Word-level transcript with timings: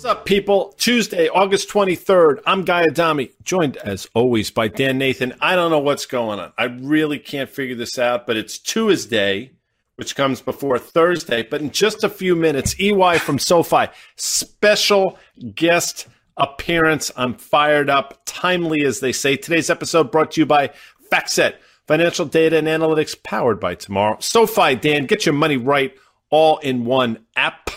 What's 0.00 0.16
up, 0.16 0.24
people? 0.24 0.74
Tuesday, 0.78 1.28
August 1.28 1.68
23rd. 1.68 2.40
I'm 2.46 2.64
Guy 2.64 2.84
Adami, 2.84 3.32
joined 3.42 3.76
as 3.76 4.08
always 4.14 4.50
by 4.50 4.66
Dan 4.66 4.96
Nathan. 4.96 5.34
I 5.42 5.54
don't 5.54 5.70
know 5.70 5.78
what's 5.78 6.06
going 6.06 6.40
on. 6.40 6.54
I 6.56 6.64
really 6.64 7.18
can't 7.18 7.50
figure 7.50 7.74
this 7.74 7.98
out, 7.98 8.26
but 8.26 8.38
it's 8.38 8.58
Tuesday, 8.58 9.50
which 9.96 10.16
comes 10.16 10.40
before 10.40 10.78
Thursday. 10.78 11.42
But 11.42 11.60
in 11.60 11.70
just 11.70 12.02
a 12.02 12.08
few 12.08 12.34
minutes, 12.34 12.74
EY 12.80 13.18
from 13.18 13.38
SoFi, 13.38 13.88
special 14.16 15.18
guest 15.54 16.08
appearance. 16.38 17.12
I'm 17.14 17.34
fired 17.34 17.90
up, 17.90 18.22
timely, 18.24 18.86
as 18.86 19.00
they 19.00 19.12
say. 19.12 19.36
Today's 19.36 19.68
episode 19.68 20.10
brought 20.10 20.30
to 20.30 20.40
you 20.40 20.46
by 20.46 20.70
FactSet, 21.12 21.56
financial 21.86 22.24
data 22.24 22.56
and 22.56 22.68
analytics 22.68 23.22
powered 23.22 23.60
by 23.60 23.74
tomorrow. 23.74 24.16
SoFi, 24.18 24.76
Dan, 24.76 25.04
get 25.04 25.26
your 25.26 25.34
money 25.34 25.58
right 25.58 25.94
all 26.30 26.56
in 26.56 26.86
one 26.86 27.26
app 27.36 27.68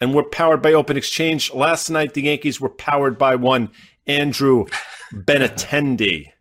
and 0.00 0.14
we're 0.14 0.24
powered 0.24 0.62
by 0.62 0.72
OpenExchange. 0.72 1.54
Last 1.54 1.90
night, 1.90 2.14
the 2.14 2.22
Yankees 2.22 2.60
were 2.60 2.68
powered 2.68 3.18
by 3.18 3.36
one 3.36 3.70
Andrew 4.06 4.66
Benintendi. 5.12 6.32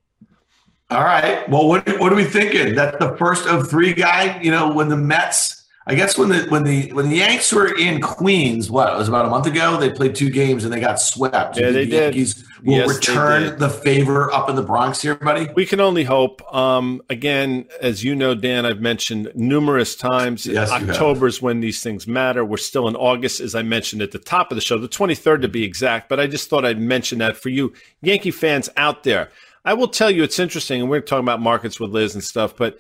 All 0.90 1.04
right. 1.04 1.48
Well, 1.50 1.68
what 1.68 1.88
what 2.00 2.14
are 2.14 2.16
we 2.16 2.26
thinking? 2.26 2.76
That's 2.76 2.98
the 3.00 3.16
first 3.18 3.48
of 3.48 3.70
three 3.70 3.94
guy. 3.94 4.40
You 4.42 4.52
know, 4.52 4.72
when 4.72 4.90
the 4.90 4.98
Mets 4.98 5.65
I 5.88 5.94
guess 5.94 6.18
when 6.18 6.30
the 6.30 6.46
when 6.50 6.64
the 6.64 6.92
when 6.94 7.10
the 7.10 7.18
Yanks 7.18 7.54
were 7.54 7.78
in 7.78 8.02
Queens, 8.02 8.72
what 8.72 8.92
it 8.92 8.98
was 8.98 9.08
about 9.08 9.26
a 9.26 9.30
month 9.30 9.46
ago, 9.46 9.78
they 9.80 9.92
played 9.92 10.16
two 10.16 10.32
games 10.32 10.64
and 10.64 10.74
they 10.74 10.80
got 10.80 11.00
swept. 11.00 11.58
Yeah, 11.58 11.70
they 11.70 11.86
the 11.86 11.92
did. 11.92 12.16
Yankees 12.16 12.44
will 12.64 12.78
Yes, 12.78 12.96
return 12.96 13.60
the 13.60 13.70
favor 13.70 14.34
up 14.34 14.50
in 14.50 14.56
the 14.56 14.64
Bronx 14.64 15.00
here, 15.04 15.14
buddy. 15.14 15.48
We 15.56 15.68
can 15.68 15.80
only 15.80 16.04
hope. 16.04 16.42
Um, 16.52 17.04
again, 17.12 17.68
as 17.82 18.04
you 18.04 18.16
know, 18.16 18.34
Dan, 18.34 18.66
I've 18.66 18.82
mentioned 18.82 19.32
numerous 19.36 19.96
times. 19.96 20.48
Yes, 20.48 20.72
have. 20.72 20.90
October's 20.90 21.40
when 21.40 21.60
these 21.60 21.84
things 21.84 22.08
matter. 22.08 22.44
We're 22.44 22.58
still 22.58 22.88
in 22.88 22.96
August, 22.96 23.40
as 23.40 23.54
I 23.54 23.62
mentioned 23.62 24.02
at 24.02 24.12
the 24.12 24.18
top 24.18 24.52
of 24.52 24.56
the 24.56 24.62
show, 24.62 24.80
the 24.80 24.90
23rd 24.90 25.44
to 25.44 25.48
be 25.48 25.64
exact. 25.64 26.10
But 26.10 26.20
I 26.20 26.26
just 26.26 26.50
thought 26.50 26.66
I'd 26.66 26.80
mention 26.80 27.20
that 27.20 27.38
for 27.38 27.50
you, 27.50 27.74
Yankee 28.02 28.32
fans 28.32 28.70
out 28.76 29.04
there. 29.04 29.30
I 29.66 29.74
will 29.74 29.88
tell 29.88 30.12
you, 30.12 30.24
it's 30.24 30.40
interesting, 30.40 30.80
and 30.80 30.90
we're 30.90 31.02
talking 31.02 31.26
about 31.26 31.42
markets 31.42 31.80
with 31.80 31.90
Liz 31.90 32.14
and 32.14 32.24
stuff. 32.24 32.56
But 32.56 32.80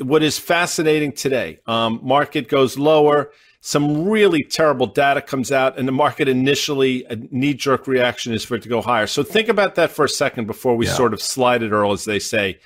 what 0.00 0.22
is 0.22 0.38
fascinating 0.38 1.12
today, 1.12 1.60
um, 1.66 2.00
market 2.02 2.48
goes 2.48 2.78
lower. 2.78 3.30
Some 3.60 4.08
really 4.08 4.42
terrible 4.42 4.86
data 4.86 5.20
comes 5.20 5.52
out, 5.52 5.78
and 5.78 5.86
the 5.86 5.92
market 5.92 6.28
initially 6.28 7.04
a 7.04 7.16
knee 7.30 7.54
jerk 7.54 7.86
reaction 7.86 8.32
is 8.32 8.44
for 8.44 8.56
it 8.56 8.62
to 8.62 8.68
go 8.68 8.80
higher. 8.80 9.06
So 9.06 9.22
think 9.22 9.48
about 9.48 9.74
that 9.76 9.90
for 9.90 10.06
a 10.06 10.08
second 10.08 10.46
before 10.46 10.74
we 10.74 10.86
Yeah. 10.86 10.94
sort 10.94 11.12
of 11.12 11.22
slide 11.22 11.62
it, 11.62 11.70
Earl, 11.70 11.92
as 11.92 12.04
they 12.06 12.18
say. 12.18 12.58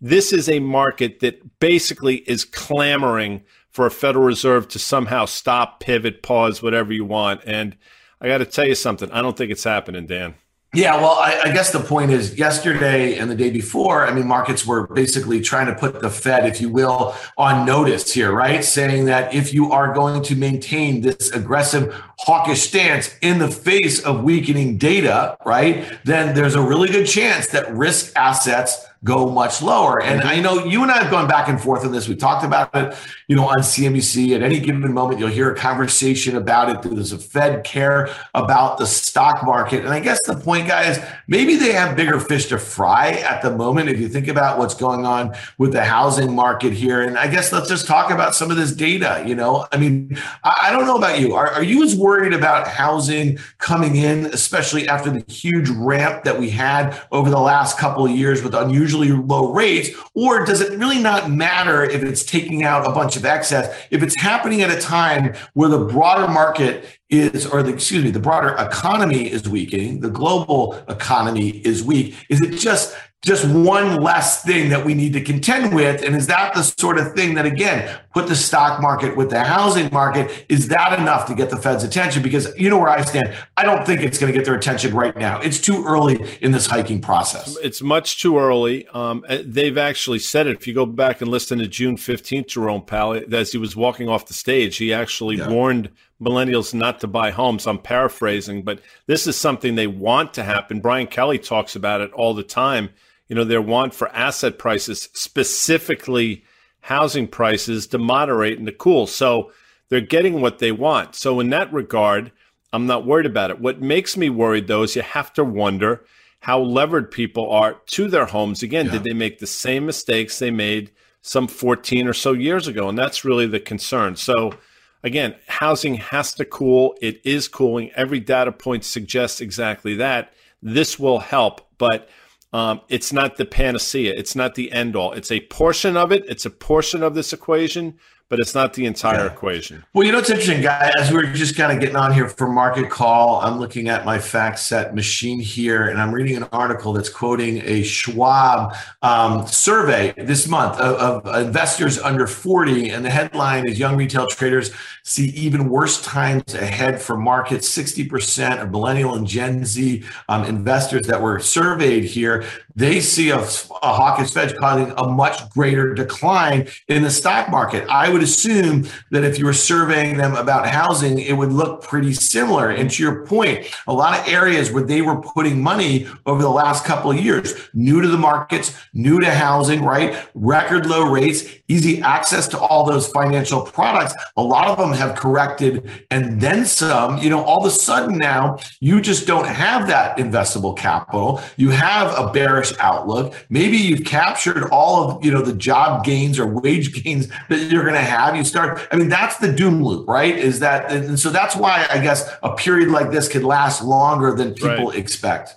This 0.00 0.32
is 0.32 0.48
a 0.48 0.58
market 0.58 1.20
that 1.20 1.60
basically 1.60 2.16
is 2.26 2.44
clamoring 2.46 3.42
for 3.70 3.86
a 3.86 3.90
Federal 3.90 4.24
Reserve 4.24 4.66
to 4.68 4.78
somehow 4.78 5.26
stop, 5.26 5.78
pivot, 5.78 6.22
pause, 6.22 6.62
whatever 6.62 6.92
you 6.92 7.04
want. 7.04 7.42
And 7.46 7.76
I 8.20 8.26
got 8.26 8.38
to 8.38 8.46
tell 8.46 8.66
you 8.66 8.74
something. 8.74 9.10
I 9.12 9.22
don't 9.22 9.36
think 9.36 9.52
it's 9.52 9.64
happening, 9.64 10.06
Dan. 10.06 10.34
Yeah, 10.72 10.94
well, 10.98 11.16
I, 11.18 11.40
I 11.46 11.52
guess 11.52 11.72
the 11.72 11.80
point 11.80 12.12
is 12.12 12.38
yesterday 12.38 13.18
and 13.18 13.28
the 13.28 13.34
day 13.34 13.50
before, 13.50 14.06
I 14.06 14.14
mean, 14.14 14.28
markets 14.28 14.64
were 14.64 14.86
basically 14.86 15.40
trying 15.40 15.66
to 15.66 15.74
put 15.74 16.00
the 16.00 16.08
Fed, 16.08 16.46
if 16.46 16.60
you 16.60 16.68
will, 16.68 17.16
on 17.36 17.66
notice 17.66 18.12
here, 18.12 18.30
right? 18.30 18.62
Saying 18.62 19.06
that 19.06 19.34
if 19.34 19.52
you 19.52 19.72
are 19.72 19.92
going 19.92 20.22
to 20.22 20.36
maintain 20.36 21.00
this 21.00 21.32
aggressive 21.32 21.92
hawkish 22.22 22.62
stance 22.62 23.14
in 23.22 23.38
the 23.38 23.48
face 23.48 24.04
of 24.04 24.22
weakening 24.22 24.76
data, 24.76 25.36
right, 25.46 25.98
then 26.04 26.34
there's 26.34 26.54
a 26.54 26.60
really 26.60 26.88
good 26.88 27.06
chance 27.06 27.48
that 27.48 27.72
risk 27.74 28.12
assets 28.14 28.86
go 29.02 29.30
much 29.30 29.62
lower. 29.62 30.02
And 30.02 30.22
I 30.22 30.40
know 30.40 30.64
you 30.64 30.82
and 30.82 30.92
I 30.92 31.02
have 31.02 31.10
gone 31.10 31.26
back 31.26 31.48
and 31.48 31.58
forth 31.60 31.86
on 31.86 31.92
this. 31.92 32.06
We 32.06 32.16
talked 32.16 32.44
about 32.44 32.74
it, 32.74 32.94
you 33.28 33.36
know, 33.36 33.48
on 33.48 33.60
CNBC. 33.60 34.34
At 34.34 34.42
any 34.42 34.60
given 34.60 34.92
moment, 34.92 35.18
you'll 35.18 35.30
hear 35.30 35.50
a 35.50 35.56
conversation 35.56 36.36
about 36.36 36.68
it. 36.68 36.94
Does 36.94 37.12
a 37.12 37.18
Fed 37.18 37.64
care 37.64 38.10
about 38.34 38.76
the 38.76 38.86
stock 38.86 39.42
market? 39.42 39.86
And 39.86 39.94
I 39.94 40.00
guess 40.00 40.18
the 40.26 40.34
point, 40.34 40.68
guys, 40.68 41.02
maybe 41.28 41.56
they 41.56 41.72
have 41.72 41.96
bigger 41.96 42.20
fish 42.20 42.46
to 42.46 42.58
fry 42.58 43.12
at 43.12 43.40
the 43.40 43.50
moment. 43.50 43.88
If 43.88 43.98
you 43.98 44.08
think 44.08 44.28
about 44.28 44.58
what's 44.58 44.74
going 44.74 45.06
on 45.06 45.34
with 45.56 45.72
the 45.72 45.84
housing 45.84 46.34
market 46.34 46.74
here, 46.74 47.00
and 47.00 47.16
I 47.16 47.26
guess 47.26 47.52
let's 47.52 47.70
just 47.70 47.86
talk 47.86 48.10
about 48.10 48.34
some 48.34 48.50
of 48.50 48.58
this 48.58 48.72
data. 48.72 49.24
You 49.26 49.34
know, 49.34 49.66
I 49.72 49.78
mean, 49.78 50.18
I, 50.44 50.64
I 50.64 50.72
don't 50.72 50.84
know 50.84 50.96
about 50.96 51.20
you. 51.20 51.34
Are, 51.34 51.50
are 51.50 51.62
you 51.62 51.82
as 51.84 51.96
worried 51.96 52.09
about 52.18 52.68
housing 52.68 53.38
coming 53.58 53.96
in, 53.96 54.26
especially 54.26 54.88
after 54.88 55.10
the 55.10 55.24
huge 55.32 55.68
ramp 55.70 56.24
that 56.24 56.38
we 56.38 56.50
had 56.50 57.00
over 57.12 57.30
the 57.30 57.38
last 57.38 57.78
couple 57.78 58.04
of 58.04 58.10
years 58.10 58.42
with 58.42 58.54
unusually 58.54 59.10
low 59.10 59.52
rates? 59.52 59.90
Or 60.14 60.44
does 60.44 60.60
it 60.60 60.78
really 60.78 61.00
not 61.00 61.30
matter 61.30 61.82
if 61.82 62.02
it's 62.02 62.24
taking 62.24 62.64
out 62.64 62.86
a 62.86 62.92
bunch 62.92 63.16
of 63.16 63.24
excess? 63.24 63.74
If 63.90 64.02
it's 64.02 64.16
happening 64.16 64.62
at 64.62 64.70
a 64.70 64.80
time 64.80 65.34
where 65.54 65.68
the 65.68 65.84
broader 65.84 66.30
market 66.30 66.84
is, 67.10 67.46
or 67.46 67.62
the, 67.62 67.72
excuse 67.72 68.04
me, 68.04 68.10
the 68.10 68.20
broader 68.20 68.54
economy 68.58 69.30
is 69.30 69.48
weakening, 69.48 70.00
the 70.00 70.10
global 70.10 70.74
economy 70.88 71.50
is 71.64 71.82
weak, 71.82 72.14
is 72.28 72.40
it 72.40 72.56
just 72.58 72.96
just 73.22 73.46
one 73.46 73.96
less 73.96 74.42
thing 74.42 74.70
that 74.70 74.82
we 74.82 74.94
need 74.94 75.12
to 75.12 75.20
contend 75.20 75.74
with? 75.74 76.02
And 76.02 76.16
is 76.16 76.26
that 76.28 76.54
the 76.54 76.62
sort 76.62 76.96
of 76.96 77.12
thing 77.12 77.34
that, 77.34 77.44
again, 77.44 78.00
put 78.14 78.28
the 78.28 78.34
stock 78.34 78.80
market 78.80 79.14
with 79.14 79.28
the 79.28 79.44
housing 79.44 79.92
market? 79.92 80.46
Is 80.48 80.68
that 80.68 80.98
enough 80.98 81.26
to 81.26 81.34
get 81.34 81.50
the 81.50 81.58
Fed's 81.58 81.84
attention? 81.84 82.22
Because 82.22 82.56
you 82.58 82.70
know 82.70 82.78
where 82.78 82.88
I 82.88 83.02
stand. 83.02 83.34
I 83.58 83.64
don't 83.64 83.84
think 83.84 84.00
it's 84.00 84.18
going 84.18 84.32
to 84.32 84.38
get 84.38 84.46
their 84.46 84.54
attention 84.54 84.94
right 84.94 85.14
now. 85.14 85.38
It's 85.40 85.60
too 85.60 85.84
early 85.86 86.18
in 86.40 86.52
this 86.52 86.64
hiking 86.64 87.02
process. 87.02 87.58
It's 87.62 87.82
much 87.82 88.22
too 88.22 88.38
early. 88.38 88.86
Um, 88.88 89.22
uh, 89.28 89.40
they've 89.44 89.76
actually 89.76 90.20
said 90.20 90.46
it. 90.46 90.56
If 90.56 90.66
you 90.66 90.72
go 90.72 90.86
back 90.86 91.20
and 91.20 91.30
listen 91.30 91.58
to 91.58 91.68
June 91.68 91.98
15th, 91.98 92.46
Jerome 92.46 92.80
Powell, 92.86 93.20
as 93.34 93.52
he 93.52 93.58
was 93.58 93.76
walking 93.76 94.08
off 94.08 94.28
the 94.28 94.34
stage, 94.34 94.78
he 94.78 94.94
actually 94.94 95.36
Yeah. 95.36 95.50
warned 95.50 95.90
millennials 96.20 96.74
not 96.74 97.00
to 97.00 97.06
buy 97.06 97.30
homes. 97.30 97.66
I'm 97.66 97.78
paraphrasing, 97.78 98.62
but 98.62 98.80
this 99.06 99.26
is 99.26 99.36
something 99.36 99.74
they 99.74 99.86
want 99.86 100.34
to 100.34 100.42
happen. 100.44 100.80
Brian 100.80 101.06
Kelly 101.06 101.38
talks 101.38 101.74
about 101.76 102.00
it 102.00 102.12
all 102.12 102.34
the 102.34 102.42
time. 102.42 102.90
You 103.28 103.36
know, 103.36 103.44
their 103.44 103.62
want 103.62 103.94
for 103.94 104.08
asset 104.10 104.58
prices, 104.58 105.08
specifically 105.14 106.44
housing 106.80 107.26
prices, 107.28 107.86
to 107.88 107.98
moderate 107.98 108.58
and 108.58 108.66
to 108.66 108.72
cool. 108.72 109.06
So 109.06 109.52
they're 109.88 110.00
getting 110.00 110.40
what 110.40 110.58
they 110.58 110.72
want. 110.72 111.14
So, 111.14 111.40
in 111.40 111.50
that 111.50 111.72
regard, 111.72 112.32
I'm 112.72 112.86
not 112.86 113.04
worried 113.06 113.26
about 113.26 113.50
it. 113.50 113.60
What 113.60 113.80
makes 113.80 114.16
me 114.16 114.30
worried, 114.30 114.68
though, 114.68 114.82
is 114.84 114.94
you 114.96 115.02
have 115.02 115.32
to 115.34 115.44
wonder 115.44 116.04
how 116.40 116.60
levered 116.60 117.10
people 117.10 117.50
are 117.50 117.74
to 117.86 118.08
their 118.08 118.26
homes. 118.26 118.62
Again, 118.62 118.86
Yeah. 118.86 118.92
did 118.92 119.04
they 119.04 119.12
make 119.12 119.38
the 119.40 119.46
same 119.46 119.84
mistakes 119.84 120.38
they 120.38 120.50
made 120.50 120.90
some 121.22 121.48
14 121.48 122.06
or 122.06 122.14
so 122.14 122.32
years 122.32 122.66
ago? 122.68 122.88
And 122.88 122.96
that's 122.96 123.24
really 123.24 123.46
the 123.46 123.60
concern. 123.60 124.16
So, 124.16 124.54
again, 125.02 125.36
housing 125.48 125.94
has 125.94 126.34
to 126.34 126.44
cool. 126.44 126.94
It 127.00 127.20
is 127.24 127.48
cooling. 127.48 127.90
Every 127.94 128.20
data 128.20 128.52
point 128.52 128.84
suggests 128.84 129.40
exactly 129.40 129.94
that. 129.96 130.32
This 130.62 130.98
will 130.98 131.20
help, 131.20 131.62
but 131.78 132.08
um, 132.52 132.80
it's 132.88 133.12
not 133.12 133.36
the 133.36 133.44
panacea. 133.44 134.12
It's 134.14 134.34
not 134.34 134.54
the 134.54 134.72
end 134.72 134.96
all. 134.96 135.12
It's 135.12 135.30
a 135.30 135.40
portion 135.40 135.96
of 135.96 136.12
it. 136.12 136.24
It's 136.28 136.44
a 136.44 136.50
portion 136.50 137.02
of 137.02 137.14
this 137.14 137.32
equation, 137.32 137.98
but 138.30 138.38
it's 138.38 138.54
not 138.54 138.74
the 138.74 138.86
entire 138.86 139.24
Yeah. 139.24 139.32
equation. 139.32 139.84
Well, 139.92 140.06
you 140.06 140.12
know, 140.12 140.18
what's 140.18 140.30
interesting, 140.30 140.62
guys. 140.62 140.92
As 140.96 141.10
we 141.12 141.18
are 141.18 141.32
just 141.32 141.56
kind 141.56 141.72
of 141.72 141.80
getting 141.80 141.96
on 141.96 142.12
here 142.14 142.28
for 142.28 142.48
market 142.48 142.88
call, 142.88 143.40
I'm 143.40 143.58
looking 143.58 143.88
at 143.88 144.04
my 144.06 144.18
FactSet 144.18 144.94
machine 144.94 145.40
here, 145.40 145.88
and 145.88 146.00
I'm 146.00 146.12
reading 146.12 146.36
an 146.36 146.44
article 146.52 146.92
that's 146.92 147.08
quoting 147.08 147.60
a 147.64 147.82
Schwab 147.82 148.74
um, 149.02 149.46
survey 149.48 150.14
this 150.16 150.46
month 150.46 150.78
of, 150.78 151.24
of 151.26 151.44
investors 151.44 151.98
under 151.98 152.28
40. 152.28 152.90
And 152.90 153.04
the 153.04 153.10
headline 153.10 153.68
is 153.68 153.78
Young 153.80 153.96
Retail 153.96 154.28
Traders 154.28 154.70
See 155.02 155.30
Even 155.30 155.68
Worse 155.68 156.00
Times 156.04 156.54
Ahead 156.54 157.02
for 157.02 157.16
Markets. 157.16 157.68
60% 157.76 158.62
of 158.62 158.70
millennial 158.70 159.16
and 159.16 159.26
Gen 159.26 159.64
Z 159.64 160.04
um, 160.28 160.44
investors 160.44 161.06
that 161.08 161.20
were 161.20 161.40
surveyed 161.40 162.04
here, 162.04 162.44
they 162.76 163.00
see 163.00 163.30
a, 163.30 163.38
a 163.38 163.92
hawkish 163.92 164.30
Fed 164.30 164.56
causing 164.58 164.92
a 164.96 165.08
much 165.08 165.50
greater 165.50 165.92
decline 165.94 166.68
in 166.86 167.02
the 167.02 167.10
stock 167.10 167.50
market. 167.50 167.88
I 167.88 168.08
would 168.08 168.19
assume 168.22 168.86
that 169.10 169.24
if 169.24 169.38
you 169.38 169.44
were 169.44 169.52
surveying 169.52 170.16
them 170.16 170.34
about 170.34 170.66
housing, 170.66 171.18
it 171.18 171.34
would 171.34 171.52
look 171.52 171.82
pretty 171.82 172.12
similar. 172.12 172.70
And 172.70 172.90
to 172.90 173.02
your 173.02 173.26
point, 173.26 173.66
a 173.86 173.92
lot 173.92 174.18
of 174.18 174.32
areas 174.32 174.70
where 174.70 174.82
they 174.82 175.02
were 175.02 175.20
putting 175.20 175.62
money 175.62 176.06
over 176.26 176.42
the 176.42 176.50
last 176.50 176.84
couple 176.84 177.10
of 177.10 177.18
years, 177.18 177.54
new 177.74 178.00
to 178.00 178.08
the 178.08 178.18
markets, 178.18 178.76
new 178.92 179.20
to 179.20 179.30
housing, 179.30 179.82
right? 179.82 180.16
Record 180.34 180.86
low 180.86 181.10
rates, 181.10 181.44
easy 181.68 182.00
access 182.02 182.48
to 182.48 182.58
all 182.58 182.84
those 182.84 183.08
financial 183.08 183.62
products. 183.62 184.14
A 184.36 184.42
lot 184.42 184.68
of 184.68 184.78
them 184.78 184.92
have 184.92 185.16
corrected 185.16 185.90
and 186.10 186.40
then 186.40 186.64
some. 186.64 187.18
You 187.18 187.30
know, 187.30 187.42
all 187.42 187.60
of 187.60 187.66
a 187.66 187.70
sudden 187.70 188.16
now, 188.16 188.58
you 188.80 189.00
just 189.00 189.26
don't 189.26 189.46
have 189.46 189.86
that 189.88 190.18
investable 190.18 190.76
capital. 190.76 191.40
You 191.56 191.70
have 191.70 192.16
a 192.18 192.32
bearish 192.32 192.72
outlook. 192.78 193.34
Maybe 193.48 193.76
you've 193.76 194.04
captured 194.04 194.68
all 194.70 195.10
of, 195.10 195.24
you 195.24 195.30
know, 195.30 195.42
the 195.42 195.52
job 195.52 196.04
gains 196.04 196.38
or 196.38 196.46
wage 196.46 196.92
gains 197.02 197.28
that 197.48 197.70
you're 197.70 197.82
going 197.82 197.94
to 197.94 198.00
have. 198.10 198.36
You 198.36 198.44
start, 198.44 198.86
I 198.92 198.96
mean, 198.96 199.08
that's 199.08 199.36
the 199.38 199.50
doom 199.52 199.82
loop, 199.82 200.06
right? 200.08 200.36
Is 200.36 200.60
that, 200.60 200.90
and 200.92 201.18
so 201.18 201.30
that's 201.30 201.56
why 201.56 201.86
I 201.90 201.98
guess 202.00 202.28
a 202.42 202.54
period 202.54 202.90
like 202.90 203.10
this 203.10 203.28
could 203.28 203.44
last 203.44 203.82
longer 203.82 204.34
than 204.34 204.54
people 204.54 204.88
Right. 204.90 204.98
expect. 204.98 205.54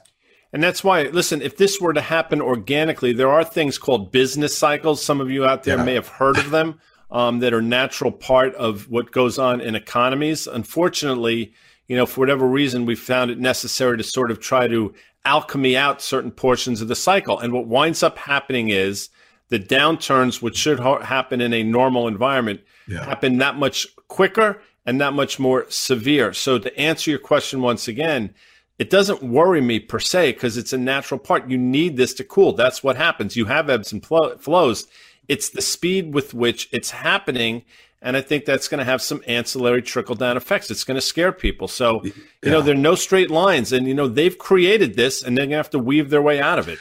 And 0.53 0.63
that's 0.63 0.83
why, 0.83 1.03
listen, 1.03 1.41
if 1.41 1.57
this 1.57 1.81
were 1.81 1.93
to 1.93 2.01
happen 2.01 2.39
organically, 2.39 3.11
there 3.11 3.29
are 3.29 3.43
things 3.43 3.77
called 3.77 4.11
business 4.11 4.55
cycles. 4.57 5.03
Some 5.03 5.19
of 5.19 5.31
you 5.31 5.45
out 5.45 5.63
there 5.63 5.77
Yeah. 5.77 5.83
may 5.83 5.95
have 5.95 6.07
heard 6.07 6.37
of 6.37 6.51
them 6.51 6.79
um, 7.09 7.39
that 7.39 7.53
are 7.53 7.61
natural 7.61 8.11
part 8.11 8.53
of 8.55 8.89
what 8.89 9.11
goes 9.11 9.37
on 9.39 9.61
in 9.61 9.75
economies. 9.75 10.47
Unfortunately, 10.47 11.35
you 11.37 11.51
you 11.87 11.97
know, 11.97 12.05
for 12.05 12.21
whatever 12.21 12.47
reason, 12.47 12.85
we 12.85 12.95
found 12.95 13.29
it 13.29 13.37
necessary 13.39 13.97
to 13.97 14.03
sort 14.03 14.31
of 14.31 14.39
try 14.39 14.67
to 14.67 14.93
alchemy 15.25 15.75
out 15.77 16.01
certain 16.01 16.31
portions 16.31 16.81
of 16.81 16.87
the 16.87 16.95
cycle. 16.95 17.37
And 17.37 17.51
what 17.51 17.67
winds 17.67 18.01
up 18.01 18.17
happening 18.17 18.69
is 18.69 19.09
the 19.53 19.59
downturns, 19.59 20.41
which 20.41 20.57
should 20.57 20.79
ha- 20.79 21.03
happen 21.03 21.39
in 21.39 21.53
a 21.53 21.61
normal 21.61 22.07
environment, 22.07 22.59
yeah. 22.87 23.05
happen 23.05 23.37
that 23.37 23.55
much 23.55 23.85
quicker 24.07 24.59
and 24.83 24.99
that 24.99 25.13
much 25.13 25.37
more 25.37 25.67
severe. 25.69 26.33
So 26.33 26.57
to 26.57 26.75
answer 26.75 27.11
your 27.11 27.19
question 27.19 27.61
once 27.61 27.87
again, 27.87 28.33
it 28.79 28.89
doesn't 28.89 29.21
worry 29.21 29.61
me 29.61 29.79
per 29.79 29.99
se 29.99 30.31
because 30.31 30.57
it's 30.57 30.73
a 30.73 30.77
natural 30.79 31.19
part. 31.19 31.51
You 31.51 31.59
need 31.59 31.97
this 31.97 32.15
to 32.15 32.23
cool. 32.23 32.53
That's 32.53 32.83
what 32.83 32.97
happens. 32.97 33.35
You 33.35 33.45
have 33.45 33.69
ebbs 33.69 33.93
and 33.93 34.03
flow- 34.03 34.37
flows. 34.37 34.87
It's 35.27 35.49
the 35.49 35.61
speed 35.61 36.15
with 36.15 36.33
which 36.33 36.67
it's 36.71 36.89
happening. 36.89 37.63
And 38.01 38.17
I 38.17 38.21
think 38.21 38.45
that's 38.45 38.67
going 38.67 38.79
to 38.79 38.85
have 38.85 39.03
some 39.03 39.21
ancillary 39.27 39.83
trickle 39.83 40.15
down 40.15 40.35
effects. 40.35 40.71
It's 40.71 40.83
going 40.83 40.95
to 40.95 41.01
scare 41.01 41.31
people. 41.31 41.67
So, 41.67 42.03
you 42.03 42.13
yeah. 42.41 42.53
know, 42.53 42.61
there 42.63 42.73
are 42.73 42.77
no 42.77 42.95
straight 42.95 43.29
lines. 43.29 43.71
And, 43.71 43.87
you 43.87 43.93
know, 43.93 44.07
they've 44.07 44.35
created 44.35 44.95
this 44.95 45.21
and 45.21 45.37
they're 45.37 45.45
going 45.45 45.51
to 45.51 45.57
have 45.57 45.69
to 45.69 45.79
weave 45.79 46.09
their 46.09 46.23
way 46.23 46.41
out 46.41 46.57
of 46.57 46.67
it. 46.67 46.79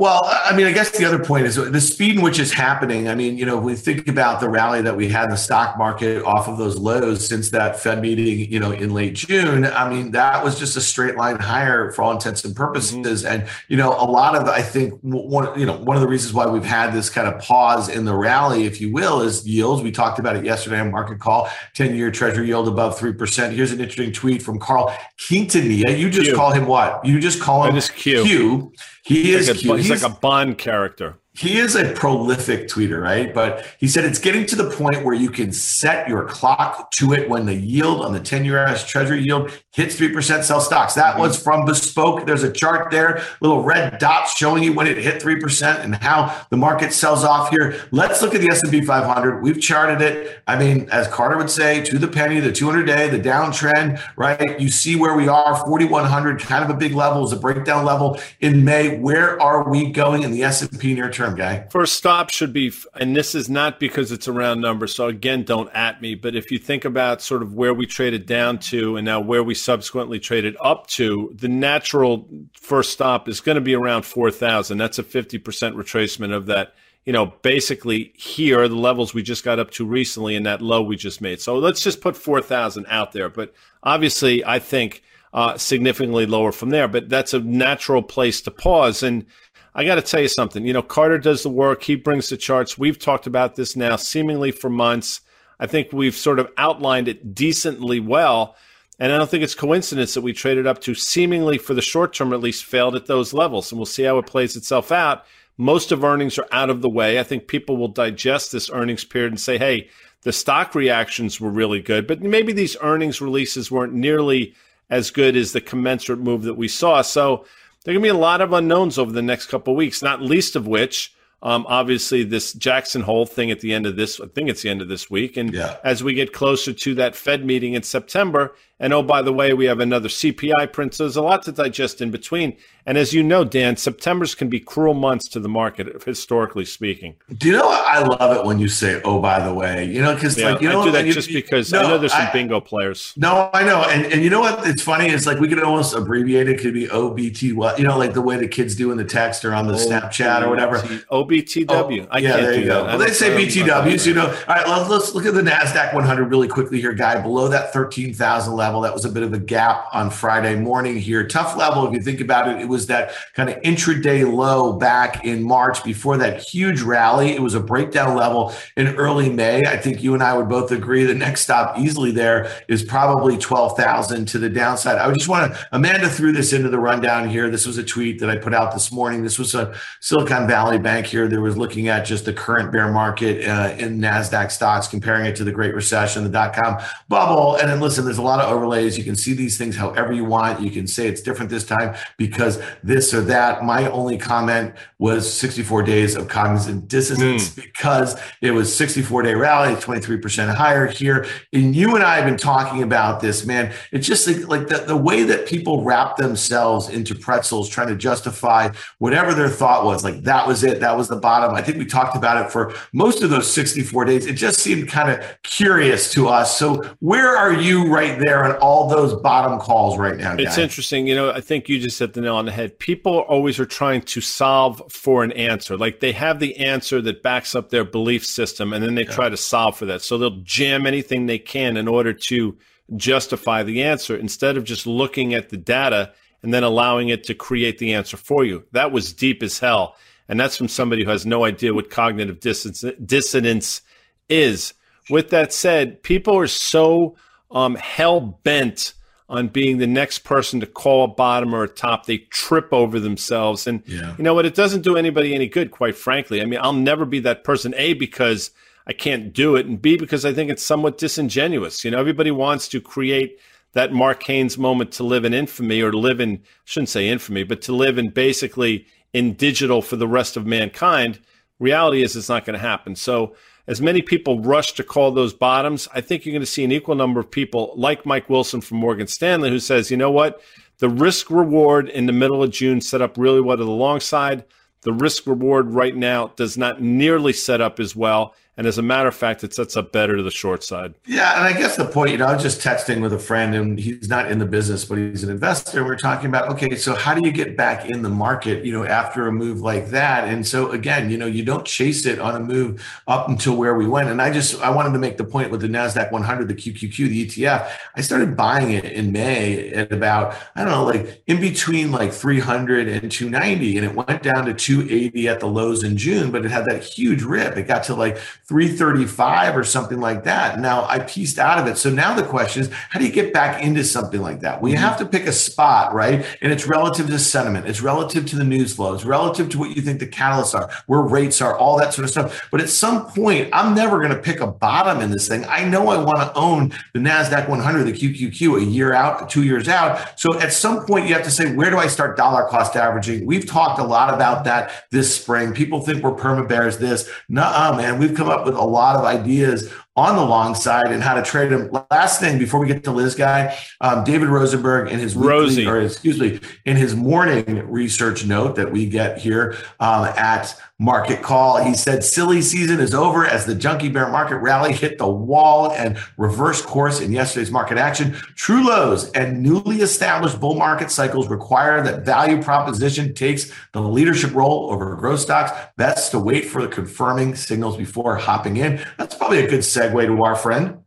Well, 0.00 0.22
I 0.24 0.56
mean, 0.56 0.66
I 0.66 0.72
guess 0.72 0.92
the 0.96 1.04
other 1.04 1.22
point 1.22 1.44
is 1.44 1.56
the 1.56 1.78
speed 1.78 2.16
in 2.16 2.22
which 2.22 2.38
it's 2.38 2.52
happening. 2.52 3.06
I 3.06 3.14
mean, 3.14 3.36
you 3.36 3.44
know, 3.44 3.58
we 3.58 3.74
think 3.74 4.08
about 4.08 4.40
the 4.40 4.48
rally 4.48 4.80
that 4.80 4.96
we 4.96 5.08
had 5.08 5.24
in 5.24 5.30
the 5.32 5.36
stock 5.36 5.76
market 5.76 6.24
off 6.24 6.48
of 6.48 6.56
those 6.56 6.78
lows 6.78 7.28
since 7.28 7.50
that 7.50 7.78
Fed 7.78 8.00
meeting, 8.00 8.50
you 8.50 8.58
know, 8.58 8.70
in 8.70 8.94
late 8.94 9.12
June. 9.12 9.66
I 9.66 9.90
mean, 9.90 10.12
that 10.12 10.42
was 10.42 10.58
just 10.58 10.74
a 10.78 10.80
straight 10.80 11.16
line 11.16 11.36
higher 11.38 11.90
for 11.90 12.00
all 12.00 12.12
intents 12.12 12.46
and 12.46 12.56
purposes. 12.56 13.24
Mm-hmm. 13.24 13.30
And, 13.30 13.48
you 13.68 13.76
know, 13.76 13.90
a 13.90 14.08
lot 14.08 14.36
of, 14.36 14.48
I 14.48 14.62
think, 14.62 14.98
one, 15.02 15.60
you 15.60 15.66
know, 15.66 15.76
one 15.76 15.98
of 15.98 16.00
the 16.00 16.08
reasons 16.08 16.32
why 16.32 16.46
we've 16.46 16.64
had 16.64 16.94
this 16.94 17.10
kind 17.10 17.28
of 17.28 17.38
pause 17.38 17.90
in 17.90 18.06
the 18.06 18.14
rally, 18.14 18.64
if 18.64 18.80
you 18.80 18.90
will, 18.90 19.20
is 19.20 19.46
yields. 19.46 19.82
We 19.82 19.90
talked 19.90 20.18
about 20.18 20.34
it 20.34 20.46
yesterday 20.46 20.80
on 20.80 20.90
Market 20.90 21.18
Call, 21.18 21.50
10 21.74 21.94
year 21.94 22.10
treasury 22.10 22.46
yield 22.46 22.68
above 22.68 22.98
3%. 22.98 23.52
Here's 23.52 23.70
an 23.70 23.80
interesting 23.80 24.14
tweet 24.14 24.40
from 24.40 24.58
Carl 24.60 24.96
Quintanilla. 25.18 25.98
You 25.98 26.08
just 26.08 26.28
Q. 26.28 26.36
call 26.36 26.52
him 26.52 26.64
what? 26.64 27.04
You 27.04 27.20
just 27.20 27.38
call 27.38 27.64
him 27.64 27.78
Q. 27.78 28.24
Q. 28.24 28.72
He 29.10 29.24
he's 29.24 29.48
is 29.48 29.48
like 29.48 29.56
a, 29.56 29.76
he's, 29.78 29.88
he's 29.88 30.02
like 30.02 30.12
a 30.12 30.14
Bond 30.14 30.58
character 30.58 31.18
he 31.32 31.58
is 31.58 31.76
a 31.76 31.92
prolific 31.92 32.68
tweeter, 32.68 33.00
right? 33.00 33.32
But 33.32 33.64
he 33.78 33.86
said 33.86 34.04
it's 34.04 34.18
getting 34.18 34.46
to 34.46 34.56
the 34.56 34.68
point 34.70 35.04
where 35.04 35.14
you 35.14 35.30
can 35.30 35.52
set 35.52 36.08
your 36.08 36.24
clock 36.24 36.90
to 36.92 37.12
it 37.12 37.28
when 37.28 37.46
the 37.46 37.54
yield 37.54 38.04
on 38.04 38.12
the 38.12 38.20
10 38.20 38.44
year 38.44 38.58
US 38.66 38.86
Treasury 38.86 39.22
yield 39.22 39.50
hits 39.72 39.96
3%, 39.96 40.42
sell 40.42 40.60
stocks. 40.60 40.94
That 40.94 41.12
mm-hmm. 41.12 41.20
was 41.20 41.40
from 41.40 41.64
Bespoke. 41.64 42.26
There's 42.26 42.42
a 42.42 42.52
chart 42.52 42.90
there, 42.90 43.22
little 43.40 43.62
red 43.62 43.98
dots 43.98 44.36
showing 44.36 44.62
you 44.62 44.72
when 44.72 44.86
it 44.86 44.98
hit 44.98 45.22
3% 45.22 45.80
and 45.80 45.94
how 45.94 46.44
the 46.50 46.56
market 46.56 46.92
sells 46.92 47.24
off 47.24 47.50
here. 47.50 47.80
Let's 47.90 48.20
look 48.20 48.34
at 48.34 48.40
the 48.40 48.50
S&P 48.50 48.82
500. 48.82 49.42
We've 49.42 49.60
charted 49.60 50.02
it. 50.02 50.42
I 50.46 50.58
mean, 50.58 50.88
as 50.90 51.06
Carter 51.08 51.36
would 51.36 51.50
say, 51.50 51.82
to 51.84 51.98
the 51.98 52.08
penny, 52.08 52.40
the 52.40 52.52
200 52.52 52.84
day, 52.84 53.08
the 53.08 53.20
downtrend, 53.20 54.02
right? 54.16 54.60
You 54.60 54.68
see 54.68 54.96
where 54.96 55.14
we 55.14 55.28
are, 55.28 55.56
4,100, 55.56 56.40
kind 56.40 56.64
of 56.64 56.70
a 56.70 56.74
big 56.74 56.92
level, 56.92 57.24
is 57.24 57.32
a 57.32 57.36
breakdown 57.36 57.84
level 57.84 58.20
in 58.40 58.64
May. 58.64 58.98
Where 58.98 59.40
are 59.40 59.70
we 59.70 59.92
going 59.92 60.24
in 60.24 60.32
the 60.32 60.42
S&P 60.42 60.94
near 60.94 61.10
term? 61.10 61.20
term 61.20 61.36
guy. 61.36 61.66
First 61.70 61.94
stop 61.94 62.30
should 62.30 62.52
be, 62.52 62.72
and 62.94 63.16
this 63.16 63.34
is 63.34 63.48
not 63.48 63.78
because 63.78 64.12
it's 64.12 64.26
a 64.26 64.32
round 64.32 64.60
number. 64.60 64.86
So 64.86 65.06
again, 65.06 65.44
don't 65.44 65.70
at 65.74 66.00
me. 66.00 66.14
But 66.14 66.34
if 66.34 66.50
you 66.50 66.58
think 66.58 66.84
about 66.84 67.22
sort 67.22 67.42
of 67.42 67.54
where 67.54 67.74
we 67.74 67.86
traded 67.86 68.26
down 68.26 68.58
to 68.58 68.96
and 68.96 69.04
now 69.04 69.20
where 69.20 69.42
we 69.42 69.54
subsequently 69.60 70.18
traded 70.18 70.56
up 70.60 70.86
to, 70.88 71.32
the 71.34 71.48
natural 71.48 72.28
first 72.54 72.92
stop 72.92 73.28
is 73.28 73.40
going 73.40 73.56
to 73.56 73.60
be 73.60 73.74
around 73.74 74.04
4,000. 74.04 74.78
That's 74.78 74.98
a 74.98 75.02
50% 75.02 75.40
retracement 75.40 76.34
of 76.34 76.46
that. 76.46 76.74
You 77.06 77.14
know, 77.14 77.26
basically 77.42 78.12
here, 78.14 78.68
the 78.68 78.74
levels 78.74 79.14
we 79.14 79.22
just 79.22 79.44
got 79.44 79.58
up 79.58 79.70
to 79.72 79.86
recently 79.86 80.36
and 80.36 80.44
that 80.46 80.60
low 80.60 80.82
we 80.82 80.96
just 80.96 81.20
made. 81.20 81.40
So 81.40 81.58
let's 81.58 81.82
just 81.82 82.00
put 82.00 82.16
4,000 82.16 82.86
out 82.88 83.12
there. 83.12 83.30
But 83.30 83.54
obviously, 83.82 84.44
I 84.44 84.58
think 84.58 85.02
uh, 85.32 85.56
significantly 85.56 86.26
lower 86.26 86.52
from 86.52 86.70
there. 86.70 86.88
But 86.88 87.08
that's 87.08 87.34
a 87.34 87.40
natural 87.40 88.02
place 88.02 88.40
to 88.42 88.50
pause. 88.50 89.02
And 89.02 89.26
I 89.74 89.84
got 89.84 89.96
to 89.96 90.02
tell 90.02 90.20
you 90.20 90.28
something. 90.28 90.66
You 90.66 90.72
know, 90.72 90.82
Carter 90.82 91.18
does 91.18 91.42
the 91.42 91.50
work, 91.50 91.82
he 91.82 91.94
brings 91.94 92.28
the 92.28 92.36
charts. 92.36 92.76
We've 92.76 92.98
talked 92.98 93.26
about 93.26 93.56
this 93.56 93.76
now 93.76 93.96
seemingly 93.96 94.50
for 94.50 94.68
months. 94.68 95.20
I 95.58 95.66
think 95.66 95.92
we've 95.92 96.14
sort 96.14 96.38
of 96.38 96.50
outlined 96.56 97.06
it 97.06 97.34
decently 97.34 98.00
well. 98.00 98.56
And 99.00 99.12
I 99.12 99.16
don't 99.16 99.30
think 99.30 99.42
it's 99.42 99.54
coincidence 99.54 100.12
that 100.12 100.20
we 100.20 100.34
traded 100.34 100.66
up 100.66 100.82
to 100.82 100.94
seemingly 100.94 101.56
for 101.56 101.72
the 101.72 101.80
short 101.80 102.12
term 102.12 102.34
at 102.34 102.40
least 102.40 102.66
failed 102.66 102.94
at 102.94 103.06
those 103.06 103.32
levels. 103.32 103.72
And 103.72 103.78
we'll 103.78 103.86
see 103.86 104.02
how 104.02 104.18
it 104.18 104.26
plays 104.26 104.56
itself 104.56 104.92
out. 104.92 105.24
Most 105.56 105.90
of 105.90 106.04
earnings 106.04 106.38
are 106.38 106.46
out 106.52 106.68
of 106.68 106.82
the 106.82 106.88
way. 106.88 107.18
I 107.18 107.22
think 107.22 107.48
people 107.48 107.78
will 107.78 107.88
digest 107.88 108.52
this 108.52 108.70
earnings 108.70 109.04
period 109.04 109.32
and 109.32 109.40
say, 109.40 109.56
hey, 109.56 109.88
the 110.22 110.32
stock 110.32 110.74
reactions 110.74 111.40
were 111.40 111.50
really 111.50 111.80
good, 111.80 112.06
but 112.06 112.20
maybe 112.20 112.52
these 112.52 112.76
earnings 112.82 113.22
releases 113.22 113.70
weren't 113.70 113.94
nearly 113.94 114.54
as 114.90 115.10
good 115.10 115.34
as 115.34 115.52
the 115.52 115.62
commensurate 115.62 116.18
move 116.18 116.42
that 116.42 116.58
we 116.58 116.68
saw. 116.68 117.00
So 117.00 117.46
there 117.84 117.92
are 117.92 117.94
going 117.94 118.02
to 118.02 118.12
be 118.12 118.18
a 118.18 118.20
lot 118.20 118.42
of 118.42 118.52
unknowns 118.52 118.98
over 118.98 119.12
the 119.12 119.22
next 119.22 119.46
couple 119.46 119.72
of 119.72 119.78
weeks, 119.78 120.02
not 120.02 120.20
least 120.20 120.56
of 120.56 120.66
which 120.66 121.14
um, 121.42 121.64
obviously, 121.68 122.22
this 122.22 122.52
Jackson 122.52 123.02
Hole 123.02 123.24
thing 123.24 123.50
at 123.50 123.60
the 123.60 123.72
end 123.72 123.86
of 123.86 123.96
this, 123.96 124.20
I 124.20 124.26
think 124.26 124.50
it's 124.50 124.62
the 124.62 124.68
end 124.68 124.82
of 124.82 124.88
this 124.88 125.10
week. 125.10 125.36
And 125.36 125.54
yeah. 125.54 125.76
as 125.82 126.04
we 126.04 126.12
get 126.12 126.32
closer 126.32 126.72
to 126.72 126.94
that 126.96 127.16
Fed 127.16 127.46
meeting 127.46 127.74
in 127.74 127.82
September, 127.82 128.54
and 128.80 128.94
oh, 128.94 129.02
by 129.02 129.20
the 129.20 129.32
way, 129.32 129.52
we 129.52 129.66
have 129.66 129.78
another 129.78 130.08
CPI 130.08 130.72
print. 130.72 130.94
So 130.94 131.04
there's 131.04 131.16
a 131.16 131.22
lot 131.22 131.42
to 131.44 131.52
digest 131.52 132.00
in 132.00 132.10
between. 132.10 132.56
And 132.86 132.96
as 132.96 133.12
you 133.12 133.22
know, 133.22 133.44
Dan, 133.44 133.76
September's 133.76 134.34
can 134.34 134.48
be 134.48 134.58
cruel 134.58 134.94
months 134.94 135.28
to 135.28 135.38
the 135.38 135.50
market, 135.50 136.02
historically 136.02 136.64
speaking. 136.64 137.14
Do 137.36 137.48
you 137.48 137.52
know 137.52 137.66
what? 137.66 137.86
I 137.86 138.02
love 138.02 138.36
it 138.38 138.44
when 138.46 138.58
you 138.58 138.68
say, 138.68 139.02
oh, 139.04 139.20
by 139.20 139.44
the 139.44 139.52
way, 139.52 139.84
you 139.84 140.00
know, 140.00 140.14
because 140.14 140.38
yeah, 140.38 140.52
like, 140.52 140.62
you 140.62 140.70
know, 140.70 140.80
I 140.80 140.84
do 140.86 140.90
that 140.92 141.06
you, 141.06 141.12
just 141.12 141.28
because 141.28 141.70
no, 141.70 141.80
I 141.80 141.82
know 141.82 141.98
there's 141.98 142.12
some 142.12 142.28
I, 142.28 142.32
bingo 142.32 142.58
players. 142.58 143.12
No, 143.18 143.50
I 143.52 143.64
know. 143.64 143.82
And, 143.82 144.06
and 144.06 144.24
you 144.24 144.30
know 144.30 144.40
what? 144.40 144.66
It's 144.66 144.80
funny. 144.80 145.08
It's 145.08 145.26
like 145.26 145.38
we 145.38 145.46
could 145.46 145.62
almost 145.62 145.94
abbreviate 145.94 146.48
it. 146.48 146.58
it 146.58 146.62
could 146.62 146.72
be 146.72 146.86
OBT, 146.86 147.42
you 147.78 147.84
know, 147.84 147.98
like 147.98 148.14
the 148.14 148.22
way 148.22 148.38
the 148.38 148.48
kids 148.48 148.74
do 148.74 148.90
in 148.90 148.96
the 148.96 149.04
text 149.04 149.44
or 149.44 149.54
on 149.54 149.66
the 149.66 149.74
Snapchat 149.74 150.42
or 150.42 150.48
whatever. 150.48 150.78
OBTW. 150.78 151.68
Oh, 151.68 152.06
I 152.10 152.18
yeah, 152.18 152.36
can't 152.38 152.54
do 152.54 152.64
that. 152.66 152.84
Well, 152.86 152.98
they 152.98 153.10
say 153.10 153.36
BTWs, 153.36 154.06
you 154.06 154.14
know. 154.14 154.26
All 154.26 154.54
right, 154.54 154.66
let's, 154.66 154.88
let's 154.88 155.14
look 155.14 155.26
at 155.26 155.34
the 155.34 155.42
NASDAQ 155.42 155.92
100 155.92 156.30
really 156.30 156.48
quickly 156.48 156.80
here, 156.80 156.94
guy. 156.94 157.20
Below 157.20 157.48
that 157.48 157.74
13,000 157.74 158.54
level 158.54 158.69
level. 158.70 158.82
That 158.82 158.94
was 158.94 159.04
a 159.04 159.10
bit 159.10 159.24
of 159.24 159.32
a 159.32 159.38
gap 159.38 159.86
on 159.92 160.10
Friday 160.10 160.54
morning 160.54 160.96
here. 160.96 161.26
Tough 161.26 161.56
level, 161.56 161.86
if 161.88 161.92
you 161.92 162.00
think 162.00 162.20
about 162.20 162.48
it. 162.48 162.60
It 162.60 162.68
was 162.68 162.86
that 162.86 163.12
kind 163.34 163.50
of 163.50 163.56
intraday 163.62 164.30
low 164.30 164.74
back 164.74 165.24
in 165.24 165.42
March 165.42 165.82
before 165.82 166.16
that 166.18 166.40
huge 166.40 166.82
rally. 166.82 167.30
It 167.30 167.42
was 167.42 167.54
a 167.54 167.60
breakdown 167.60 168.16
level 168.16 168.54
in 168.76 168.94
early 168.94 169.28
May. 169.28 169.64
I 169.64 169.76
think 169.76 170.02
you 170.02 170.14
and 170.14 170.22
I 170.22 170.36
would 170.36 170.48
both 170.48 170.70
agree 170.70 171.04
the 171.04 171.14
next 171.14 171.40
stop 171.40 171.78
easily 171.78 172.12
there 172.12 172.50
is 172.68 172.84
probably 172.84 173.36
12,000 173.36 174.26
to 174.26 174.38
the 174.38 174.48
downside. 174.48 174.98
I 174.98 175.12
just 175.12 175.28
want 175.28 175.52
to, 175.52 175.68
Amanda 175.72 176.08
threw 176.08 176.30
this 176.30 176.52
into 176.52 176.68
the 176.68 176.78
rundown 176.78 177.28
here. 177.28 177.50
This 177.50 177.66
was 177.66 177.76
a 177.76 177.84
tweet 177.84 178.20
that 178.20 178.30
I 178.30 178.36
put 178.36 178.54
out 178.54 178.72
this 178.72 178.92
morning. 178.92 179.24
This 179.24 179.38
was 179.38 179.54
a 179.54 179.74
Silicon 179.98 180.46
Valley 180.46 180.78
Bank 180.78 181.06
here. 181.06 181.26
There 181.26 181.40
was 181.40 181.56
looking 181.56 181.88
at 181.88 182.04
just 182.04 182.24
the 182.24 182.32
current 182.32 182.70
bear 182.70 182.92
market 182.92 183.48
uh, 183.48 183.74
in 183.78 183.98
NASDAQ 183.98 184.50
stocks, 184.52 184.86
comparing 184.86 185.26
it 185.26 185.34
to 185.36 185.44
the 185.44 185.52
Great 185.52 185.74
Recession, 185.74 186.22
the 186.22 186.30
dot 186.30 186.54
com 186.54 186.78
bubble. 187.08 187.56
And 187.56 187.68
then 187.68 187.80
listen, 187.80 188.04
there's 188.04 188.18
a 188.18 188.22
lot 188.22 188.40
of 188.40 188.50
overlays. 188.60 188.98
You 188.98 189.04
can 189.04 189.16
see 189.16 189.32
these 189.32 189.56
things 189.56 189.76
however 189.76 190.12
you 190.12 190.24
want. 190.24 190.60
You 190.60 190.70
can 190.70 190.86
say 190.86 191.08
it's 191.08 191.22
different 191.22 191.50
this 191.50 191.64
time 191.64 191.96
because 192.18 192.60
this 192.82 193.14
or 193.14 193.22
that. 193.22 193.64
My 193.64 193.90
only 193.90 194.18
comment 194.18 194.74
was 194.98 195.32
64 195.32 195.82
days 195.82 196.14
of 196.14 196.28
cognizant 196.28 196.88
dissonance 196.88 197.50
mm. 197.50 197.62
because 197.62 198.20
it 198.42 198.50
was 198.50 198.74
64 198.74 199.22
day 199.22 199.34
rally, 199.34 199.74
23% 199.74 200.54
higher 200.54 200.86
here. 200.86 201.26
And 201.52 201.74
you 201.74 201.94
and 201.94 202.04
I 202.04 202.16
have 202.16 202.26
been 202.26 202.36
talking 202.36 202.82
about 202.82 203.20
this, 203.20 203.46
man. 203.46 203.72
It's 203.92 204.06
just 204.06 204.26
like, 204.26 204.48
like 204.48 204.68
the, 204.68 204.78
the 204.86 204.96
way 204.96 205.22
that 205.24 205.46
people 205.46 205.84
wrap 205.84 206.16
themselves 206.16 206.88
into 206.88 207.14
pretzels, 207.14 207.68
trying 207.68 207.88
to 207.88 207.96
justify 207.96 208.70
whatever 208.98 209.32
their 209.32 209.48
thought 209.48 209.84
was. 209.84 210.04
Like 210.04 210.22
that 210.22 210.46
was 210.46 210.62
it. 210.64 210.80
That 210.80 210.96
was 210.96 211.08
the 211.08 211.16
bottom. 211.16 211.54
I 211.54 211.62
think 211.62 211.78
we 211.78 211.86
talked 211.86 212.16
about 212.16 212.44
it 212.44 212.52
for 212.52 212.74
most 212.92 213.22
of 213.22 213.30
those 213.30 213.50
64 213.50 214.04
days. 214.04 214.26
It 214.26 214.34
just 214.34 214.60
seemed 214.60 214.88
kind 214.88 215.10
of 215.10 215.42
curious 215.42 216.12
to 216.12 216.28
us. 216.28 216.58
So 216.58 216.82
where 217.00 217.36
are 217.36 217.52
you 217.52 217.88
right 217.88 218.18
there 218.18 218.49
on 218.50 218.58
all 218.58 218.88
those 218.88 219.14
bottom 219.20 219.58
calls 219.58 219.98
right 219.98 220.16
now. 220.16 220.36
Guy. 220.36 220.42
It's 220.42 220.58
interesting. 220.58 221.06
You 221.06 221.14
know, 221.14 221.30
I 221.30 221.40
think 221.40 221.68
you 221.68 221.78
just 221.78 221.98
hit 221.98 222.14
the 222.14 222.20
nail 222.20 222.36
on 222.36 222.44
the 222.44 222.52
head. 222.52 222.78
People 222.78 223.20
always 223.20 223.58
are 223.58 223.66
trying 223.66 224.02
to 224.02 224.20
solve 224.20 224.82
for 224.90 225.24
an 225.24 225.32
answer. 225.32 225.76
Like 225.76 226.00
they 226.00 226.12
have 226.12 226.40
the 226.40 226.56
answer 226.56 227.00
that 227.02 227.22
backs 227.22 227.54
up 227.54 227.70
their 227.70 227.84
belief 227.84 228.24
system, 228.24 228.72
and 228.72 228.84
then 228.84 228.94
they 228.94 229.04
yeah. 229.04 229.12
try 229.12 229.28
to 229.28 229.36
solve 229.36 229.76
for 229.76 229.86
that. 229.86 230.02
So 230.02 230.18
they'll 230.18 230.42
jam 230.42 230.86
anything 230.86 231.26
they 231.26 231.38
can 231.38 231.76
in 231.76 231.88
order 231.88 232.12
to 232.12 232.56
justify 232.96 233.62
the 233.62 233.82
answer 233.82 234.16
instead 234.16 234.56
of 234.56 234.64
just 234.64 234.86
looking 234.86 235.34
at 235.34 235.50
the 235.50 235.56
data 235.56 236.12
and 236.42 236.52
then 236.52 236.64
allowing 236.64 237.08
it 237.08 237.24
to 237.24 237.34
create 237.34 237.78
the 237.78 237.94
answer 237.94 238.16
for 238.16 238.44
you. 238.44 238.64
That 238.72 238.92
was 238.92 239.12
deep 239.12 239.42
as 239.42 239.58
hell. 239.58 239.96
And 240.28 240.38
that's 240.38 240.56
from 240.56 240.68
somebody 240.68 241.04
who 241.04 241.10
has 241.10 241.26
no 241.26 241.44
idea 241.44 241.74
what 241.74 241.90
cognitive 241.90 242.40
dissonance, 242.40 242.84
dissonance 243.04 243.82
is. 244.28 244.74
With 245.08 245.30
that 245.30 245.52
said, 245.52 246.02
people 246.02 246.38
are 246.38 246.46
so 246.46 247.16
um, 247.50 247.74
hell 247.76 248.20
bent 248.20 248.94
on 249.28 249.46
being 249.46 249.78
the 249.78 249.86
next 249.86 250.20
person 250.20 250.58
to 250.60 250.66
call 250.66 251.04
a 251.04 251.08
bottom 251.08 251.54
or 251.54 251.62
a 251.62 251.68
top. 251.68 252.06
They 252.06 252.18
trip 252.18 252.72
over 252.72 252.98
themselves. 252.98 253.66
And 253.66 253.82
yeah. 253.86 254.14
you 254.18 254.24
know 254.24 254.34
what? 254.34 254.44
It 254.44 254.56
doesn't 254.56 254.82
do 254.82 254.96
anybody 254.96 255.34
any 255.34 255.46
good, 255.46 255.70
quite 255.70 255.96
frankly. 255.96 256.42
I 256.42 256.46
mean, 256.46 256.58
I'll 256.60 256.72
never 256.72 257.04
be 257.04 257.20
that 257.20 257.44
person, 257.44 257.72
A, 257.76 257.92
because 257.92 258.50
I 258.88 258.92
can't 258.92 259.32
do 259.32 259.54
it, 259.54 259.66
and 259.66 259.80
B, 259.80 259.96
because 259.96 260.24
I 260.24 260.32
think 260.32 260.50
it's 260.50 260.64
somewhat 260.64 260.98
disingenuous. 260.98 261.84
You 261.84 261.92
know, 261.92 262.00
everybody 262.00 262.32
wants 262.32 262.66
to 262.68 262.80
create 262.80 263.38
that 263.72 263.92
Mark 263.92 264.20
Haines 264.24 264.58
moment 264.58 264.90
to 264.92 265.04
live 265.04 265.24
in 265.24 265.32
infamy 265.32 265.80
or 265.80 265.92
to 265.92 265.98
live 265.98 266.20
in, 266.20 266.42
shouldn't 266.64 266.88
say 266.88 267.08
infamy, 267.08 267.44
but 267.44 267.62
to 267.62 267.72
live 267.72 267.98
in 267.98 268.08
basically 268.08 268.86
in 269.12 269.34
digital 269.34 269.80
for 269.80 269.94
the 269.94 270.08
rest 270.08 270.36
of 270.36 270.44
mankind, 270.44 271.20
reality 271.60 272.02
is 272.02 272.16
it's 272.16 272.28
not 272.28 272.44
going 272.44 272.54
to 272.54 272.66
happen. 272.66 272.96
So, 272.96 273.36
as 273.70 273.80
many 273.80 274.02
people 274.02 274.40
rush 274.40 274.72
to 274.72 274.82
call 274.82 275.12
those 275.12 275.32
bottoms, 275.32 275.86
I 275.94 276.00
think 276.00 276.26
you're 276.26 276.32
going 276.32 276.42
to 276.42 276.46
see 276.46 276.64
an 276.64 276.72
equal 276.72 276.96
number 276.96 277.20
of 277.20 277.30
people 277.30 277.72
like 277.76 278.04
Mike 278.04 278.28
Wilson 278.28 278.60
from 278.60 278.78
Morgan 278.78 279.06
Stanley 279.06 279.48
who 279.48 279.60
says, 279.60 279.92
you 279.92 279.96
know 279.96 280.10
what? 280.10 280.42
The 280.78 280.88
risk 280.88 281.30
reward 281.30 281.88
in 281.88 282.06
the 282.06 282.12
middle 282.12 282.42
of 282.42 282.50
June 282.50 282.80
set 282.80 283.00
up 283.00 283.16
really 283.16 283.40
well 283.40 283.56
to 283.56 283.64
the 283.64 283.70
long 283.70 284.00
side. 284.00 284.44
The 284.80 284.92
risk 284.92 285.24
reward 285.24 285.70
right 285.70 285.94
now 285.94 286.32
does 286.34 286.58
not 286.58 286.82
nearly 286.82 287.32
set 287.32 287.60
up 287.60 287.78
as 287.78 287.94
well. 287.94 288.34
And 288.56 288.66
as 288.66 288.76
a 288.76 288.82
matter 288.82 289.08
of 289.08 289.14
fact, 289.14 289.42
it 289.42 289.54
sets 289.54 289.76
up 289.76 289.90
better 289.90 290.16
to 290.16 290.22
the 290.22 290.30
short 290.30 290.62
side. 290.62 290.94
Yeah. 291.06 291.36
And 291.36 291.44
I 291.44 291.58
guess 291.58 291.76
the 291.76 291.86
point, 291.86 292.10
you 292.10 292.18
know, 292.18 292.26
I 292.26 292.34
was 292.34 292.42
just 292.42 292.60
texting 292.60 293.00
with 293.00 293.12
a 293.12 293.18
friend 293.18 293.54
and 293.54 293.78
he's 293.78 294.08
not 294.08 294.30
in 294.30 294.38
the 294.38 294.44
business, 294.44 294.84
but 294.84 294.98
he's 294.98 295.24
an 295.24 295.30
investor. 295.30 295.82
We're 295.82 295.96
talking 295.96 296.28
about, 296.28 296.50
okay, 296.50 296.76
so 296.76 296.94
how 296.94 297.14
do 297.14 297.24
you 297.24 297.32
get 297.32 297.56
back 297.56 297.88
in 297.88 298.02
the 298.02 298.10
market, 298.10 298.64
you 298.64 298.72
know, 298.72 298.84
after 298.84 299.28
a 299.28 299.32
move 299.32 299.60
like 299.60 299.88
that? 299.90 300.28
And 300.28 300.46
so 300.46 300.72
again, 300.72 301.10
you 301.10 301.16
know, 301.16 301.26
you 301.26 301.42
don't 301.42 301.64
chase 301.64 302.04
it 302.04 302.18
on 302.18 302.34
a 302.34 302.40
move 302.40 302.86
up 303.06 303.28
until 303.28 303.56
where 303.56 303.74
we 303.76 303.86
went. 303.86 304.10
And 304.10 304.20
I 304.20 304.30
just, 304.30 304.60
I 304.60 304.68
wanted 304.68 304.92
to 304.92 304.98
make 304.98 305.16
the 305.16 305.24
point 305.24 305.50
with 305.50 305.62
the 305.62 305.68
NASDAQ 305.68 306.12
100, 306.12 306.48
the 306.48 306.54
QQQ, 306.54 306.96
the 307.08 307.26
ETF. 307.26 307.70
I 307.94 308.00
started 308.02 308.36
buying 308.36 308.72
it 308.72 308.84
in 308.84 309.10
May 309.10 309.70
at 309.70 309.90
about, 309.90 310.36
I 310.54 310.64
don't 310.64 310.72
know, 310.72 310.84
like 310.84 311.22
in 311.28 311.40
between 311.40 311.92
like 311.92 312.12
300 312.12 312.88
and 312.88 313.10
290. 313.10 313.78
And 313.78 313.86
it 313.86 313.94
went 313.94 314.22
down 314.22 314.44
to 314.46 314.54
280 314.54 315.28
at 315.28 315.40
the 315.40 315.46
lows 315.46 315.82
in 315.82 315.96
June, 315.96 316.30
but 316.30 316.44
it 316.44 316.50
had 316.50 316.66
that 316.66 316.84
huge 316.84 317.22
rip. 317.22 317.56
It 317.56 317.66
got 317.66 317.84
to 317.84 317.94
like 317.94 318.18
335 318.50 319.56
or 319.56 319.62
something 319.62 320.00
like 320.00 320.24
that. 320.24 320.58
Now 320.58 320.84
I 320.86 320.98
pieced 320.98 321.38
out 321.38 321.60
of 321.60 321.68
it. 321.68 321.78
So 321.78 321.88
now 321.88 322.14
the 322.14 322.24
question 322.24 322.62
is, 322.62 322.70
how 322.88 322.98
do 322.98 323.06
you 323.06 323.12
get 323.12 323.32
back 323.32 323.62
into 323.62 323.84
something 323.84 324.20
like 324.20 324.40
that? 324.40 324.60
Well, 324.60 324.72
you 324.72 324.76
mm-hmm. 324.76 324.86
have 324.88 324.98
to 324.98 325.06
pick 325.06 325.28
a 325.28 325.32
spot, 325.32 325.94
right? 325.94 326.26
And 326.42 326.52
it's 326.52 326.66
relative 326.66 327.06
to 327.06 327.18
sentiment, 327.20 327.68
it's 327.68 327.80
relative 327.80 328.26
to 328.26 328.34
the 328.34 328.42
news 328.42 328.74
flow, 328.74 328.92
it's 328.92 329.04
relative 329.04 329.50
to 329.50 329.58
what 329.60 329.76
you 329.76 329.82
think 329.82 330.00
the 330.00 330.08
catalysts 330.08 330.52
are, 330.58 330.68
where 330.88 331.00
rates 331.00 331.40
are, 331.40 331.56
all 331.56 331.78
that 331.78 331.94
sort 331.94 332.06
of 332.06 332.10
stuff. 332.10 332.48
But 332.50 332.60
at 332.60 332.68
some 332.68 333.06
point, 333.06 333.50
I'm 333.52 333.72
never 333.72 333.98
going 333.98 334.10
to 334.10 334.18
pick 334.18 334.40
a 334.40 334.48
bottom 334.48 335.00
in 335.00 335.12
this 335.12 335.28
thing. 335.28 335.44
I 335.44 335.64
know 335.64 335.86
I 335.86 336.02
want 336.02 336.18
to 336.18 336.34
own 336.34 336.72
the 336.92 336.98
NASDAQ 336.98 337.48
100, 337.48 337.84
the 337.84 337.92
QQQ, 337.92 338.62
a 338.62 338.64
year 338.64 338.92
out, 338.92 339.30
two 339.30 339.44
years 339.44 339.68
out. 339.68 340.18
So 340.18 340.40
at 340.40 340.52
some 340.52 340.84
point, 340.86 341.06
you 341.06 341.14
have 341.14 341.22
to 341.22 341.30
say, 341.30 341.54
where 341.54 341.70
do 341.70 341.78
I 341.78 341.86
start 341.86 342.16
dollar 342.16 342.48
cost 342.48 342.74
averaging? 342.74 343.26
We've 343.26 343.46
talked 343.46 343.78
a 343.78 343.84
lot 343.84 344.12
about 344.12 344.42
that 344.46 344.86
this 344.90 345.14
spring. 345.14 345.54
People 345.54 345.82
think 345.82 346.02
we're 346.02 346.16
perma 346.16 346.48
bears 346.48 346.78
this. 346.78 347.08
Nuh-uh, 347.28 347.76
man. 347.76 348.00
We've 348.00 348.16
come 348.16 348.28
up 348.28 348.39
with 348.44 348.54
a 348.54 348.64
lot 348.64 348.96
of 348.96 349.04
ideas 349.04 349.72
on 349.96 350.16
the 350.16 350.24
long 350.24 350.54
side 350.54 350.92
and 350.92 351.02
how 351.02 351.14
to 351.14 351.22
trade 351.22 351.50
them. 351.50 351.70
Last 351.90 352.20
thing 352.20 352.38
before 352.38 352.60
we 352.60 352.66
get 352.66 352.84
to 352.84 352.90
Liz 352.92 353.14
guy, 353.14 353.56
um, 353.80 354.04
David 354.04 354.28
Rosenberg 354.28 354.90
in 354.90 354.98
his 354.98 355.14
weekly, 355.14 355.66
or 355.66 355.80
excuse 355.80 356.18
me, 356.18 356.40
in 356.64 356.76
his 356.76 356.94
morning 356.94 357.68
research 357.68 358.24
note 358.24 358.56
that 358.56 358.72
we 358.72 358.88
get 358.88 359.18
here 359.18 359.56
um, 359.78 360.04
at 360.04 360.54
Market 360.80 361.20
Call, 361.20 361.62
he 361.62 361.74
said 361.74 362.02
silly 362.02 362.40
season 362.40 362.80
is 362.80 362.94
over 362.94 363.26
as 363.26 363.44
the 363.44 363.54
junkie 363.54 363.90
bear 363.90 364.08
market 364.08 364.38
rally 364.38 364.72
hit 364.72 364.96
the 364.96 365.06
wall 365.06 365.70
and 365.72 365.98
reverse 366.16 366.62
course 366.62 367.02
in 367.02 367.12
yesterday's 367.12 367.50
market 367.50 367.76
action. 367.76 368.14
True 368.34 368.66
lows 368.66 369.10
and 369.12 369.42
newly 369.42 369.82
established 369.82 370.40
bull 370.40 370.54
market 370.54 370.90
cycles 370.90 371.28
require 371.28 371.82
that 371.82 372.06
value 372.06 372.42
proposition 372.42 373.12
takes 373.12 373.52
the 373.72 373.82
leadership 373.82 374.34
role 374.34 374.70
over 374.72 374.96
growth 374.96 375.20
stocks. 375.20 375.52
Best 375.76 376.12
to 376.12 376.18
wait 376.18 376.46
for 376.46 376.62
the 376.62 376.68
confirming 376.68 377.34
signals 377.34 377.76
before 377.76 378.16
hopping 378.16 378.56
in. 378.56 378.82
That's 378.96 379.14
probably 379.14 379.44
a 379.44 379.50
good 379.50 379.60
segue 379.60 380.06
to 380.06 380.22
our 380.22 380.34
friend. 380.34 380.79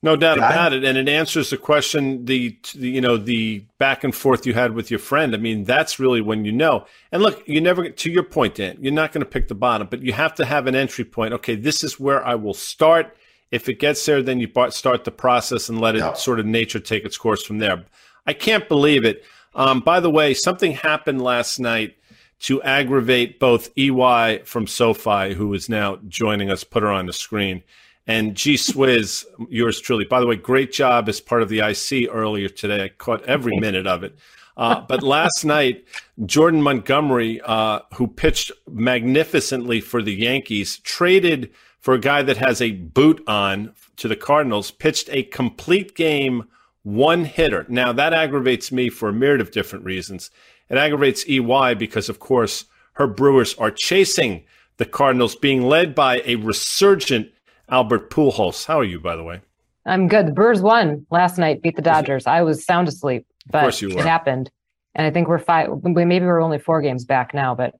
No 0.00 0.14
doubt 0.14 0.38
about 0.38 0.72
it, 0.72 0.84
and 0.84 0.96
it 0.96 1.08
answers 1.08 1.50
the 1.50 1.56
question 1.56 2.24
the, 2.24 2.56
the, 2.74 2.88
you 2.88 3.00
know 3.00 3.16
the 3.16 3.64
back 3.78 4.04
and 4.04 4.14
forth 4.14 4.46
you 4.46 4.54
had 4.54 4.72
with 4.72 4.92
your 4.92 5.00
friend. 5.00 5.34
I 5.34 5.38
mean, 5.38 5.64
that's 5.64 5.98
really 5.98 6.20
when 6.20 6.44
you 6.44 6.52
know. 6.52 6.86
And 7.10 7.20
look, 7.20 7.42
you 7.48 7.60
never 7.60 7.82
get 7.82 7.96
to 7.98 8.10
your 8.10 8.22
point, 8.22 8.54
Dan. 8.54 8.78
You're 8.80 8.92
not 8.92 9.10
going 9.10 9.24
to 9.24 9.30
pick 9.30 9.48
the 9.48 9.56
bottom, 9.56 9.88
but 9.90 10.02
you 10.02 10.12
have 10.12 10.36
to 10.36 10.44
have 10.44 10.68
an 10.68 10.76
entry 10.76 11.04
point. 11.04 11.34
Okay, 11.34 11.56
this 11.56 11.82
is 11.82 11.98
where 11.98 12.24
I 12.24 12.36
will 12.36 12.54
start. 12.54 13.16
If 13.50 13.68
it 13.68 13.80
gets 13.80 14.04
there, 14.06 14.22
then 14.22 14.38
you 14.38 14.48
start 14.70 15.02
the 15.02 15.10
process 15.10 15.68
and 15.68 15.80
let 15.80 15.96
it 15.96 16.00
yeah. 16.00 16.12
sort 16.12 16.38
of 16.38 16.46
nature 16.46 16.78
take 16.78 17.04
its 17.04 17.18
course 17.18 17.42
from 17.42 17.58
there. 17.58 17.84
I 18.24 18.34
can't 18.34 18.68
believe 18.68 19.04
it. 19.04 19.24
Um, 19.54 19.80
by 19.80 19.98
the 19.98 20.10
way, 20.10 20.32
something 20.32 20.72
happened 20.72 21.22
last 21.22 21.58
night 21.58 21.96
to 22.40 22.62
aggravate 22.62 23.40
both 23.40 23.76
EY 23.76 24.42
from 24.44 24.68
SoFi, 24.68 25.34
who 25.34 25.52
is 25.54 25.68
now 25.68 25.98
joining 26.06 26.50
us. 26.50 26.62
Put 26.62 26.84
her 26.84 26.90
on 26.92 27.06
the 27.06 27.12
screen 27.12 27.64
and 28.08 28.34
G 28.34 28.54
Swizz, 28.54 29.26
yours 29.50 29.80
truly. 29.80 30.06
By 30.06 30.18
the 30.20 30.26
way, 30.26 30.34
great 30.34 30.72
job 30.72 31.08
as 31.10 31.20
part 31.20 31.42
of 31.42 31.50
the 31.50 31.60
IC 31.60 32.08
earlier 32.10 32.48
today. 32.48 32.84
I 32.84 32.88
caught 32.88 33.22
every 33.24 33.58
minute 33.58 33.86
of 33.86 34.02
it. 34.02 34.16
Uh, 34.56 34.80
but 34.80 35.04
last 35.04 35.44
night, 35.44 35.84
Jordan 36.24 36.62
Montgomery, 36.62 37.40
uh, 37.44 37.80
who 37.94 38.08
pitched 38.08 38.50
magnificently 38.68 39.80
for 39.80 40.02
the 40.02 40.14
Yankees, 40.14 40.78
traded 40.78 41.50
for 41.78 41.94
a 41.94 42.00
guy 42.00 42.22
that 42.22 42.38
has 42.38 42.60
a 42.60 42.72
boot 42.72 43.22
on 43.28 43.74
to 43.98 44.08
the 44.08 44.16
Cardinals, 44.16 44.70
pitched 44.70 45.08
a 45.12 45.22
complete 45.22 45.94
game, 45.94 46.44
one 46.82 47.24
hitter. 47.24 47.66
Now, 47.68 47.92
that 47.92 48.14
aggravates 48.14 48.72
me 48.72 48.88
for 48.88 49.10
a 49.10 49.12
myriad 49.12 49.40
of 49.40 49.52
different 49.52 49.84
reasons. 49.84 50.30
It 50.70 50.78
aggravates 50.78 51.28
EY 51.28 51.74
because, 51.74 52.08
of 52.08 52.18
course, 52.18 52.64
her 52.94 53.06
Brewers 53.06 53.54
are 53.56 53.70
chasing 53.70 54.44
the 54.78 54.86
Cardinals, 54.86 55.36
being 55.36 55.62
led 55.62 55.94
by 55.94 56.22
a 56.24 56.36
resurgent 56.36 57.30
Albert 57.70 58.10
Pujols. 58.10 58.64
How 58.64 58.80
are 58.80 58.84
you, 58.84 59.00
by 59.00 59.16
the 59.16 59.24
way? 59.24 59.40
I'm 59.86 60.08
good. 60.08 60.26
The 60.26 60.32
Brewers 60.32 60.60
won 60.60 61.06
last 61.10 61.38
night, 61.38 61.62
beat 61.62 61.76
the 61.76 61.82
Dodgers. 61.82 62.26
I 62.26 62.42
was 62.42 62.64
sound 62.64 62.88
asleep, 62.88 63.26
but 63.50 63.82
it 63.82 63.98
happened. 63.98 64.50
And 64.94 65.06
I 65.06 65.10
think 65.10 65.28
we're 65.28 65.38
five. 65.38 65.70
Maybe 65.82 66.24
we're 66.24 66.42
only 66.42 66.58
four 66.58 66.82
games 66.82 67.04
back 67.04 67.32
now, 67.32 67.54
but 67.54 67.74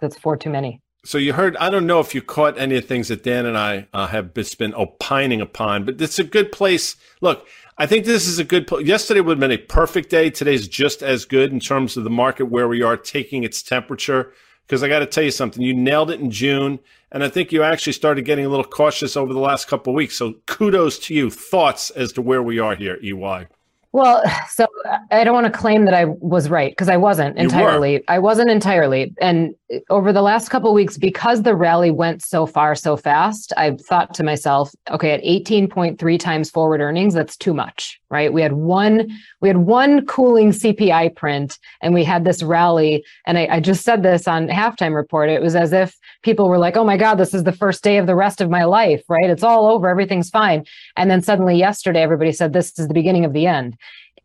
that's 0.00 0.18
four 0.18 0.36
too 0.36 0.50
many. 0.50 0.80
So 1.04 1.18
you 1.18 1.34
heard. 1.34 1.56
I 1.58 1.70
don't 1.70 1.86
know 1.86 2.00
if 2.00 2.14
you 2.14 2.22
caught 2.22 2.58
any 2.58 2.76
of 2.76 2.82
the 2.82 2.88
things 2.88 3.08
that 3.08 3.22
Dan 3.22 3.46
and 3.46 3.56
I 3.56 3.86
uh, 3.92 4.06
have 4.06 4.32
been 4.32 4.74
opining 4.74 5.40
upon, 5.40 5.84
but 5.84 6.00
it's 6.00 6.18
a 6.18 6.24
good 6.24 6.50
place. 6.50 6.96
Look, 7.20 7.46
I 7.76 7.86
think 7.86 8.06
this 8.06 8.26
is 8.26 8.38
a 8.38 8.44
good. 8.44 8.68
Yesterday 8.80 9.20
would 9.20 9.38
have 9.38 9.40
been 9.40 9.50
a 9.50 9.58
perfect 9.58 10.10
day. 10.10 10.30
Today's 10.30 10.66
just 10.66 11.02
as 11.02 11.24
good 11.24 11.52
in 11.52 11.60
terms 11.60 11.96
of 11.96 12.04
the 12.04 12.10
market 12.10 12.46
where 12.46 12.68
we 12.68 12.82
are 12.82 12.96
taking 12.96 13.44
its 13.44 13.62
temperature 13.62 14.32
because 14.66 14.82
I 14.82 14.88
got 14.88 15.00
to 15.00 15.06
tell 15.06 15.24
you 15.24 15.30
something. 15.30 15.62
You 15.62 15.74
nailed 15.74 16.10
it 16.10 16.20
in 16.20 16.30
June, 16.30 16.78
and 17.12 17.22
I 17.22 17.28
think 17.28 17.52
you 17.52 17.62
actually 17.62 17.92
started 17.92 18.24
getting 18.24 18.46
a 18.46 18.48
little 18.48 18.64
cautious 18.64 19.16
over 19.16 19.32
the 19.32 19.40
last 19.40 19.68
couple 19.68 19.94
weeks. 19.94 20.16
So 20.16 20.34
kudos 20.46 20.98
to 21.00 21.14
you. 21.14 21.30
Thoughts 21.30 21.90
as 21.90 22.12
to 22.12 22.22
where 22.22 22.42
we 22.42 22.58
are 22.58 22.74
here, 22.74 22.98
EY. 23.02 23.46
Well, 23.94 24.24
so 24.48 24.66
I 25.12 25.22
don't 25.22 25.34
want 25.34 25.46
to 25.46 25.56
claim 25.56 25.84
that 25.84 25.94
I 25.94 26.06
was 26.06 26.48
right 26.48 26.72
because 26.72 26.88
I 26.88 26.96
wasn't 26.96 27.38
entirely. 27.38 28.02
I 28.08 28.18
wasn't 28.18 28.50
entirely. 28.50 29.14
And 29.20 29.54
uh, 29.72 29.78
over 29.88 30.12
the 30.12 30.20
last 30.20 30.48
couple 30.48 30.68
of 30.68 30.74
weeks, 30.74 30.98
because 30.98 31.42
the 31.42 31.54
rally 31.54 31.92
went 31.92 32.20
so 32.20 32.44
far 32.44 32.74
so 32.74 32.96
fast, 32.96 33.52
I 33.56 33.76
thought 33.76 34.12
to 34.14 34.24
myself, 34.24 34.72
okay, 34.90 35.12
at 35.12 35.22
18.3 35.22 36.18
times 36.18 36.50
forward 36.50 36.80
earnings, 36.80 37.14
that's 37.14 37.36
too 37.36 37.54
much, 37.54 38.00
right? 38.10 38.32
We 38.32 38.42
had 38.42 38.54
one, 38.54 39.16
we 39.40 39.46
had 39.46 39.58
one 39.58 40.04
cooling 40.06 40.50
CPI 40.50 41.14
print 41.14 41.56
and 41.80 41.94
we 41.94 42.02
had 42.02 42.24
this 42.24 42.42
rally. 42.42 43.04
And 43.28 43.38
I, 43.38 43.46
I 43.46 43.60
just 43.60 43.84
said 43.84 44.02
this 44.02 44.26
on 44.26 44.48
halftime 44.48 44.96
report. 44.96 45.30
It 45.30 45.40
was 45.40 45.54
as 45.54 45.72
if 45.72 45.96
people 46.24 46.48
were 46.48 46.58
like, 46.58 46.76
oh 46.76 46.84
my 46.84 46.96
God, 46.96 47.14
this 47.14 47.32
is 47.32 47.44
the 47.44 47.52
first 47.52 47.84
day 47.84 47.98
of 47.98 48.08
the 48.08 48.16
rest 48.16 48.40
of 48.40 48.50
my 48.50 48.64
life, 48.64 49.04
right? 49.08 49.30
It's 49.30 49.44
all 49.44 49.68
over, 49.68 49.88
everything's 49.88 50.30
fine. 50.30 50.64
And 50.96 51.08
then 51.08 51.22
suddenly 51.22 51.56
yesterday, 51.56 52.02
everybody 52.02 52.32
said 52.32 52.52
this 52.52 52.76
is 52.76 52.88
the 52.88 52.94
beginning 52.94 53.24
of 53.24 53.32
the 53.32 53.46
end. 53.46 53.76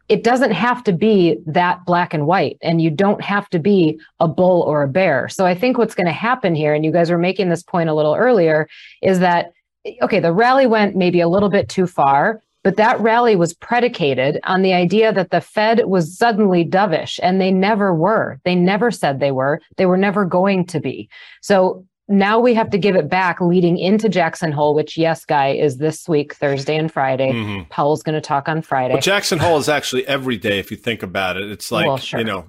It 0.10 0.24
doesn't 0.24 0.52
have 0.52 0.84
to 0.86 0.92
be 0.92 1.38
that 1.46 1.86
black 1.86 2.14
and 2.14 2.28
white, 2.28 2.58
and 2.62 2.82
you 2.82 2.90
don't 2.90 3.22
have 3.22 3.50
to 3.52 3.60
be 3.60 4.00
a 4.20 4.28
bull 4.28 4.64
or 4.64 4.84
a 4.84 4.88
bear. 4.88 5.30
So 5.30 5.46
I 5.46 5.56
think 5.56 5.78
what's 5.78 5.96
going 5.96 6.08
to 6.08 6.12
happen 6.12 6.56
here, 6.56 6.74
and 6.74 6.84
you 6.84 6.92
guys 6.92 7.12
were 7.12 7.18
making 7.18 7.50
this 7.50 7.64
point 7.64 7.90
a 7.90 7.94
little 7.94 8.16
earlier, 8.16 8.68
is 9.02 9.20
that 9.20 9.54
okay, 10.02 10.20
the 10.20 10.34
rally 10.34 10.68
went 10.68 10.96
maybe 10.96 11.22
a 11.22 11.30
little 11.30 11.50
bit 11.50 11.70
too 11.70 11.88
far. 11.88 12.42
But 12.62 12.76
that 12.76 13.00
rally 13.00 13.38
was 13.38 13.54
predicated 13.54 14.40
on 14.44 14.64
the 14.64 14.74
idea 14.74 15.14
that 15.14 15.32
the 15.32 15.40
Fed 15.40 15.86
was 15.86 16.18
suddenly 16.18 16.66
dovish, 16.66 17.18
and 17.24 17.40
they 17.40 17.52
never 17.52 17.96
were. 17.96 18.40
They 18.44 18.54
never 18.54 18.92
said 18.92 19.20
they 19.20 19.32
were. 19.32 19.62
They 19.78 19.86
were 19.86 19.98
never 19.98 20.26
going 20.26 20.66
to 20.66 20.82
be. 20.82 21.10
So 21.42 21.86
now 22.10 22.40
we 22.40 22.54
have 22.56 22.72
to 22.72 22.78
give 22.78 22.96
it 22.96 23.08
back 23.08 23.40
leading 23.40 23.78
into 23.78 24.10
Jackson 24.10 24.52
Hole, 24.52 24.74
which 24.74 24.98
yes, 24.98 25.26
guy 25.26 25.50
is 25.50 25.78
this 25.78 26.10
week, 26.10 26.34
Thursday 26.34 26.76
and 26.76 26.92
Friday. 26.92 27.32
Mm-hmm. 27.32 27.70
Powell's 27.70 28.02
going 28.02 28.16
to 28.16 28.22
talk 28.22 28.50
on 28.50 28.64
Friday. 28.64 28.96
Well, 28.96 29.02
Jackson 29.02 29.38
Hole 29.38 29.58
is 29.58 29.70
actually 29.70 30.08
every 30.08 30.36
day 30.36 30.58
if 30.58 30.72
you 30.72 30.78
think 30.78 31.04
about 31.04 31.38
it. 31.38 31.52
It's 31.52 31.72
like 31.72 31.86
well, 31.86 31.98
sure. 31.98 32.20
you 32.20 32.26
know, 32.26 32.48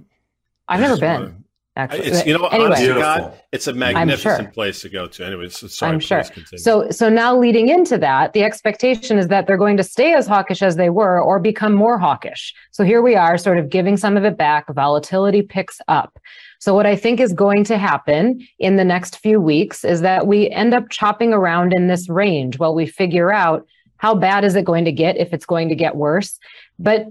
I've 0.67 0.81
never 0.81 0.97
been. 0.97 1.45
Wanna, 1.77 1.93
actually, 1.93 2.11
it's, 2.11 2.27
you 2.27 2.37
know, 2.37 2.47
anyway, 2.49 2.87
God, 3.01 3.41
it's 3.53 3.67
a 3.67 3.73
magnificent 3.73 4.41
sure. 4.41 4.53
place 4.53 4.81
to 4.83 4.89
go 4.89 5.07
to. 5.07 5.25
Anyways, 5.25 5.57
so 5.57 5.69
sorry, 5.69 5.93
I'm 5.93 6.01
sure. 6.01 6.23
Continue. 6.23 6.59
So, 6.59 6.91
so 6.91 7.09
now 7.09 7.37
leading 7.37 7.69
into 7.69 7.97
that, 7.99 8.33
the 8.33 8.43
expectation 8.43 9.19
is 9.19 9.29
that 9.29 9.47
they're 9.47 9.57
going 9.57 9.77
to 9.77 9.85
stay 9.85 10.15
as 10.15 10.27
hawkish 10.27 10.63
as 10.63 10.77
they 10.77 10.91
were, 10.91 11.21
or 11.21 11.39
become 11.39 11.73
more 11.73 11.99
hawkish. 11.99 12.53
So 12.73 12.83
here 12.83 13.03
we 13.03 13.15
are, 13.15 13.39
sort 13.39 13.59
of 13.59 13.69
giving 13.69 13.97
some 13.97 14.17
of 14.17 14.25
it 14.25 14.37
back. 14.37 14.73
Volatility 14.75 15.43
picks 15.43 15.81
up. 15.87 16.19
So, 16.59 16.75
what 16.75 16.87
I 16.87 16.97
think 16.97 17.21
is 17.21 17.33
going 17.33 17.65
to 17.65 17.79
happen 17.79 18.47
in 18.59 18.77
the 18.77 18.85
next 18.85 19.19
few 19.19 19.41
weeks 19.41 19.85
is 19.85 20.01
that 20.01 20.27
we 20.27 20.51
end 20.51 20.75
up 20.75 20.91
chopping 20.91 21.33
around 21.33 21.73
in 21.73 21.87
this 21.87 22.09
range 22.09 22.59
while 22.59 22.75
we 22.75 22.87
figure 22.87 23.33
out 23.33 23.67
how 23.99 24.15
bad 24.15 24.45
is 24.45 24.57
it 24.57 24.65
going 24.65 24.85
to 24.87 24.93
get 24.93 25.17
if 25.19 25.33
it's 25.33 25.47
going 25.47 25.69
to 25.69 25.75
get 25.75 25.95
worse. 25.95 26.39
But 26.79 27.07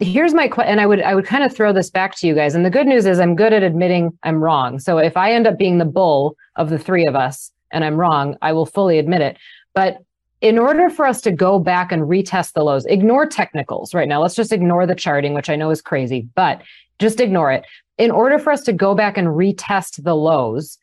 here's 0.00 0.34
my 0.34 0.48
question 0.48 0.72
and 0.72 0.80
i 0.80 0.86
would 0.86 1.00
i 1.02 1.14
would 1.14 1.24
kind 1.26 1.44
of 1.44 1.54
throw 1.54 1.72
this 1.72 1.90
back 1.90 2.16
to 2.16 2.26
you 2.26 2.34
guys 2.34 2.54
and 2.54 2.66
the 2.66 2.70
good 2.70 2.88
news 2.88 3.06
is 3.06 3.20
i'm 3.20 3.36
good 3.36 3.52
at 3.52 3.62
admitting 3.62 4.16
i'm 4.24 4.42
wrong. 4.42 4.78
So 4.78 4.98
if 4.98 5.16
i 5.16 5.32
end 5.32 5.46
up 5.46 5.58
being 5.58 5.78
the 5.78 5.84
bull 5.84 6.36
of 6.56 6.70
the 6.70 6.78
three 6.78 7.06
of 7.06 7.14
us 7.14 7.52
and 7.70 7.84
i'm 7.84 7.94
wrong 7.94 8.36
i 8.42 8.52
will 8.52 8.66
fully 8.66 8.98
admit 8.98 9.20
it. 9.20 9.36
But 9.74 9.98
in 10.40 10.58
order 10.58 10.88
for 10.88 11.06
us 11.06 11.20
to 11.20 11.30
go 11.30 11.58
back 11.58 11.92
and 11.92 12.02
retest 12.02 12.54
the 12.54 12.64
lows 12.64 12.84
ignore 12.86 13.26
technicals 13.26 13.94
right 13.94 14.08
now. 14.08 14.22
Let's 14.22 14.34
just 14.34 14.52
ignore 14.52 14.86
the 14.86 14.94
charting 14.94 15.34
which 15.34 15.48
i 15.48 15.56
know 15.56 15.70
is 15.70 15.82
crazy 15.82 16.28
but 16.34 16.62
just 16.98 17.20
ignore 17.20 17.52
it. 17.52 17.64
In 17.96 18.10
order 18.10 18.38
for 18.38 18.52
us 18.52 18.62
to 18.62 18.72
go 18.72 18.94
back 18.94 19.16
and 19.16 19.28
retest 19.28 20.02
the 20.02 20.16
lows 20.16 20.78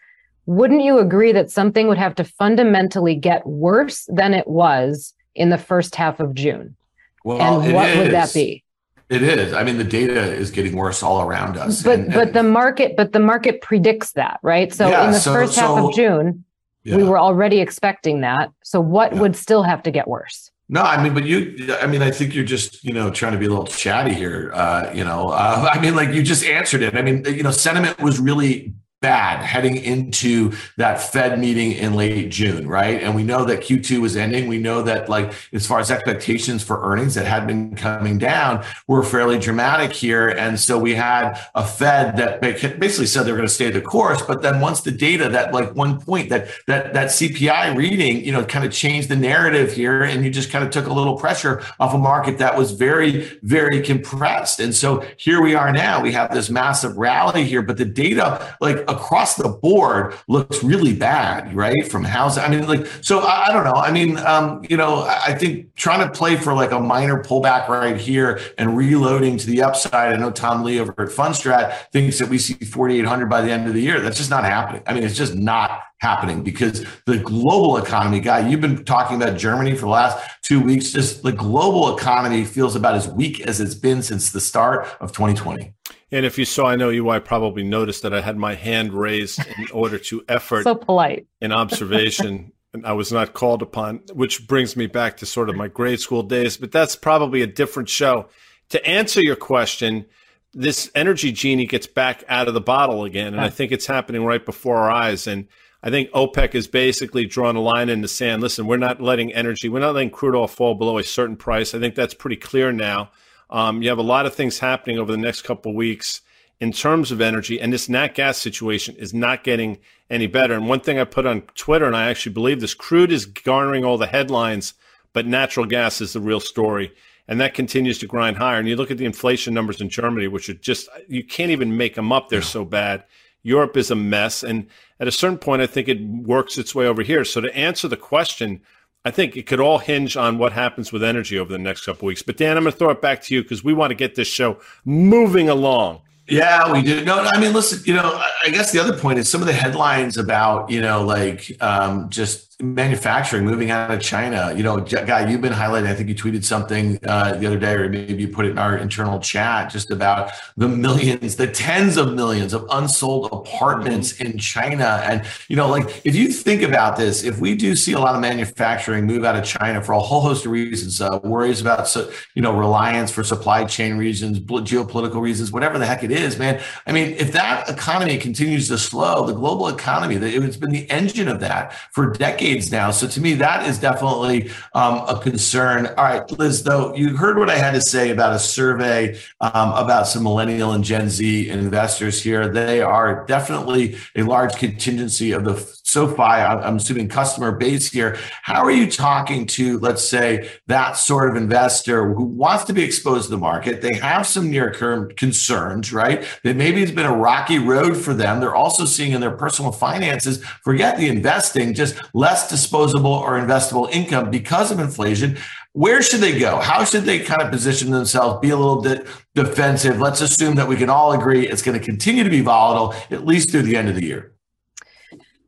wouldn't 0.45 0.81
you 0.81 0.99
agree 0.99 1.33
that 1.33 1.51
something 1.51 1.89
would 1.89 1.97
have 1.97 2.15
to 2.15 2.23
fundamentally 2.23 3.15
get 3.15 3.45
worse 3.45 4.05
than 4.07 4.33
it 4.33 4.47
was 4.47 5.13
in 5.35 5.49
the 5.49 5.57
first 5.57 5.93
half 5.93 6.21
of 6.21 6.33
june? 6.33 6.77
Well, 7.25 7.61
and 7.61 7.73
what 7.73 7.89
is. 7.89 7.97
would 7.97 8.11
that 8.13 8.33
be 8.33 8.63
it 9.09 9.23
is. 9.23 9.53
I 9.53 9.63
mean, 9.63 9.77
the 9.77 9.83
data 9.83 10.33
is 10.33 10.51
getting 10.51 10.75
worse 10.75 11.01
all 11.01 11.21
around 11.21 11.57
us. 11.57 11.81
But 11.81 11.99
and, 11.99 12.13
but 12.13 12.33
the 12.33 12.43
market, 12.43 12.95
but 12.97 13.13
the 13.13 13.19
market 13.19 13.61
predicts 13.61 14.11
that, 14.13 14.39
right? 14.41 14.73
So 14.73 14.89
yeah, 14.89 15.05
in 15.05 15.11
the 15.11 15.19
so, 15.19 15.33
first 15.33 15.53
so, 15.55 15.61
half 15.61 15.85
of 15.85 15.95
June, 15.95 16.43
yeah. 16.83 16.97
we 16.97 17.03
were 17.03 17.17
already 17.17 17.59
expecting 17.59 18.21
that. 18.21 18.51
So 18.63 18.81
what 18.81 19.13
yeah. 19.13 19.21
would 19.21 19.35
still 19.35 19.63
have 19.63 19.81
to 19.83 19.91
get 19.91 20.07
worse? 20.07 20.51
No, 20.69 20.81
I 20.81 21.01
mean, 21.01 21.13
but 21.13 21.23
you, 21.23 21.73
I 21.81 21.87
mean, 21.87 22.01
I 22.01 22.11
think 22.11 22.35
you're 22.35 22.43
just, 22.43 22.83
you 22.83 22.91
know, 22.91 23.09
trying 23.09 23.31
to 23.31 23.37
be 23.37 23.45
a 23.45 23.49
little 23.49 23.65
chatty 23.65 24.13
here. 24.13 24.51
Uh, 24.53 24.91
you 24.93 25.05
know, 25.05 25.29
uh, 25.29 25.69
I 25.73 25.79
mean, 25.79 25.95
like 25.95 26.09
you 26.09 26.21
just 26.23 26.43
answered 26.43 26.81
it. 26.81 26.95
I 26.95 27.01
mean, 27.01 27.23
you 27.25 27.43
know, 27.43 27.51
sentiment 27.51 27.99
was 27.99 28.19
really 28.19 28.73
bad 29.01 29.43
heading 29.43 29.77
into 29.77 30.51
that 30.77 30.99
Fed 30.99 31.39
meeting 31.39 31.73
in 31.73 31.93
late 31.93 32.29
June, 32.29 32.67
right? 32.67 33.01
And 33.03 33.15
we 33.15 33.23
know 33.23 33.45
that 33.45 33.59
Q2 33.59 34.01
was 34.01 34.15
ending. 34.15 34.47
We 34.47 34.57
know 34.57 34.81
that, 34.81 35.07
like, 35.07 35.33
as 35.53 35.67
far 35.67 35.79
as 35.79 35.91
expectations 35.91 36.63
for 36.63 36.81
earnings 36.83 37.13
that 37.13 37.27
had 37.27 37.45
been 37.45 37.75
coming 37.75 38.17
down 38.17 38.65
were 38.87 39.03
fairly 39.03 39.37
dramatic 39.37 39.93
here. 39.93 40.29
And 40.29 40.59
so 40.59 40.79
we 40.79 40.95
had 40.95 41.39
a 41.53 41.65
Fed 41.65 42.17
that 42.17 42.41
basically 42.41 43.05
said 43.05 43.23
they're 43.23 43.35
going 43.35 43.47
to 43.47 43.53
stay 43.53 43.69
the 43.69 43.81
course. 43.81 44.21
But 44.23 44.41
then 44.41 44.61
once 44.61 44.81
the 44.81 44.91
data, 44.91 45.29
that 45.29 45.53
like 45.53 45.75
one 45.75 46.01
point 46.01 46.29
that 46.29 46.47
that 46.65 46.93
that 46.93 47.09
CPI 47.09 47.75
reading, 47.75 48.25
you 48.25 48.31
know, 48.31 48.43
kind 48.45 48.65
of 48.65 48.71
changed 48.71 49.09
the 49.09 49.15
narrative 49.15 49.73
here, 49.73 50.03
and 50.03 50.23
you 50.23 50.31
just 50.31 50.49
kind 50.49 50.65
of 50.65 50.71
took 50.71 50.87
a 50.87 50.93
little 50.93 51.17
pressure 51.17 51.63
off 51.79 51.93
a 51.93 51.97
market 51.97 52.39
that 52.39 52.57
was 52.57 52.71
very, 52.71 53.39
very 53.43 53.81
compressed. 53.81 54.59
And 54.59 54.73
so 54.73 55.05
here 55.17 55.41
we 55.41 55.53
are 55.53 55.71
now. 55.71 56.01
We 56.01 56.11
have 56.13 56.33
this 56.33 56.49
massive 56.49 56.97
rally 56.97 57.43
here, 57.43 57.61
but 57.61 57.77
the 57.77 57.85
data, 57.85 58.55
like 58.59 58.86
across 58.87 59.35
the 59.35 59.49
board 59.49 60.15
looks 60.27 60.63
really 60.63 60.93
bad, 60.93 61.53
right? 61.53 61.87
From 61.89 62.03
housing. 62.03 62.43
I 62.43 62.49
mean, 62.49 62.67
like, 62.67 62.87
so 63.01 63.19
I, 63.19 63.47
I 63.47 63.53
don't 63.53 63.63
know. 63.63 63.79
I 63.79 63.91
mean, 63.91 64.17
um, 64.19 64.65
you 64.69 64.77
know, 64.77 65.03
I 65.03 65.33
think 65.33 65.73
trying 65.75 66.07
to 66.07 66.17
play 66.17 66.35
for 66.35 66.53
like 66.53 66.71
a 66.71 66.79
minor 66.79 67.23
pullback 67.23 67.67
right 67.67 67.97
here 67.97 68.39
and 68.57 68.77
reloading 68.77 69.37
to 69.37 69.47
the 69.47 69.61
upside. 69.61 70.13
I 70.13 70.17
know 70.17 70.31
Tom 70.31 70.63
Lee 70.63 70.79
over 70.79 70.91
at 70.91 71.09
Fundstrat 71.09 71.91
thinks 71.91 72.19
that 72.19 72.29
we 72.29 72.37
see 72.37 72.53
4,800 72.53 73.27
by 73.27 73.41
the 73.41 73.51
end 73.51 73.67
of 73.67 73.73
the 73.73 73.81
year. 73.81 73.99
That's 73.99 74.17
just 74.17 74.29
not 74.29 74.43
happening. 74.43 74.83
I 74.87 74.93
mean, 74.93 75.03
it's 75.03 75.17
just 75.17 75.35
not 75.35 75.81
happening 75.99 76.43
because 76.43 76.85
the 77.05 77.17
global 77.17 77.77
economy 77.77 78.19
guy 78.19 78.47
you've 78.47 78.61
been 78.61 78.85
talking 78.85 79.19
about 79.19 79.35
germany 79.35 79.73
for 79.73 79.81
the 79.81 79.87
last 79.87 80.23
two 80.43 80.61
weeks 80.61 80.91
just 80.91 81.23
the 81.23 81.31
global 81.31 81.97
economy 81.97 82.45
feels 82.45 82.75
about 82.75 82.93
as 82.93 83.07
weak 83.07 83.41
as 83.41 83.59
it's 83.59 83.73
been 83.73 84.03
since 84.03 84.31
the 84.31 84.39
start 84.39 84.87
of 84.99 85.11
2020 85.11 85.73
and 86.11 86.25
if 86.25 86.37
you 86.37 86.45
saw, 86.45 86.67
I 86.67 86.75
know 86.75 86.89
you, 86.89 87.09
I 87.09 87.19
probably 87.19 87.63
noticed 87.63 88.03
that 88.03 88.13
I 88.13 88.21
had 88.21 88.37
my 88.37 88.55
hand 88.55 88.93
raised 88.93 89.39
in 89.39 89.67
order 89.73 89.97
to 89.99 90.23
effort 90.27 90.63
so 90.63 90.75
polite 90.75 91.27
an 91.41 91.51
observation. 91.51 92.53
and 92.73 92.85
I 92.85 92.93
was 92.93 93.11
not 93.11 93.33
called 93.33 93.61
upon, 93.61 94.01
which 94.13 94.47
brings 94.47 94.75
me 94.75 94.87
back 94.87 95.17
to 95.17 95.25
sort 95.25 95.49
of 95.49 95.55
my 95.55 95.67
grade 95.67 95.99
school 95.99 96.23
days. 96.23 96.57
But 96.57 96.71
that's 96.71 96.95
probably 96.95 97.41
a 97.41 97.47
different 97.47 97.89
show. 97.89 98.27
To 98.69 98.85
answer 98.85 99.21
your 99.21 99.35
question, 99.35 100.05
this 100.53 100.89
energy 100.95 101.31
genie 101.31 101.65
gets 101.65 101.87
back 101.87 102.23
out 102.27 102.47
of 102.47 102.53
the 102.53 102.61
bottle 102.61 103.03
again, 103.03 103.33
and 103.33 103.41
I 103.41 103.49
think 103.49 103.71
it's 103.71 103.85
happening 103.85 104.23
right 104.23 104.45
before 104.45 104.77
our 104.77 104.91
eyes. 104.91 105.27
And 105.27 105.47
I 105.83 105.89
think 105.89 106.09
OPEC 106.11 106.53
has 106.53 106.67
basically 106.67 107.25
drawn 107.25 107.55
a 107.55 107.61
line 107.61 107.89
in 107.89 108.01
the 108.01 108.07
sand. 108.07 108.41
Listen, 108.41 108.65
we're 108.65 108.77
not 108.77 109.01
letting 109.01 109.33
energy, 109.33 109.69
we're 109.69 109.79
not 109.79 109.93
letting 109.93 110.09
crude 110.09 110.35
oil 110.35 110.47
fall 110.47 110.75
below 110.75 110.97
a 110.97 111.03
certain 111.03 111.35
price. 111.35 111.73
I 111.73 111.79
think 111.79 111.95
that's 111.95 112.13
pretty 112.13 112.37
clear 112.37 112.71
now. 112.71 113.11
Um, 113.49 113.81
you 113.81 113.89
have 113.89 113.97
a 113.97 114.03
lot 114.03 114.25
of 114.25 114.35
things 114.35 114.59
happening 114.59 114.99
over 114.99 115.11
the 115.11 115.17
next 115.17 115.43
couple 115.43 115.71
of 115.71 115.75
weeks 115.75 116.21
in 116.59 116.71
terms 116.71 117.11
of 117.11 117.21
energy, 117.21 117.61
and 117.61 117.71
this 117.71 117.87
nat 117.87 118.15
gas 118.15 118.37
situation 118.37 118.95
is 118.97 119.13
not 119.13 119.43
getting 119.43 119.77
any 120.09 120.27
better. 120.27 120.53
And 120.55 120.67
one 120.67 120.79
thing 120.79 120.99
I 120.99 121.03
put 121.03 121.25
on 121.25 121.41
Twitter, 121.55 121.85
and 121.85 121.95
I 121.95 122.09
actually 122.09 122.33
believe 122.33 122.61
this: 122.61 122.73
crude 122.73 123.11
is 123.11 123.25
garnering 123.25 123.85
all 123.85 123.97
the 123.97 124.07
headlines, 124.07 124.73
but 125.13 125.27
natural 125.27 125.65
gas 125.65 126.01
is 126.01 126.13
the 126.13 126.19
real 126.19 126.39
story, 126.39 126.91
and 127.27 127.39
that 127.39 127.53
continues 127.53 127.99
to 127.99 128.07
grind 128.07 128.37
higher. 128.37 128.59
And 128.59 128.67
you 128.67 128.75
look 128.75 128.91
at 128.91 128.97
the 128.97 129.05
inflation 129.05 129.53
numbers 129.53 129.81
in 129.81 129.89
Germany, 129.89 130.27
which 130.27 130.49
are 130.49 130.55
just 130.55 130.89
you 131.07 131.23
can't 131.23 131.51
even 131.51 131.77
make 131.77 131.95
them 131.95 132.11
up; 132.11 132.29
they're 132.29 132.41
so 132.41 132.65
bad. 132.65 133.03
Europe 133.43 133.77
is 133.77 133.91
a 133.91 133.95
mess, 133.95 134.43
and 134.43 134.67
at 134.99 135.07
a 135.07 135.11
certain 135.11 135.37
point, 135.37 135.61
I 135.61 135.67
think 135.67 135.87
it 135.87 136.01
works 136.01 136.57
its 136.57 136.73
way 136.73 136.87
over 136.87 137.03
here. 137.03 137.23
So 137.23 137.39
to 137.39 137.55
answer 137.55 137.87
the 137.87 137.95
question 137.97 138.61
I 139.07 139.11
think 139.11 139.37
it 139.37 139.47
could 139.47 139.61
all 139.61 139.77
hinge 139.77 140.17
on 140.17 140.37
what 140.37 140.51
happens 140.51 140.91
with 140.91 141.01
energy 141.01 141.39
over 141.39 141.49
the 141.49 141.57
next 141.57 141.85
couple 141.85 142.07
weeks. 142.07 142.21
But 142.21 142.35
Dan, 142.35 142.57
I'm 142.57 142.63
going 142.63 142.73
to 142.73 142.77
throw 142.77 142.89
it 142.89 143.01
back 143.01 143.21
to 143.23 143.33
you 143.33 143.41
because 143.41 143.63
we 143.63 143.73
want 143.73 143.91
to 143.91 143.95
get 143.95 144.15
this 144.15 144.27
show 144.27 144.59
moving 144.83 145.47
along. 145.47 146.01
Yeah, 146.27 146.73
we 146.73 146.81
do. 146.81 147.05
No, 147.05 147.19
I 147.19 147.39
mean, 147.39 147.53
listen, 147.53 147.81
you 147.85 147.93
know, 147.93 148.21
I 148.43 148.49
guess 148.49 148.73
the 148.73 148.79
other 148.79 148.99
point 148.99 149.17
is 149.17 149.29
some 149.29 149.39
of 149.39 149.47
the 149.47 149.53
headlines 149.53 150.17
about, 150.17 150.69
you 150.69 150.81
know, 150.81 151.05
like 151.05 151.55
um, 151.61 152.09
just 152.09 152.46
manufacturing 152.59 153.45
moving 153.45 153.69
out 153.69 153.91
of 153.91 154.01
China. 154.01 154.51
You 154.55 154.63
know, 154.63 154.79
guy, 154.79 155.29
you've 155.29 155.41
been 155.41 155.53
highlighting. 155.53 155.87
I 155.87 155.93
think 155.93 156.09
you 156.09 156.15
tweeted 156.15 156.43
something 156.43 156.97
uh, 157.05 157.35
the 157.35 157.45
other 157.45 157.59
day, 157.59 157.73
or 157.73 157.87
maybe 157.87 158.15
you 158.23 158.27
put 158.29 158.45
it 158.45 158.51
in 158.51 158.57
our 158.57 158.75
internal 158.75 159.19
chat, 159.19 159.69
just 159.71 159.91
about 159.91 160.31
the 160.55 160.67
millions, 160.67 161.35
the 161.35 161.45
tens 161.45 161.97
of 161.97 162.15
millions 162.15 162.53
of 162.53 162.65
unsold 162.71 163.29
apartments 163.31 164.19
in 164.19 164.39
China. 164.39 165.01
And 165.03 165.23
you 165.49 165.55
know, 165.55 165.69
like 165.69 166.01
if 166.03 166.15
you 166.15 166.31
think 166.31 166.63
about 166.63 166.97
this, 166.97 167.23
if 167.23 167.39
we 167.39 167.55
do 167.55 167.75
see 167.75 167.93
a 167.93 167.99
lot 167.99 168.15
of 168.15 168.21
manufacturing 168.21 169.05
move 169.05 169.23
out 169.23 169.35
of 169.35 169.45
China 169.45 169.83
for 169.83 169.91
a 169.91 169.99
whole 169.99 170.21
host 170.21 170.45
of 170.45 170.51
reasons, 170.51 170.99
uh, 170.99 171.19
worries 171.23 171.61
about 171.61 171.95
you 172.33 172.41
know 172.41 172.57
reliance 172.57 173.11
for 173.11 173.23
supply 173.23 173.65
chain 173.65 173.97
reasons, 173.97 174.39
geopolitical 174.39 175.21
reasons, 175.21 175.51
whatever 175.51 175.77
the 175.77 175.85
heck 175.85 176.03
it 176.03 176.11
is, 176.11 176.39
man. 176.39 176.59
I 176.87 176.91
mean, 176.91 177.11
if 177.19 177.33
that 177.33 177.69
economy 177.69 178.17
continues 178.17 178.67
to 178.69 178.79
slow, 178.79 179.27
the 179.27 179.33
global 179.33 179.67
economy, 179.67 180.15
it's 180.15 180.57
been 180.57 180.71
the 180.71 180.89
engine 180.89 181.27
of 181.27 181.39
that 181.41 181.73
for 181.91 182.11
decades 182.13 182.46
decades 182.47 182.71
now. 182.71 182.91
So 182.91 183.07
to 183.07 183.21
me, 183.21 183.33
that 183.35 183.67
is 183.67 183.79
definitely 183.79 184.49
um, 184.73 185.03
a 185.07 185.19
concern. 185.19 185.87
All 185.97 186.05
right, 186.05 186.31
Liz, 186.31 186.63
though, 186.63 186.95
you 186.95 187.15
heard 187.17 187.37
what 187.37 187.49
I 187.49 187.57
had 187.57 187.71
to 187.71 187.81
say 187.81 188.11
about 188.11 188.33
a 188.33 188.39
survey 188.39 189.19
um, 189.41 189.73
about 189.73 190.07
some 190.07 190.23
millennial 190.23 190.71
and 190.71 190.83
Gen 190.83 191.09
Z 191.09 191.49
investors 191.49 192.21
here. 192.21 192.47
They 192.47 192.81
are 192.81 193.25
definitely 193.25 193.97
a 194.15 194.23
large 194.23 194.55
contingency 194.55 195.31
of 195.31 195.43
the 195.43 195.55
SoFi, 195.87 196.21
I'm 196.21 196.75
assuming 196.75 197.07
customer 197.07 197.53
base 197.53 197.89
here. 197.89 198.17
How 198.41 198.63
are 198.65 198.71
you 198.71 198.91
talking 198.91 199.45
to, 199.47 199.79
let's 199.79 200.03
say, 200.03 200.49
that 200.67 200.97
sort 200.97 201.29
of 201.29 201.37
investor 201.37 202.13
who 202.13 202.25
wants 202.25 202.65
to 202.65 202.73
be 202.73 202.83
exposed 202.83 203.25
to 203.25 203.31
the 203.31 203.37
market? 203.37 203.81
They 203.81 203.93
have 203.93 204.27
some 204.27 204.51
near 204.51 204.73
term 204.73 205.09
concerns, 205.15 205.93
right? 205.93 206.25
That 206.43 206.57
maybe 206.57 206.83
it's 206.83 206.91
been 206.91 207.05
a 207.05 207.15
rocky 207.15 207.57
road 207.57 207.95
for 207.95 208.13
them. 208.13 208.41
They're 208.41 208.53
also 208.53 208.83
seeing 208.83 209.13
in 209.13 209.21
their 209.21 209.31
personal 209.31 209.71
finances, 209.71 210.43
forget 210.61 210.97
the 210.97 211.07
investing, 211.07 211.73
just 211.73 211.95
less 212.13 212.49
disposable 212.49 213.13
or 213.13 213.39
investable 213.39 213.89
income 213.89 214.29
because 214.29 214.71
of 214.71 214.79
inflation. 214.81 215.37
Where 215.71 216.01
should 216.01 216.19
they 216.19 216.37
go? 216.37 216.59
How 216.59 216.83
should 216.83 217.05
they 217.05 217.19
kind 217.19 217.41
of 217.41 217.49
position 217.49 217.91
themselves, 217.91 218.41
be 218.41 218.49
a 218.49 218.57
little 218.57 218.81
bit 218.81 219.07
defensive? 219.35 220.01
Let's 220.01 220.19
assume 220.19 220.55
that 220.55 220.67
we 220.67 220.75
can 220.75 220.89
all 220.89 221.13
agree 221.13 221.47
it's 221.47 221.61
going 221.61 221.79
to 221.79 221.85
continue 221.85 222.25
to 222.25 222.29
be 222.29 222.41
volatile 222.41 222.93
at 223.09 223.25
least 223.25 223.51
through 223.51 223.61
the 223.61 223.77
end 223.77 223.87
of 223.87 223.95
the 223.95 224.03
year. 224.03 224.33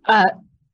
Uh, 0.09 0.25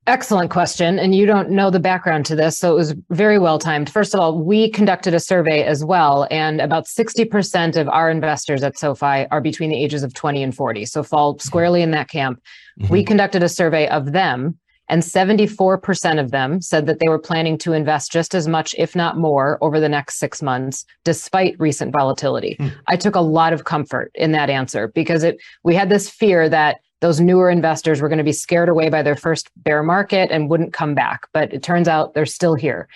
excellent 0.08 0.50
question. 0.50 0.98
And 0.98 1.14
you 1.14 1.26
don't 1.26 1.50
know 1.50 1.70
the 1.70 1.80
background 1.80 2.26
to 2.28 2.36
this. 2.36 2.58
So 2.58 2.72
it 2.72 2.76
was 2.76 2.96
very 3.10 3.38
well 3.38 3.60
timed. 3.60 3.90
First 3.90 4.14
of 4.14 4.20
all, 4.20 4.42
we 4.42 4.70
conducted 4.70 5.14
a 5.14 5.20
survey 5.20 5.64
as 5.64 5.84
well. 5.84 6.28
And 6.32 6.62
about 6.62 6.86
60% 6.86 7.76
of 7.76 7.90
our 7.90 8.10
investors 8.10 8.64
at 8.64 8.78
SoFi 8.78 9.28
are 9.32 9.42
between 9.42 9.70
the 9.70 9.84
ages 9.84 10.04
of 10.04 10.14
20 10.14 10.42
and 10.42 10.56
40. 10.56 10.86
So 10.86 11.04
fall 11.04 11.38
squarely 11.40 11.82
in 11.82 11.92
that 11.92 12.10
camp. 12.10 12.42
Mm-hmm. 12.80 12.94
We 12.94 13.04
conducted 13.04 13.44
a 13.44 13.50
survey 13.50 13.88
of 13.90 14.14
them. 14.14 14.58
And 14.88 15.02
74% 15.02 16.20
of 16.20 16.30
them 16.30 16.62
said 16.62 16.86
that 16.86 17.00
they 17.00 17.10
were 17.10 17.18
planning 17.18 17.58
to 17.58 17.74
invest 17.74 18.12
just 18.12 18.36
as 18.36 18.48
much, 18.48 18.76
if 18.78 18.96
not 18.96 19.18
more, 19.18 19.58
over 19.62 19.80
the 19.80 19.90
next 19.90 20.20
six 20.20 20.44
months, 20.44 20.86
despite 21.04 21.60
recent 21.60 21.92
volatility. 21.92 22.56
Mm. 22.60 22.72
I 22.86 22.96
took 22.96 23.16
a 23.16 23.22
lot 23.22 23.52
of 23.52 23.64
comfort 23.64 24.12
in 24.14 24.32
that 24.34 24.52
answer 24.52 24.90
because 24.90 25.24
it 25.24 25.42
we 25.64 25.74
had 25.74 25.90
this 25.90 26.08
fear 26.08 26.48
that 26.50 26.82
those 27.02 27.20
newer 27.20 27.50
investors 27.50 28.02
were 28.02 28.10
going 28.10 28.18
to 28.18 28.24
be 28.24 28.32
scared 28.32 28.70
away 28.70 28.90
by 28.90 29.02
their 29.02 29.16
first 29.16 29.50
bear 29.58 29.84
market 29.84 30.32
and 30.32 30.50
wouldn't 30.50 30.74
come 30.74 30.96
back. 30.96 31.28
But 31.34 31.54
it 31.54 31.64
turns 31.64 31.88
out 31.88 32.14
they're 32.14 32.26
still 32.26 32.56
here. 32.56 32.88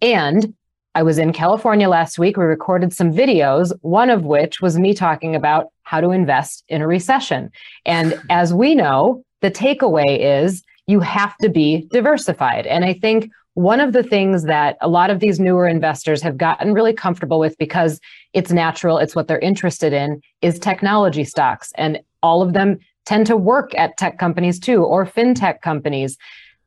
And 0.00 0.54
I 0.94 1.02
was 1.02 1.18
in 1.18 1.32
California 1.32 1.88
last 1.88 2.18
week. 2.18 2.36
We 2.36 2.44
recorded 2.44 2.92
some 2.92 3.12
videos, 3.12 3.72
one 3.82 4.10
of 4.10 4.24
which 4.24 4.60
was 4.60 4.78
me 4.78 4.94
talking 4.94 5.34
about 5.34 5.66
how 5.82 6.00
to 6.00 6.10
invest 6.10 6.64
in 6.68 6.82
a 6.82 6.86
recession. 6.86 7.50
And 7.84 8.20
as 8.30 8.54
we 8.54 8.74
know, 8.74 9.22
the 9.40 9.50
takeaway 9.50 10.18
is 10.18 10.62
you 10.86 11.00
have 11.00 11.36
to 11.38 11.48
be 11.48 11.86
diversified. 11.92 12.66
And 12.66 12.84
I 12.84 12.94
think 12.94 13.30
one 13.54 13.80
of 13.80 13.92
the 13.92 14.02
things 14.02 14.44
that 14.44 14.76
a 14.80 14.88
lot 14.88 15.10
of 15.10 15.20
these 15.20 15.40
newer 15.40 15.66
investors 15.66 16.22
have 16.22 16.36
gotten 16.36 16.72
really 16.72 16.92
comfortable 16.92 17.38
with 17.38 17.58
because 17.58 18.00
it's 18.32 18.52
natural, 18.52 18.98
it's 18.98 19.16
what 19.16 19.26
they're 19.26 19.38
interested 19.40 19.92
in, 19.92 20.20
is 20.42 20.58
technology 20.58 21.24
stocks. 21.24 21.72
And 21.76 22.00
all 22.22 22.40
of 22.40 22.52
them 22.52 22.78
tend 23.08 23.26
to 23.26 23.36
work 23.38 23.74
at 23.74 23.96
tech 23.96 24.18
companies 24.18 24.60
too, 24.60 24.84
or 24.84 25.06
fintech 25.06 25.62
companies. 25.62 26.18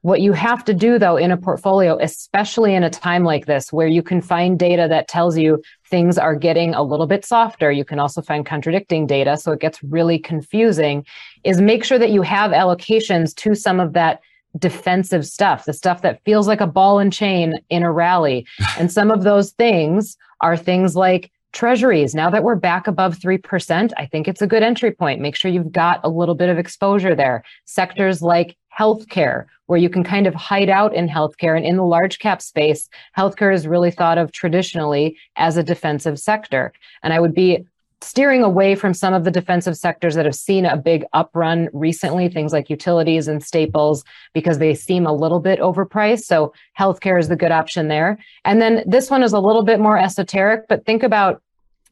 What 0.01 0.21
you 0.21 0.33
have 0.33 0.65
to 0.65 0.73
do, 0.73 0.97
though, 0.97 1.15
in 1.15 1.29
a 1.29 1.37
portfolio, 1.37 1.99
especially 2.01 2.73
in 2.73 2.83
a 2.83 2.89
time 2.89 3.23
like 3.23 3.45
this, 3.45 3.71
where 3.71 3.87
you 3.87 4.01
can 4.01 4.19
find 4.19 4.57
data 4.57 4.87
that 4.89 5.07
tells 5.07 5.37
you 5.37 5.61
things 5.85 6.17
are 6.17 6.35
getting 6.35 6.73
a 6.73 6.81
little 6.81 7.05
bit 7.05 7.23
softer, 7.23 7.71
you 7.71 7.85
can 7.85 7.99
also 7.99 8.23
find 8.23 8.43
contradicting 8.43 9.05
data. 9.05 9.37
So 9.37 9.51
it 9.51 9.59
gets 9.59 9.83
really 9.83 10.17
confusing, 10.17 11.05
is 11.43 11.61
make 11.61 11.83
sure 11.83 11.99
that 11.99 12.09
you 12.09 12.23
have 12.23 12.49
allocations 12.49 13.35
to 13.35 13.53
some 13.53 13.79
of 13.79 13.93
that 13.93 14.21
defensive 14.57 15.27
stuff, 15.27 15.65
the 15.65 15.73
stuff 15.73 16.01
that 16.01 16.23
feels 16.25 16.47
like 16.47 16.61
a 16.61 16.67
ball 16.67 16.97
and 16.97 17.13
chain 17.13 17.53
in 17.69 17.83
a 17.83 17.91
rally. 17.91 18.47
And 18.79 18.91
some 18.91 19.11
of 19.11 19.21
those 19.21 19.51
things 19.51 20.17
are 20.41 20.57
things 20.57 20.95
like 20.95 21.31
treasuries. 21.51 22.15
Now 22.15 22.29
that 22.29 22.43
we're 22.43 22.55
back 22.55 22.87
above 22.87 23.17
3%, 23.17 23.91
I 23.97 24.05
think 24.05 24.27
it's 24.27 24.41
a 24.41 24.47
good 24.47 24.63
entry 24.63 24.91
point. 24.91 25.21
Make 25.21 25.35
sure 25.35 25.51
you've 25.51 25.71
got 25.71 25.99
a 26.03 26.09
little 26.09 26.35
bit 26.35 26.49
of 26.49 26.57
exposure 26.57 27.15
there. 27.15 27.43
Sectors 27.65 28.21
like 28.21 28.57
healthcare, 28.77 29.45
where 29.65 29.79
you 29.79 29.89
can 29.89 30.03
kind 30.03 30.27
of 30.27 30.33
hide 30.33 30.69
out 30.69 30.95
in 30.95 31.07
healthcare. 31.07 31.57
And 31.57 31.65
in 31.65 31.77
the 31.77 31.83
large 31.83 32.19
cap 32.19 32.41
space, 32.41 32.89
healthcare 33.17 33.53
is 33.53 33.67
really 33.67 33.91
thought 33.91 34.17
of 34.17 34.31
traditionally 34.31 35.17
as 35.35 35.57
a 35.57 35.63
defensive 35.63 36.19
sector. 36.19 36.71
And 37.03 37.13
I 37.13 37.19
would 37.19 37.33
be 37.33 37.65
steering 38.03 38.43
away 38.43 38.75
from 38.75 38.93
some 38.93 39.13
of 39.13 39.23
the 39.23 39.31
defensive 39.31 39.77
sectors 39.77 40.15
that 40.15 40.25
have 40.25 40.35
seen 40.35 40.65
a 40.65 40.77
big 40.77 41.05
uprun 41.13 41.69
recently, 41.71 42.27
things 42.29 42.51
like 42.51 42.69
utilities 42.69 43.27
and 43.27 43.43
staples, 43.43 44.03
because 44.33 44.57
they 44.57 44.73
seem 44.73 45.05
a 45.05 45.13
little 45.13 45.39
bit 45.39 45.59
overpriced. 45.59 46.23
So 46.23 46.53
healthcare 46.77 47.19
is 47.19 47.27
the 47.27 47.35
good 47.35 47.51
option 47.51 47.87
there. 47.87 48.17
And 48.43 48.61
then 48.61 48.83
this 48.87 49.09
one 49.09 49.23
is 49.23 49.33
a 49.33 49.39
little 49.39 49.63
bit 49.63 49.79
more 49.79 49.97
esoteric, 49.97 50.67
but 50.67 50.85
think 50.85 51.03
about 51.03 51.41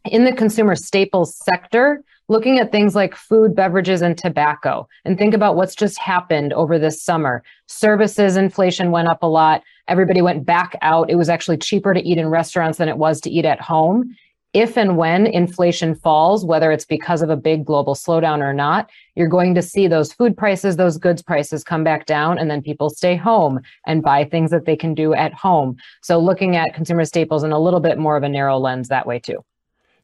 in 0.06 0.26
the 0.26 0.34
consumer 0.34 0.76
staples 0.76 1.36
sector, 1.36 2.04
looking 2.28 2.60
at 2.60 2.72
things 2.72 2.96
like 2.96 3.16
food, 3.16 3.56
beverages, 3.56 4.02
and 4.02 4.18
tobacco, 4.18 4.88
and 5.04 5.18
think 5.18 5.34
about 5.34 5.56
what's 5.56 5.76
just 5.76 6.00
happened 6.00 6.54
over 6.54 6.80
this 6.80 7.02
summer. 7.02 7.44
Services 7.68 8.38
inflation 8.38 8.92
went 8.92 9.08
up 9.08 9.24
a 9.24 9.28
lot. 9.28 9.62
Everybody 9.88 10.22
went 10.22 10.46
back 10.46 10.76
out. 10.82 11.10
It 11.10 11.16
was 11.16 11.30
actually 11.30 11.58
cheaper 11.58 11.94
to 11.94 12.02
eat 12.02 12.18
in 12.18 12.30
restaurants 12.30 12.78
than 12.78 12.88
it 12.88 12.98
was 12.98 13.20
to 13.22 13.30
eat 13.30 13.46
at 13.46 13.60
home 13.60 14.16
if 14.54 14.78
and 14.78 14.98
when 14.98 15.28
inflation 15.28 15.94
falls, 15.94 16.44
whether 16.44 16.72
it's 16.72 16.86
because 16.86 17.22
of 17.22 17.30
a 17.30 17.38
big 17.38 17.66
global 17.66 17.94
slowdown 17.94 18.40
or 18.40 18.54
not, 18.54 18.90
you're 19.16 19.28
going 19.28 19.54
to 19.56 19.62
see 19.62 19.88
those 19.88 20.12
food 20.12 20.36
prices, 20.36 20.76
those 20.76 20.98
goods 20.98 21.22
prices 21.22 21.64
come 21.64 21.84
back 21.84 22.06
down, 22.06 22.40
and 22.40 22.50
then 22.50 22.62
people 22.62 22.90
stay 22.90 23.16
home 23.16 23.60
and 23.86 24.02
buy 24.02 24.26
things 24.26 24.50
that 24.52 24.66
they 24.66 24.76
can 24.76 24.96
do 24.96 25.14
at 25.14 25.34
home. 25.34 25.78
So, 26.02 26.18
looking 26.18 26.56
at 26.56 26.74
consumer 26.74 27.06
staples 27.06 27.44
in 27.44 27.52
a 27.52 27.60
little 27.60 27.80
bit 27.80 28.00
more 28.00 28.18
of 28.18 28.24
a 28.24 28.30
narrow 28.30 28.58
lens 28.58 28.88
that 28.88 29.06
way, 29.06 29.20
too. 29.20 29.44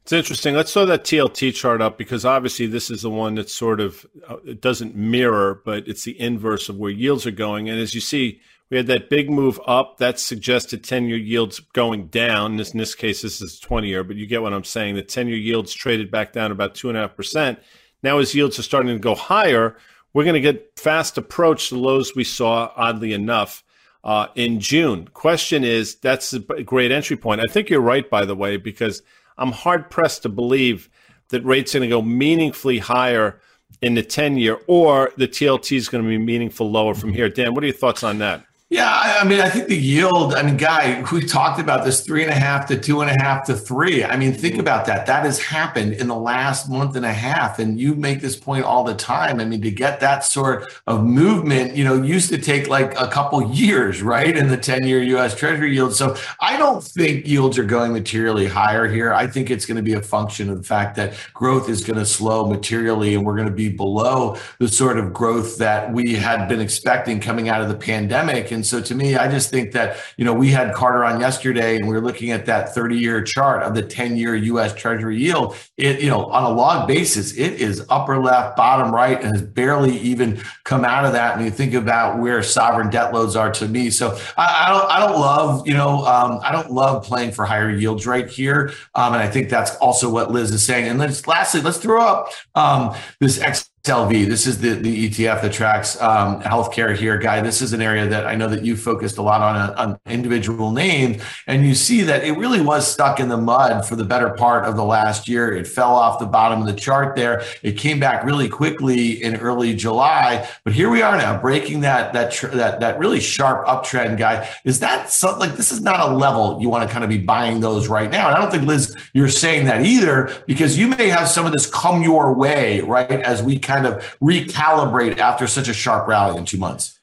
It's 0.06 0.12
interesting. 0.12 0.54
Let's 0.54 0.72
throw 0.72 0.86
that 0.86 1.02
TLT 1.02 1.52
chart 1.52 1.82
up 1.82 1.98
because 1.98 2.24
obviously 2.24 2.66
this 2.66 2.90
is 2.90 3.02
the 3.02 3.10
one 3.10 3.34
that 3.34 3.50
sort 3.50 3.80
of 3.80 4.06
uh, 4.28 4.36
it 4.44 4.60
doesn't 4.60 4.94
mirror, 4.94 5.60
but 5.64 5.88
it's 5.88 6.04
the 6.04 6.20
inverse 6.20 6.68
of 6.68 6.76
where 6.76 6.92
yields 6.92 7.26
are 7.26 7.32
going. 7.32 7.68
And 7.68 7.80
as 7.80 7.92
you 7.92 8.00
see, 8.00 8.40
we 8.70 8.76
had 8.76 8.86
that 8.88 9.08
big 9.08 9.30
move 9.30 9.60
up 9.66 9.98
that 9.98 10.18
suggested 10.18 10.82
10 10.82 11.06
year 11.06 11.18
yields 11.18 11.60
going 11.60 12.08
down. 12.08 12.52
In 12.52 12.56
this, 12.56 12.72
in 12.72 12.78
this 12.78 12.94
case, 12.94 13.22
this 13.22 13.40
is 13.40 13.60
20 13.60 13.88
year, 13.88 14.02
but 14.02 14.16
you 14.16 14.26
get 14.26 14.42
what 14.42 14.52
I'm 14.52 14.64
saying. 14.64 14.96
The 14.96 15.02
10 15.02 15.28
year 15.28 15.36
yields 15.36 15.72
traded 15.72 16.10
back 16.10 16.32
down 16.32 16.50
about 16.50 16.74
2.5%. 16.74 17.58
Now, 18.02 18.18
as 18.18 18.34
yields 18.34 18.58
are 18.58 18.62
starting 18.62 18.92
to 18.92 18.98
go 18.98 19.14
higher, 19.14 19.76
we're 20.12 20.24
going 20.24 20.34
to 20.34 20.40
get 20.40 20.72
fast 20.76 21.18
approach 21.18 21.70
the 21.70 21.78
lows 21.78 22.14
we 22.14 22.24
saw, 22.24 22.72
oddly 22.76 23.12
enough, 23.12 23.62
uh, 24.02 24.28
in 24.34 24.60
June. 24.60 25.08
Question 25.08 25.64
is 25.64 25.96
that's 25.96 26.32
a 26.32 26.38
great 26.38 26.90
entry 26.90 27.16
point. 27.16 27.40
I 27.40 27.52
think 27.52 27.68
you're 27.68 27.80
right, 27.80 28.08
by 28.08 28.24
the 28.24 28.36
way, 28.36 28.56
because 28.56 29.02
I'm 29.38 29.52
hard 29.52 29.90
pressed 29.90 30.22
to 30.22 30.28
believe 30.28 30.88
that 31.28 31.44
rates 31.44 31.74
are 31.74 31.80
going 31.80 31.90
to 31.90 31.96
go 31.96 32.02
meaningfully 32.02 32.78
higher 32.78 33.40
in 33.82 33.94
the 33.94 34.02
10 34.02 34.38
year 34.38 34.58
or 34.66 35.12
the 35.16 35.28
TLT 35.28 35.76
is 35.76 35.88
going 35.88 36.02
to 36.02 36.08
be 36.08 36.18
meaningful 36.18 36.70
lower 36.70 36.94
from 36.94 37.12
here. 37.12 37.28
Dan, 37.28 37.54
what 37.54 37.62
are 37.64 37.66
your 37.66 37.76
thoughts 37.76 38.02
on 38.02 38.18
that? 38.18 38.45
Yeah, 38.68 39.20
I 39.20 39.24
mean, 39.24 39.40
I 39.40 39.48
think 39.48 39.68
the 39.68 39.76
yield. 39.76 40.34
I 40.34 40.42
mean, 40.42 40.56
guy, 40.56 41.04
we 41.12 41.24
talked 41.24 41.60
about 41.60 41.84
this 41.84 42.04
three 42.04 42.24
and 42.24 42.32
a 42.32 42.34
half 42.34 42.66
to 42.66 42.76
two 42.76 43.00
and 43.00 43.08
a 43.08 43.22
half 43.22 43.46
to 43.46 43.54
three. 43.54 44.02
I 44.02 44.16
mean, 44.16 44.32
think 44.32 44.54
mm-hmm. 44.54 44.60
about 44.60 44.86
that. 44.86 45.06
That 45.06 45.24
has 45.24 45.38
happened 45.38 45.92
in 45.92 46.08
the 46.08 46.16
last 46.16 46.68
month 46.68 46.96
and 46.96 47.06
a 47.06 47.12
half, 47.12 47.60
and 47.60 47.78
you 47.78 47.94
make 47.94 48.20
this 48.20 48.34
point 48.34 48.64
all 48.64 48.82
the 48.82 48.96
time. 48.96 49.38
I 49.38 49.44
mean, 49.44 49.62
to 49.62 49.70
get 49.70 50.00
that 50.00 50.24
sort 50.24 50.66
of 50.88 51.04
movement, 51.04 51.76
you 51.76 51.84
know, 51.84 52.02
used 52.02 52.28
to 52.30 52.38
take 52.38 52.66
like 52.66 53.00
a 53.00 53.06
couple 53.06 53.40
years, 53.52 54.02
right, 54.02 54.36
in 54.36 54.48
the 54.48 54.56
ten-year 54.56 55.00
U.S. 55.00 55.36
Treasury 55.36 55.72
yield. 55.72 55.94
So 55.94 56.16
I 56.40 56.56
don't 56.56 56.82
think 56.82 57.24
yields 57.24 57.58
are 57.58 57.64
going 57.64 57.92
materially 57.92 58.48
higher 58.48 58.88
here. 58.88 59.14
I 59.14 59.28
think 59.28 59.48
it's 59.48 59.64
going 59.64 59.76
to 59.76 59.82
be 59.82 59.92
a 59.92 60.02
function 60.02 60.50
of 60.50 60.58
the 60.58 60.64
fact 60.64 60.96
that 60.96 61.14
growth 61.34 61.68
is 61.68 61.84
going 61.84 62.00
to 62.00 62.06
slow 62.06 62.46
materially, 62.46 63.14
and 63.14 63.24
we're 63.24 63.36
going 63.36 63.46
to 63.46 63.54
be 63.54 63.68
below 63.68 64.36
the 64.58 64.66
sort 64.66 64.98
of 64.98 65.12
growth 65.12 65.56
that 65.58 65.92
we 65.92 66.14
had 66.16 66.48
been 66.48 66.60
expecting 66.60 67.20
coming 67.20 67.48
out 67.48 67.62
of 67.62 67.68
the 67.68 67.76
pandemic. 67.76 68.55
And 68.56 68.64
so 68.64 68.80
to 68.80 68.94
me, 68.94 69.16
I 69.16 69.28
just 69.28 69.50
think 69.50 69.72
that, 69.72 69.98
you 70.16 70.24
know, 70.24 70.32
we 70.32 70.50
had 70.50 70.74
Carter 70.74 71.04
on 71.04 71.20
yesterday 71.20 71.76
and 71.76 71.86
we 71.86 71.94
were 71.94 72.00
looking 72.00 72.30
at 72.30 72.46
that 72.46 72.74
30 72.74 72.96
year 72.96 73.22
chart 73.22 73.62
of 73.62 73.74
the 73.74 73.82
10 73.82 74.16
year 74.16 74.34
US 74.34 74.74
Treasury 74.74 75.18
yield. 75.18 75.54
It, 75.76 76.00
you 76.00 76.08
know, 76.08 76.24
on 76.24 76.42
a 76.42 76.48
log 76.48 76.88
basis, 76.88 77.36
it 77.36 77.60
is 77.60 77.84
upper 77.90 78.18
left, 78.18 78.56
bottom 78.56 78.94
right, 78.94 79.22
and 79.22 79.36
has 79.36 79.42
barely 79.42 79.98
even 79.98 80.40
come 80.64 80.86
out 80.86 81.04
of 81.04 81.12
that. 81.12 81.36
And 81.36 81.44
you 81.44 81.50
think 81.50 81.74
about 81.74 82.18
where 82.18 82.42
sovereign 82.42 82.88
debt 82.88 83.12
loads 83.12 83.36
are 83.36 83.52
to 83.52 83.68
me. 83.68 83.90
So 83.90 84.18
I, 84.38 84.66
I 84.66 84.70
don't, 84.70 84.90
I 84.90 85.06
don't 85.06 85.20
love, 85.20 85.68
you 85.68 85.74
know, 85.74 86.06
um, 86.06 86.40
I 86.42 86.50
don't 86.50 86.72
love 86.72 87.04
playing 87.04 87.32
for 87.32 87.44
higher 87.44 87.70
yields 87.70 88.06
right 88.06 88.28
here. 88.28 88.72
Um, 88.94 89.12
and 89.12 89.22
I 89.22 89.28
think 89.28 89.50
that's 89.50 89.76
also 89.76 90.08
what 90.08 90.30
Liz 90.30 90.50
is 90.50 90.62
saying. 90.62 90.88
And 90.88 90.98
then 90.98 91.12
lastly, 91.26 91.60
let's 91.60 91.76
throw 91.76 92.00
up 92.00 92.32
um, 92.54 92.96
this 93.20 93.38
X 93.38 93.70
LV. 93.88 94.28
This 94.28 94.46
is 94.46 94.58
the, 94.60 94.74
the 94.74 95.08
ETF 95.08 95.42
that 95.42 95.52
tracks 95.52 96.00
um, 96.00 96.40
healthcare 96.42 96.96
here, 96.96 97.18
Guy. 97.18 97.40
This 97.40 97.62
is 97.62 97.72
an 97.72 97.82
area 97.82 98.06
that 98.06 98.26
I 98.26 98.34
know 98.34 98.48
that 98.48 98.64
you 98.64 98.76
focused 98.76 99.18
a 99.18 99.22
lot 99.22 99.40
on, 99.40 99.56
uh, 99.56 99.74
on 99.76 100.00
individual 100.06 100.70
names, 100.70 101.22
and 101.46 101.66
you 101.66 101.74
see 101.74 102.02
that 102.02 102.24
it 102.24 102.32
really 102.32 102.60
was 102.60 102.90
stuck 102.90 103.20
in 103.20 103.28
the 103.28 103.36
mud 103.36 103.86
for 103.86 103.96
the 103.96 104.04
better 104.04 104.30
part 104.30 104.64
of 104.64 104.76
the 104.76 104.84
last 104.84 105.28
year. 105.28 105.54
It 105.54 105.66
fell 105.66 105.94
off 105.94 106.18
the 106.18 106.26
bottom 106.26 106.60
of 106.60 106.66
the 106.66 106.74
chart 106.74 107.16
there. 107.16 107.42
It 107.62 107.78
came 107.78 108.00
back 108.00 108.24
really 108.24 108.48
quickly 108.48 109.22
in 109.22 109.36
early 109.36 109.74
July, 109.74 110.48
but 110.64 110.72
here 110.72 110.90
we 110.90 111.02
are 111.02 111.16
now, 111.16 111.40
breaking 111.40 111.80
that 111.80 112.12
that 112.12 112.32
tr- 112.32 112.48
that 112.48 112.80
that 112.80 112.98
really 112.98 113.20
sharp 113.20 113.66
uptrend, 113.66 114.18
Guy. 114.18 114.48
Is 114.64 114.80
that 114.80 115.10
something 115.10 115.40
like 115.40 115.56
this 115.56 115.72
is 115.72 115.80
not 115.80 116.00
a 116.00 116.14
level 116.14 116.60
you 116.60 116.68
want 116.68 116.88
to 116.88 116.92
kind 116.92 117.04
of 117.04 117.10
be 117.10 117.18
buying 117.18 117.60
those 117.60 117.88
right 117.88 118.10
now? 118.10 118.28
And 118.28 118.36
I 118.36 118.40
don't 118.40 118.50
think 118.50 118.64
Liz, 118.64 118.96
you're 119.12 119.28
saying 119.28 119.66
that 119.66 119.84
either, 119.84 120.32
because 120.46 120.78
you 120.78 120.88
may 120.88 121.08
have 121.08 121.28
some 121.28 121.46
of 121.46 121.52
this 121.52 121.66
come 121.66 122.02
your 122.02 122.32
way, 122.32 122.80
right? 122.80 123.10
As 123.10 123.42
we 123.42 123.58
kind 123.58 123.75
kind 123.76 123.86
of 123.86 124.18
recalibrate 124.20 125.18
after 125.18 125.46
such 125.46 125.68
a 125.68 125.74
sharp 125.74 126.08
rally 126.08 126.36
in 126.38 126.44
two 126.44 126.58
months? 126.58 126.98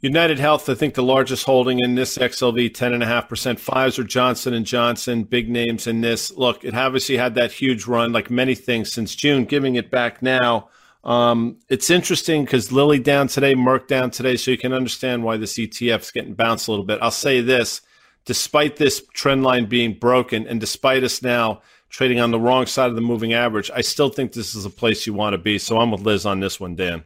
United 0.00 0.38
Health, 0.38 0.68
I 0.68 0.74
think 0.74 0.94
the 0.94 1.02
largest 1.02 1.44
holding 1.44 1.80
in 1.80 1.96
this 1.96 2.18
XLV, 2.18 2.70
10.5%. 2.70 3.26
Pfizer, 3.28 4.06
Johnson 4.06 4.64
& 4.64 4.64
Johnson, 4.64 5.24
big 5.24 5.48
names 5.48 5.88
in 5.88 6.02
this. 6.02 6.30
Look, 6.36 6.64
it 6.64 6.74
obviously 6.74 7.16
had 7.16 7.34
that 7.34 7.50
huge 7.50 7.86
run, 7.86 8.12
like 8.12 8.30
many 8.30 8.54
things 8.54 8.92
since 8.92 9.16
June, 9.16 9.44
giving 9.44 9.74
it 9.74 9.90
back 9.90 10.22
now. 10.22 10.68
Um, 11.02 11.56
it's 11.68 11.90
interesting 11.90 12.44
because 12.44 12.70
Lilly 12.70 13.00
down 13.00 13.26
today, 13.26 13.54
Merck 13.54 13.88
down 13.88 14.12
today, 14.12 14.36
so 14.36 14.52
you 14.52 14.58
can 14.58 14.72
understand 14.72 15.24
why 15.24 15.36
this 15.36 15.54
ETF 15.54 16.02
is 16.02 16.10
getting 16.12 16.34
bounced 16.34 16.68
a 16.68 16.70
little 16.70 16.86
bit. 16.86 17.00
I'll 17.02 17.10
say 17.10 17.40
this, 17.40 17.80
despite 18.24 18.76
this 18.76 19.04
trend 19.14 19.42
line 19.42 19.66
being 19.66 19.94
broken 19.94 20.46
and 20.46 20.60
despite 20.60 21.02
us 21.02 21.22
now– 21.22 21.62
trading 21.88 22.20
on 22.20 22.30
the 22.30 22.40
wrong 22.40 22.66
side 22.66 22.90
of 22.90 22.94
the 22.94 23.00
moving 23.00 23.32
average, 23.32 23.70
I 23.74 23.80
still 23.80 24.08
think 24.08 24.32
this 24.32 24.54
is 24.54 24.64
a 24.64 24.70
place 24.70 25.06
you 25.06 25.14
want 25.14 25.34
to 25.34 25.38
be. 25.38 25.58
So 25.58 25.78
I'm 25.78 25.90
with 25.90 26.02
Liz 26.02 26.26
on 26.26 26.40
this 26.40 26.60
one, 26.60 26.74
Dan. 26.74 27.04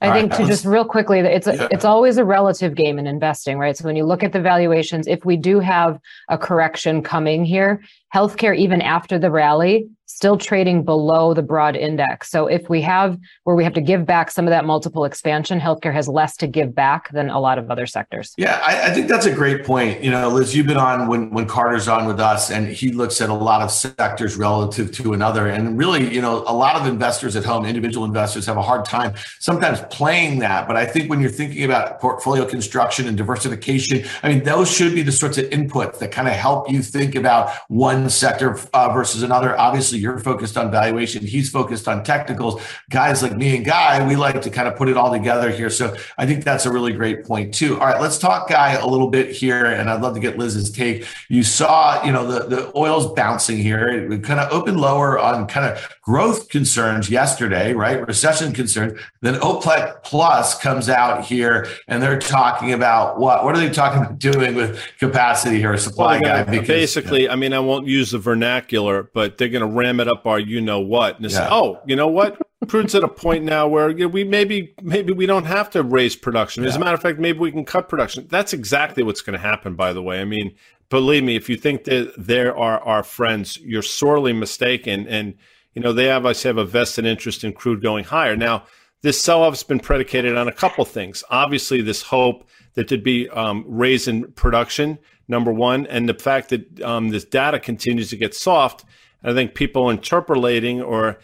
I 0.00 0.08
All 0.08 0.14
think 0.14 0.32
right. 0.32 0.40
to 0.42 0.46
just 0.46 0.64
real 0.64 0.84
quickly, 0.84 1.20
it's 1.20 1.46
a, 1.46 1.56
yeah. 1.56 1.68
it's 1.70 1.84
always 1.84 2.18
a 2.18 2.24
relative 2.24 2.74
game 2.74 2.98
in 2.98 3.06
investing, 3.06 3.58
right? 3.58 3.76
So 3.76 3.84
when 3.84 3.96
you 3.96 4.04
look 4.04 4.22
at 4.22 4.32
the 4.32 4.40
valuations, 4.40 5.06
if 5.06 5.24
we 5.24 5.36
do 5.36 5.58
have 5.60 6.00
a 6.28 6.38
correction 6.38 7.02
coming 7.02 7.44
here, 7.44 7.82
healthcare, 8.14 8.56
even 8.56 8.80
after 8.80 9.18
the 9.18 9.30
rally, 9.30 9.88
still 10.06 10.38
trading 10.38 10.84
below 10.84 11.34
the 11.34 11.42
broad 11.42 11.76
index. 11.76 12.30
So 12.30 12.46
if 12.46 12.70
we 12.70 12.80
have 12.82 13.18
where 13.44 13.56
we 13.56 13.64
have 13.64 13.74
to 13.74 13.80
give 13.80 14.06
back 14.06 14.30
some 14.30 14.46
of 14.46 14.50
that 14.50 14.64
multiple 14.64 15.04
expansion, 15.04 15.60
healthcare 15.60 15.92
has 15.92 16.08
less 16.08 16.36
to 16.38 16.46
give 16.46 16.74
back 16.74 17.10
than 17.10 17.28
a 17.28 17.40
lot 17.40 17.58
of 17.58 17.70
other 17.70 17.86
sectors. 17.86 18.32
Yeah, 18.38 18.62
I, 18.64 18.90
I, 18.90 18.94
think 18.94 19.08
that's 19.08 19.26
a 19.26 19.34
great 19.34 19.64
point. 19.64 20.02
You 20.02 20.12
know, 20.12 20.28
Liz, 20.28 20.54
you've 20.54 20.66
been 20.66 20.76
on 20.76 21.08
when 21.08 21.30
when 21.30 21.46
Carter's 21.46 21.88
on 21.88 22.06
with 22.06 22.20
us, 22.20 22.50
and 22.50 22.68
he 22.68 22.92
looks 22.92 23.20
at 23.20 23.28
a 23.28 23.34
lot 23.34 23.62
of 23.62 23.70
sectors 23.70 24.36
relative 24.36 24.92
to 24.92 25.12
another. 25.12 25.48
And 25.48 25.76
really, 25.76 26.12
you 26.14 26.22
know, 26.22 26.44
a 26.46 26.54
lot 26.54 26.76
of 26.76 26.86
investors 26.86 27.34
at 27.34 27.44
home, 27.44 27.66
individual 27.66 28.06
investors, 28.06 28.46
have 28.46 28.56
a 28.56 28.62
hard 28.62 28.84
time 28.84 29.14
sometimes 29.40 29.80
playing 29.90 30.38
that. 30.38 30.68
But 30.68 30.76
I 30.76 30.86
think 30.86 31.10
when 31.10 31.20
you're 31.20 31.30
thinking 31.30 31.64
about 31.64 32.00
portfolio 32.00 32.46
construction 32.46 33.08
and 33.08 33.16
diversification, 33.16 34.04
I 34.22 34.28
mean, 34.28 34.44
those 34.44 34.70
should 34.70 34.94
be 34.94 35.02
the 35.02 35.12
sorts 35.12 35.36
of 35.36 35.46
inputs 35.46 35.98
that 35.98 36.12
kind 36.12 36.28
of 36.28 36.34
help 36.34 36.70
you 36.70 36.82
think 36.82 37.16
about 37.16 37.50
one 37.68 37.95
sector 38.10 38.58
uh, 38.72 38.92
versus 38.92 39.22
another. 39.22 39.58
Obviously, 39.58 39.98
you're 39.98 40.18
focused 40.18 40.56
on 40.56 40.70
valuation. 40.70 41.24
He's 41.24 41.50
focused 41.50 41.88
on 41.88 42.04
technicals. 42.04 42.60
Guys 42.90 43.22
like 43.22 43.36
me 43.36 43.56
and 43.56 43.64
Guy, 43.64 44.06
we 44.06 44.16
like 44.16 44.42
to 44.42 44.50
kind 44.50 44.68
of 44.68 44.76
put 44.76 44.88
it 44.88 44.96
all 44.96 45.10
together 45.10 45.50
here. 45.50 45.70
So 45.70 45.96
I 46.18 46.26
think 46.26 46.44
that's 46.44 46.66
a 46.66 46.72
really 46.72 46.92
great 46.92 47.24
point 47.24 47.54
too. 47.54 47.80
All 47.80 47.86
right, 47.86 48.00
let's 48.00 48.18
talk 48.18 48.48
Guy 48.48 48.72
a 48.72 48.86
little 48.86 49.08
bit 49.08 49.30
here, 49.30 49.66
and 49.66 49.90
I'd 49.90 50.00
love 50.02 50.14
to 50.14 50.20
get 50.20 50.38
Liz's 50.38 50.70
take. 50.70 51.06
You 51.28 51.42
saw, 51.42 52.04
you 52.04 52.12
know, 52.12 52.26
the 52.26 52.46
the 52.46 52.78
oil's 52.78 53.12
bouncing 53.14 53.58
here. 53.58 53.88
It 53.88 54.22
kind 54.22 54.40
of 54.40 54.52
opened 54.52 54.80
lower 54.80 55.18
on 55.18 55.46
kind 55.46 55.66
of 55.66 55.95
growth 56.06 56.48
concerns 56.48 57.10
yesterday, 57.10 57.72
right? 57.72 58.06
Recession 58.06 58.52
concerns. 58.52 58.98
Then 59.22 59.34
OPEC 59.40 60.04
Plus 60.04 60.56
comes 60.56 60.88
out 60.88 61.24
here, 61.24 61.66
and 61.88 62.00
they're 62.00 62.18
talking 62.18 62.72
about 62.72 63.18
what? 63.18 63.44
What 63.44 63.56
are 63.56 63.58
they 63.58 63.70
talking 63.70 64.02
about 64.02 64.18
doing 64.18 64.54
with 64.54 64.80
capacity 64.98 65.58
here, 65.58 65.76
supply 65.76 66.20
well, 66.20 66.44
guy? 66.44 66.50
Because, 66.50 66.68
basically, 66.68 67.24
yeah. 67.24 67.32
I 67.32 67.36
mean, 67.36 67.52
I 67.52 67.58
won't 67.58 67.88
use 67.88 68.12
the 68.12 68.18
vernacular, 68.18 69.10
but 69.14 69.36
they're 69.36 69.48
going 69.48 69.68
to 69.68 69.76
ram 69.76 69.98
it 69.98 70.06
up 70.06 70.26
our 70.26 70.38
you 70.38 70.60
know 70.60 70.78
what, 70.78 71.16
and 71.16 71.30
yeah. 71.30 71.38
say, 71.38 71.48
oh, 71.50 71.80
you 71.86 71.96
know 71.96 72.08
what? 72.08 72.40
Crude's 72.68 72.94
at 72.94 73.04
a 73.04 73.08
point 73.08 73.44
now 73.44 73.68
where 73.68 73.90
you 73.90 74.06
know, 74.06 74.08
we 74.08 74.24
maybe 74.24 74.74
maybe 74.82 75.12
we 75.12 75.26
don't 75.26 75.44
have 75.44 75.70
to 75.70 75.82
raise 75.82 76.16
production. 76.16 76.64
As 76.64 76.72
yeah. 76.72 76.76
a 76.76 76.80
matter 76.80 76.94
of 76.94 77.02
fact, 77.02 77.18
maybe 77.18 77.38
we 77.38 77.50
can 77.50 77.64
cut 77.64 77.88
production. 77.88 78.26
That's 78.30 78.52
exactly 78.52 79.02
what's 79.02 79.20
going 79.20 79.38
to 79.38 79.44
happen. 79.44 79.74
By 79.74 79.92
the 79.92 80.02
way, 80.02 80.20
I 80.20 80.24
mean, 80.24 80.54
believe 80.88 81.24
me, 81.24 81.36
if 81.36 81.48
you 81.48 81.56
think 81.56 81.84
that 81.84 82.14
there 82.16 82.56
are 82.56 82.80
our 82.80 83.02
friends, 83.02 83.58
you're 83.58 83.82
sorely 83.82 84.32
mistaken. 84.32 85.06
And 85.06 85.34
you 85.76 85.82
know 85.82 85.92
they 85.92 86.10
obviously 86.10 86.48
have 86.48 86.56
a 86.56 86.64
vested 86.64 87.04
interest 87.04 87.44
in 87.44 87.52
crude 87.52 87.82
going 87.82 88.02
higher. 88.02 88.34
Now, 88.34 88.64
this 89.02 89.20
sell-off 89.20 89.52
has 89.52 89.62
been 89.62 89.78
predicated 89.78 90.34
on 90.34 90.48
a 90.48 90.52
couple 90.52 90.86
things. 90.86 91.22
Obviously, 91.30 91.82
this 91.82 92.00
hope 92.00 92.48
that 92.74 92.88
there'd 92.88 93.04
be 93.04 93.28
um, 93.28 93.62
raise 93.68 94.08
in 94.08 94.32
production, 94.32 94.98
number 95.28 95.52
one, 95.52 95.86
and 95.86 96.08
the 96.08 96.14
fact 96.14 96.48
that 96.48 96.80
um, 96.80 97.10
this 97.10 97.26
data 97.26 97.60
continues 97.60 98.08
to 98.08 98.16
get 98.16 98.34
soft. 98.34 98.86
I 99.22 99.34
think 99.34 99.54
people 99.54 99.90
interpolating 99.90 100.80
or 100.80 101.18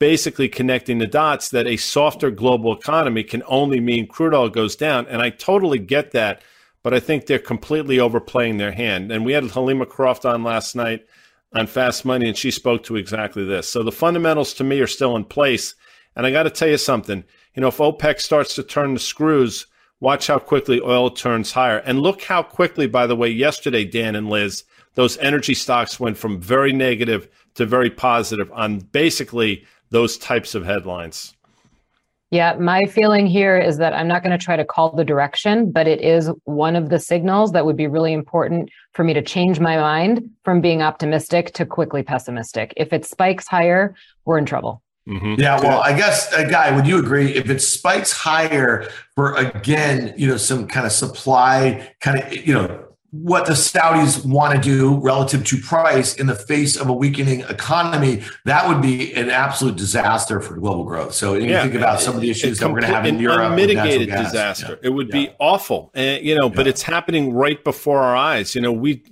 basically 0.00 0.48
connecting 0.48 0.98
the 0.98 1.06
dots 1.06 1.50
that 1.50 1.68
a 1.68 1.76
softer 1.76 2.32
global 2.32 2.76
economy 2.76 3.22
can 3.22 3.44
only 3.46 3.78
mean 3.78 4.08
crude 4.08 4.34
oil 4.34 4.48
goes 4.48 4.74
down. 4.74 5.06
And 5.06 5.22
I 5.22 5.30
totally 5.30 5.78
get 5.78 6.10
that, 6.10 6.42
but 6.82 6.92
I 6.92 6.98
think 6.98 7.26
they're 7.26 7.38
completely 7.38 8.00
overplaying 8.00 8.56
their 8.56 8.72
hand. 8.72 9.12
And 9.12 9.24
we 9.24 9.32
had 9.32 9.44
Helima 9.44 9.88
Croft 9.88 10.24
on 10.24 10.42
last 10.42 10.74
night 10.74 11.06
on 11.54 11.66
Fast 11.66 12.04
Money, 12.04 12.28
and 12.28 12.36
she 12.36 12.50
spoke 12.50 12.82
to 12.84 12.96
exactly 12.96 13.44
this. 13.44 13.68
So 13.68 13.82
the 13.82 13.92
fundamentals 13.92 14.54
to 14.54 14.64
me 14.64 14.80
are 14.80 14.86
still 14.86 15.16
in 15.16 15.24
place. 15.24 15.74
And 16.14 16.26
I 16.26 16.30
got 16.30 16.44
to 16.44 16.50
tell 16.50 16.68
you 16.68 16.78
something. 16.78 17.24
You 17.54 17.60
know, 17.60 17.68
if 17.68 17.78
OPEC 17.78 18.20
starts 18.20 18.54
to 18.54 18.62
turn 18.62 18.94
the 18.94 19.00
screws, 19.00 19.66
watch 20.00 20.26
how 20.26 20.38
quickly 20.38 20.80
oil 20.80 21.10
turns 21.10 21.52
higher. 21.52 21.78
And 21.78 22.00
look 22.00 22.22
how 22.22 22.42
quickly, 22.42 22.86
by 22.86 23.06
the 23.06 23.16
way, 23.16 23.28
yesterday, 23.28 23.84
Dan 23.84 24.14
and 24.14 24.28
Liz, 24.28 24.64
those 24.94 25.16
energy 25.18 25.54
stocks 25.54 25.98
went 25.98 26.18
from 26.18 26.40
very 26.40 26.72
negative 26.72 27.28
to 27.54 27.66
very 27.66 27.90
positive 27.90 28.50
on 28.52 28.78
basically 28.78 29.64
those 29.90 30.18
types 30.18 30.54
of 30.54 30.64
headlines. 30.64 31.34
Yeah, 32.32 32.54
my 32.54 32.80
feeling 32.88 33.26
here 33.26 33.58
is 33.58 33.76
that 33.76 33.92
I'm 33.92 34.08
not 34.08 34.22
going 34.22 34.36
to 34.36 34.42
try 34.42 34.56
to 34.56 34.64
call 34.64 34.96
the 34.96 35.04
direction, 35.04 35.70
but 35.70 35.86
it 35.86 36.00
is 36.00 36.30
one 36.44 36.76
of 36.76 36.88
the 36.88 36.98
signals 36.98 37.52
that 37.52 37.66
would 37.66 37.76
be 37.76 37.86
really 37.86 38.14
important 38.14 38.70
for 38.94 39.04
me 39.04 39.12
to 39.12 39.20
change 39.20 39.60
my 39.60 39.76
mind 39.76 40.30
from 40.42 40.62
being 40.62 40.80
optimistic 40.80 41.52
to 41.52 41.66
quickly 41.66 42.02
pessimistic. 42.02 42.72
If 42.78 42.94
it 42.94 43.04
spikes 43.04 43.46
higher, 43.46 43.94
we're 44.24 44.38
in 44.38 44.46
trouble. 44.46 44.82
Mm-hmm. 45.06 45.34
Yeah, 45.42 45.60
well, 45.60 45.82
I 45.82 45.94
guess, 45.94 46.32
uh, 46.32 46.44
guy, 46.44 46.74
would 46.74 46.86
you 46.86 46.98
agree 46.98 47.34
if 47.34 47.50
it 47.50 47.60
spikes 47.60 48.12
higher 48.12 48.88
for 49.14 49.34
again, 49.34 50.14
you 50.16 50.26
know, 50.26 50.38
some 50.38 50.66
kind 50.66 50.86
of 50.86 50.92
supply, 50.92 51.92
kind 52.00 52.18
of, 52.18 52.32
you 52.34 52.54
know, 52.54 52.91
what 53.12 53.44
the 53.44 53.52
Saudis 53.52 54.24
want 54.24 54.54
to 54.54 54.60
do 54.60 54.98
relative 55.00 55.44
to 55.44 55.58
price 55.58 56.14
in 56.14 56.26
the 56.26 56.34
face 56.34 56.78
of 56.78 56.88
a 56.88 56.92
weakening 56.94 57.40
economy, 57.42 58.22
that 58.46 58.66
would 58.66 58.80
be 58.80 59.12
an 59.12 59.28
absolute 59.28 59.76
disaster 59.76 60.40
for 60.40 60.56
global 60.56 60.84
growth. 60.84 61.12
So 61.12 61.34
you 61.34 61.50
yeah, 61.50 61.62
think 61.62 61.74
about 61.74 62.00
some 62.00 62.14
of 62.14 62.22
the 62.22 62.30
issues 62.30 62.58
that 62.58 62.68
we're 62.68 62.80
going 62.80 62.90
to 62.90 62.96
have 62.96 63.04
in 63.04 63.20
Europe. 63.20 63.50
Unmitigated 63.50 64.08
disaster. 64.08 64.78
Yeah. 64.82 64.88
It 64.88 64.94
would 64.94 65.08
yeah. 65.08 65.26
be 65.26 65.30
awful. 65.38 65.90
And, 65.92 66.24
you 66.24 66.34
know, 66.38 66.48
but 66.48 66.66
it's 66.66 66.80
happening 66.80 67.34
right 67.34 67.62
before 67.62 68.00
our 68.00 68.16
eyes. 68.16 68.54
You 68.54 68.62
know, 68.62 68.72
we 68.72 69.04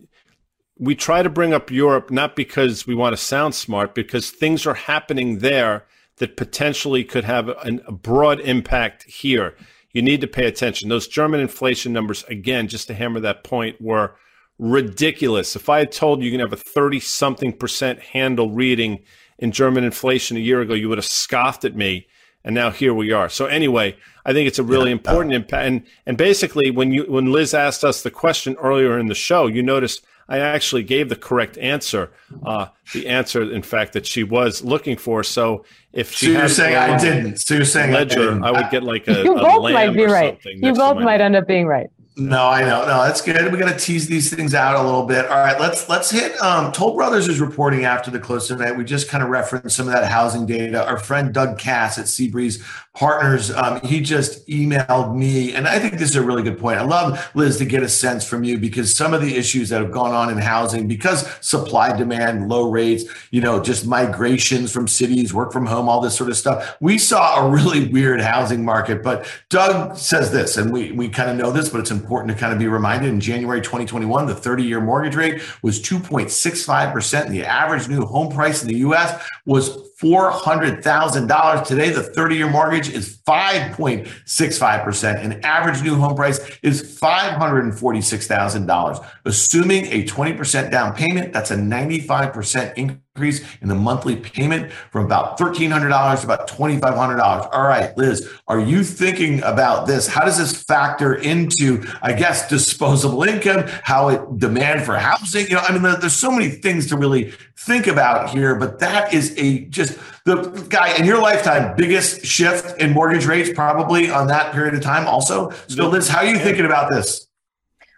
we 0.78 0.94
try 0.94 1.22
to 1.22 1.28
bring 1.28 1.52
up 1.52 1.70
Europe 1.70 2.10
not 2.10 2.34
because 2.34 2.86
we 2.86 2.94
want 2.94 3.12
to 3.12 3.22
sound 3.22 3.54
smart, 3.54 3.94
because 3.94 4.30
things 4.30 4.64
are 4.66 4.72
happening 4.72 5.40
there 5.40 5.84
that 6.16 6.38
potentially 6.38 7.04
could 7.04 7.24
have 7.24 7.50
an, 7.66 7.82
a 7.86 7.92
broad 7.92 8.40
impact 8.40 9.02
here 9.02 9.56
you 9.92 10.02
need 10.02 10.20
to 10.20 10.26
pay 10.26 10.46
attention. 10.46 10.88
Those 10.88 11.08
German 11.08 11.40
inflation 11.40 11.92
numbers, 11.92 12.24
again, 12.24 12.68
just 12.68 12.86
to 12.88 12.94
hammer 12.94 13.20
that 13.20 13.44
point, 13.44 13.80
were 13.80 14.16
ridiculous. 14.58 15.56
If 15.56 15.68
I 15.68 15.80
had 15.80 15.92
told 15.92 16.20
you 16.20 16.26
you 16.26 16.32
can 16.32 16.40
have 16.40 16.52
a 16.52 16.56
30 16.56 17.00
something 17.00 17.52
percent 17.52 18.00
handle 18.00 18.50
reading 18.50 19.02
in 19.38 19.52
German 19.52 19.84
inflation 19.84 20.36
a 20.36 20.40
year 20.40 20.60
ago, 20.60 20.74
you 20.74 20.88
would 20.88 20.98
have 20.98 21.04
scoffed 21.04 21.64
at 21.64 21.74
me. 21.74 22.06
And 22.44 22.54
now 22.54 22.70
here 22.70 22.94
we 22.94 23.12
are. 23.12 23.28
So 23.28 23.46
anyway, 23.46 23.96
I 24.24 24.32
think 24.32 24.46
it's 24.46 24.58
a 24.58 24.64
really 24.64 24.90
important 24.90 25.34
impact. 25.34 25.66
And 25.66 25.86
and 26.06 26.16
basically, 26.16 26.70
when 26.70 26.92
you 26.92 27.04
when 27.04 27.32
Liz 27.32 27.52
asked 27.52 27.84
us 27.84 28.02
the 28.02 28.10
question 28.10 28.56
earlier 28.56 28.98
in 28.98 29.08
the 29.08 29.14
show, 29.14 29.46
you 29.46 29.62
notice 29.62 30.00
I 30.30 30.38
actually 30.38 30.84
gave 30.84 31.08
the 31.08 31.16
correct 31.16 31.58
answer. 31.58 32.12
Uh, 32.46 32.68
the 32.94 33.08
answer, 33.08 33.42
in 33.50 33.62
fact, 33.62 33.94
that 33.94 34.06
she 34.06 34.22
was 34.22 34.62
looking 34.62 34.96
for. 34.96 35.24
So 35.24 35.64
if 35.92 36.12
she 36.12 36.26
so 36.26 36.32
you're 36.32 36.48
saying 36.48 36.76
I 36.76 36.96
didn't. 36.96 37.38
So 37.38 37.54
you're 37.54 37.64
saying 37.64 37.92
ledger, 37.92 38.42
I, 38.42 38.48
I 38.48 38.50
would 38.52 38.70
get 38.70 38.84
like 38.84 39.08
a. 39.08 39.24
You 39.24 39.36
a 39.36 39.40
both 39.40 39.72
might 39.72 39.92
be 39.92 40.06
right. 40.06 40.38
You 40.44 40.72
both 40.72 40.98
might 40.98 41.20
end 41.20 41.34
up 41.34 41.48
being 41.48 41.66
right. 41.66 41.90
No, 42.16 42.48
I 42.48 42.62
know. 42.62 42.80
No, 42.82 43.04
that's 43.04 43.22
good. 43.22 43.50
We 43.52 43.58
got 43.58 43.72
to 43.72 43.78
tease 43.78 44.08
these 44.08 44.34
things 44.34 44.52
out 44.52 44.74
a 44.74 44.82
little 44.82 45.06
bit. 45.06 45.26
All 45.26 45.38
right, 45.38 45.58
let's 45.60 45.88
let's 45.88 46.10
hit. 46.10 46.38
Um, 46.42 46.72
Toll 46.72 46.96
Brothers 46.96 47.28
is 47.28 47.40
reporting 47.40 47.84
after 47.84 48.10
the 48.10 48.18
close 48.18 48.48
tonight. 48.48 48.76
We 48.76 48.84
just 48.84 49.08
kind 49.08 49.22
of 49.22 49.30
referenced 49.30 49.76
some 49.76 49.86
of 49.86 49.94
that 49.94 50.10
housing 50.10 50.44
data. 50.44 50.84
Our 50.84 50.98
friend 50.98 51.32
Doug 51.32 51.56
Kass 51.56 51.98
at 51.98 52.06
Seabreeze 52.06 52.62
Partners, 52.94 53.52
um, 53.52 53.80
he 53.82 54.00
just 54.00 54.46
emailed 54.48 55.16
me, 55.16 55.54
and 55.54 55.68
I 55.68 55.78
think 55.78 55.94
this 55.94 56.10
is 56.10 56.16
a 56.16 56.22
really 56.22 56.42
good 56.42 56.58
point. 56.58 56.78
I 56.78 56.82
love 56.82 57.30
Liz 57.34 57.56
to 57.58 57.64
get 57.64 57.82
a 57.84 57.88
sense 57.88 58.24
from 58.24 58.42
you 58.42 58.58
because 58.58 58.94
some 58.94 59.14
of 59.14 59.22
the 59.22 59.36
issues 59.36 59.68
that 59.68 59.80
have 59.80 59.92
gone 59.92 60.12
on 60.12 60.30
in 60.30 60.38
housing, 60.38 60.88
because 60.88 61.26
supply 61.40 61.96
demand, 61.96 62.48
low 62.48 62.68
rates, 62.70 63.04
you 63.30 63.40
know, 63.40 63.62
just 63.62 63.86
migrations 63.86 64.72
from 64.72 64.88
cities, 64.88 65.32
work 65.32 65.52
from 65.52 65.64
home, 65.64 65.88
all 65.88 66.00
this 66.00 66.16
sort 66.16 66.28
of 66.28 66.36
stuff. 66.36 66.76
We 66.80 66.98
saw 66.98 67.46
a 67.46 67.48
really 67.48 67.88
weird 67.88 68.20
housing 68.20 68.64
market. 68.64 69.02
But 69.04 69.24
Doug 69.48 69.96
says 69.96 70.32
this, 70.32 70.56
and 70.56 70.72
we 70.72 70.90
we 70.90 71.08
kind 71.08 71.30
of 71.30 71.36
know 71.36 71.52
this, 71.52 71.68
but 71.68 71.80
it's 71.80 71.90
important 71.92 71.99
important 72.00 72.32
to 72.32 72.38
kind 72.38 72.52
of 72.52 72.58
be 72.58 72.66
reminded 72.66 73.10
in 73.10 73.20
January 73.20 73.60
2021, 73.60 74.26
the 74.26 74.34
30 74.34 74.62
year 74.62 74.80
mortgage 74.80 75.14
rate 75.14 75.42
was 75.62 75.80
2.65%. 75.80 77.26
And 77.26 77.34
the 77.34 77.44
average 77.44 77.88
new 77.88 78.04
home 78.04 78.32
price 78.32 78.62
in 78.62 78.68
the 78.68 78.78
US 78.78 79.22
was 79.44 79.89
$400,000. 80.02 81.66
Today, 81.66 81.90
the 81.90 82.02
30 82.02 82.36
year 82.36 82.50
mortgage 82.50 82.88
is 82.88 83.18
5.65%. 83.18 85.22
and 85.22 85.44
average 85.44 85.82
new 85.82 85.96
home 85.96 86.16
price 86.16 86.40
is 86.62 86.98
$546,000. 86.98 89.06
Assuming 89.26 89.84
a 89.86 90.04
20% 90.04 90.70
down 90.70 90.94
payment, 90.94 91.32
that's 91.32 91.50
a 91.50 91.56
95% 91.56 92.74
increase 92.76 93.44
in 93.60 93.68
the 93.68 93.74
monthly 93.74 94.14
payment 94.16 94.72
from 94.90 95.04
about 95.04 95.38
$1,300 95.38 96.20
to 96.20 96.24
about 96.24 96.48
$2,500. 96.48 97.48
All 97.52 97.64
right, 97.64 97.94
Liz, 97.98 98.26
are 98.48 98.60
you 98.60 98.82
thinking 98.82 99.42
about 99.42 99.86
this? 99.86 100.06
How 100.06 100.24
does 100.24 100.38
this 100.38 100.62
factor 100.62 101.12
into, 101.14 101.84
I 102.02 102.14
guess, 102.14 102.48
disposable 102.48 103.24
income, 103.24 103.64
how 103.82 104.08
it 104.08 104.38
demand 104.38 104.86
for 104.86 104.96
housing? 104.96 105.48
You 105.48 105.56
know, 105.56 105.60
I 105.60 105.72
mean, 105.76 105.82
there's 105.82 106.14
so 106.14 106.30
many 106.30 106.48
things 106.48 106.86
to 106.88 106.96
really 106.96 107.34
think 107.58 107.86
about 107.86 108.30
here, 108.30 108.54
but 108.54 108.78
that 108.78 109.12
is 109.12 109.34
a 109.36 109.66
just 109.66 109.89
the 110.24 110.66
guy 110.68 110.94
in 110.96 111.04
your 111.04 111.20
lifetime 111.20 111.74
biggest 111.76 112.24
shift 112.24 112.80
in 112.80 112.92
mortgage 112.92 113.26
rates 113.26 113.50
probably 113.54 114.10
on 114.10 114.26
that 114.28 114.52
period 114.52 114.74
of 114.74 114.80
time 114.80 115.06
also. 115.06 115.50
So 115.68 115.88
Liz, 115.88 116.08
how 116.08 116.18
are 116.18 116.26
you 116.26 116.38
thinking 116.38 116.66
about 116.66 116.90
this? 116.90 117.26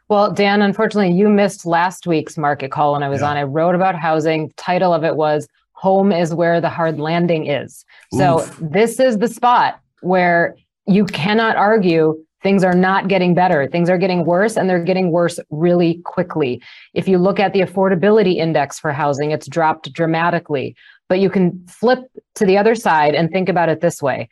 Well, 0.08 0.30
Dan, 0.30 0.60
unfortunately, 0.60 1.16
you 1.16 1.28
missed 1.28 1.64
last 1.64 2.06
week's 2.06 2.36
market 2.36 2.70
call 2.70 2.92
when 2.92 3.02
I 3.02 3.08
was 3.08 3.22
yeah. 3.22 3.30
on. 3.30 3.36
I 3.36 3.44
wrote 3.44 3.74
about 3.74 3.94
housing. 3.94 4.52
Title 4.56 4.92
of 4.92 5.04
it 5.04 5.16
was 5.16 5.48
Home 5.72 6.12
is 6.12 6.34
Where 6.34 6.60
the 6.60 6.68
Hard 6.68 7.00
Landing 7.00 7.46
Is. 7.46 7.84
So 8.12 8.46
this 8.60 9.00
is 9.00 9.18
the 9.18 9.28
spot 9.28 9.80
where 10.02 10.56
you 10.86 11.06
cannot 11.06 11.56
argue 11.56 12.22
things 12.42 12.64
are 12.64 12.74
not 12.74 13.08
getting 13.08 13.34
better. 13.34 13.66
Things 13.68 13.88
are 13.88 13.98
getting 13.98 14.24
worse 14.24 14.56
and 14.56 14.68
they're 14.68 14.84
getting 14.84 15.10
worse 15.12 15.38
really 15.50 16.02
quickly. 16.04 16.60
If 16.92 17.08
you 17.08 17.18
look 17.18 17.40
at 17.40 17.52
the 17.52 17.60
affordability 17.60 18.36
index 18.36 18.78
for 18.78 18.92
housing, 18.92 19.30
it's 19.30 19.46
dropped 19.46 19.92
dramatically. 19.92 20.76
But 21.12 21.20
you 21.20 21.28
can 21.28 21.62
flip 21.66 22.10
to 22.36 22.46
the 22.46 22.56
other 22.56 22.74
side 22.74 23.14
and 23.14 23.30
think 23.30 23.50
about 23.50 23.68
it 23.68 23.82
this 23.82 24.00
way 24.00 24.30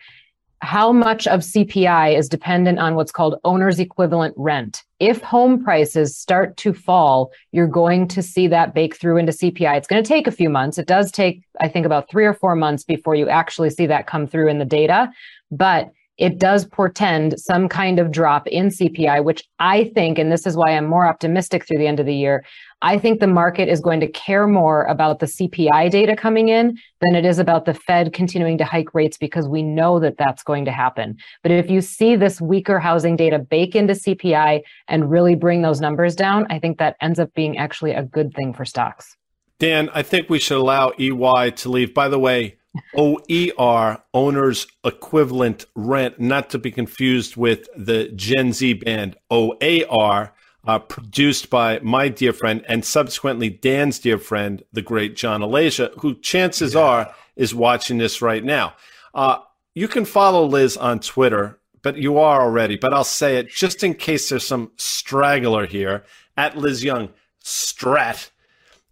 how 0.63 0.93
much 0.93 1.27
of 1.27 1.41
CPI 1.41 2.17
is 2.17 2.27
dependent 2.27 2.79
on 2.79 2.95
what's 2.95 3.13
called 3.13 3.39
owner's 3.45 3.79
equivalent 3.79 4.33
rent. 4.39 4.83
If 4.99 5.21
home 5.21 5.63
prices 5.63 6.17
start 6.17 6.57
to 6.57 6.73
fall, 6.73 7.33
you're 7.53 7.67
going 7.67 8.09
to 8.09 8.23
see 8.23 8.47
that 8.49 8.73
bake 8.73 8.97
through 8.97 9.19
into 9.19 9.33
CPI. 9.33 9.77
It's 9.77 9.87
going 9.87 10.03
to 10.03 10.09
take 10.09 10.27
a 10.27 10.33
few 10.33 10.49
months. 10.49 10.79
It 10.79 10.87
does 10.87 11.13
take, 11.13 11.43
I 11.61 11.69
think, 11.69 11.85
about 11.85 12.09
three 12.09 12.25
or 12.25 12.33
four 12.33 12.57
months 12.57 12.83
before 12.83 13.15
you 13.15 13.29
actually 13.29 13.69
see 13.69 13.85
that 13.87 14.07
come 14.07 14.27
through 14.27 14.49
in 14.49 14.59
the 14.59 14.65
data. 14.65 15.11
But 15.51 15.91
it 16.21 16.39
does 16.39 16.67
portend 16.67 17.41
some 17.41 17.67
kind 17.67 17.99
of 17.99 18.13
drop 18.13 18.47
in 18.47 18.69
CPI, 18.69 19.25
which 19.25 19.43
I 19.59 19.85
think, 19.95 20.19
and 20.19 20.31
this 20.31 20.47
is 20.47 20.55
why 20.55 20.77
I'm 20.77 20.87
more 20.87 21.07
optimistic 21.07 21.67
through 21.67 21.79
the 21.79 21.87
end 21.87 21.99
of 21.99 22.05
the 22.05 22.15
year, 22.15 22.45
I 22.83 22.99
think 22.99 23.21
the 23.21 23.27
market 23.27 23.69
is 23.69 23.81
going 23.81 24.01
to 24.01 24.07
care 24.07 24.47
more 24.47 24.85
about 24.85 25.21
the 25.21 25.27
CPI 25.27 25.91
data 25.91 26.15
coming 26.15 26.49
in 26.49 26.79
than 27.01 27.15
it 27.15 27.25
is 27.25 27.39
about 27.39 27.65
the 27.65 27.73
Fed 27.73 28.13
continuing 28.13 28.59
to 28.59 28.65
hike 28.65 28.95
rates 28.95 29.17
because 29.17 29.49
we 29.49 29.63
know 29.63 29.99
that 29.99 30.19
that's 30.19 30.43
going 30.43 30.67
to 30.67 30.73
happen. 30.73 31.17
But 31.43 31.53
if 31.53 31.71
you 31.71 31.81
see 31.81 32.17
this 32.17 32.39
weaker 32.39 32.79
housing 32.79 33.17
data 33.17 33.39
bake 33.39 33.75
into 33.75 33.95
CPI 33.95 34.61
and 34.89 35.11
really 35.11 35.35
bring 35.35 35.63
those 35.63 35.81
numbers 35.81 36.15
down, 36.15 36.47
I 36.51 36.59
think 36.59 36.79
that 36.79 36.97
ends 37.01 37.19
up 37.19 37.33
being 37.33 37.57
actually 37.57 37.93
a 37.93 38.03
good 38.03 38.35
thing 38.35 38.53
for 38.53 38.67
stocks. 38.67 39.17
Dan, 39.59 39.89
I 39.95 40.03
think 40.03 40.29
we 40.29 40.39
should 40.39 40.59
allow 40.59 40.93
EY 40.99 41.51
to 41.51 41.71
leave. 41.71 41.95
By 41.95 42.09
the 42.09 42.19
way, 42.19 42.57
OER, 42.97 44.03
owner's 44.15 44.67
equivalent 44.85 45.67
rent, 45.75 46.21
not 46.21 46.51
to 46.51 46.59
be 46.59 46.71
confused 46.71 47.37
with 47.37 47.69
the 47.77 48.09
Gen 48.09 48.53
Z 48.53 48.75
band 48.75 49.17
OAR 49.31 50.33
uh, 50.67 50.79
produced 50.79 51.51
by 51.51 51.79
my 51.81 52.09
dear 52.09 52.33
friend 52.33 52.65
and 52.69 52.85
subsequently 52.85 53.49
Dan's 53.49 53.99
dear 53.99 54.19
friend, 54.19 54.63
the 54.73 54.83
great 54.83 55.17
John 55.17 55.41
Alasia, 55.41 55.93
who 56.01 56.15
chances 56.17 56.75
yeah. 56.75 56.81
are 56.81 57.15
is 57.37 57.55
watching 57.55 57.99
this 57.99 58.21
right 58.21 58.45
now. 58.45 58.75
Uh, 59.15 59.39
you 59.75 59.89
can 59.89 60.05
follow 60.05 60.45
Liz 60.45 60.77
on 60.77 61.01
Twitter, 61.01 61.59
but 61.83 61.97
you 61.97 62.19
are 62.19 62.43
already. 62.43 62.77
But 62.77 62.93
I'll 62.93 63.05
say 63.05 63.37
it 63.37 63.49
just 63.49 63.83
in 63.83 63.95
case 63.95 64.29
there's 64.29 64.47
some 64.47 64.73
straggler 64.77 65.67
here 65.67 66.05
at 66.37 66.57
Liz 66.57 66.85
Young 66.85 67.11
Strat. 67.43 68.31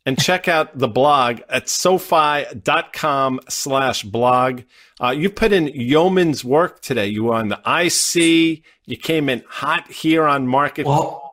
And 0.08 0.18
check 0.18 0.48
out 0.48 0.78
the 0.78 0.88
blog 0.88 1.42
at 1.50 1.68
sofi.com 1.68 3.40
slash 3.50 4.04
blog. 4.04 4.62
Uh, 4.98 5.10
you 5.10 5.28
put 5.28 5.52
in 5.52 5.66
yeoman's 5.66 6.42
work 6.42 6.80
today. 6.80 7.08
You 7.08 7.24
were 7.24 7.34
on 7.34 7.48
the 7.48 7.60
IC. 7.66 8.64
You 8.86 8.96
came 8.96 9.28
in 9.28 9.44
hot 9.46 9.92
here 9.92 10.24
on 10.24 10.46
market. 10.46 10.86
Well, 10.86 11.27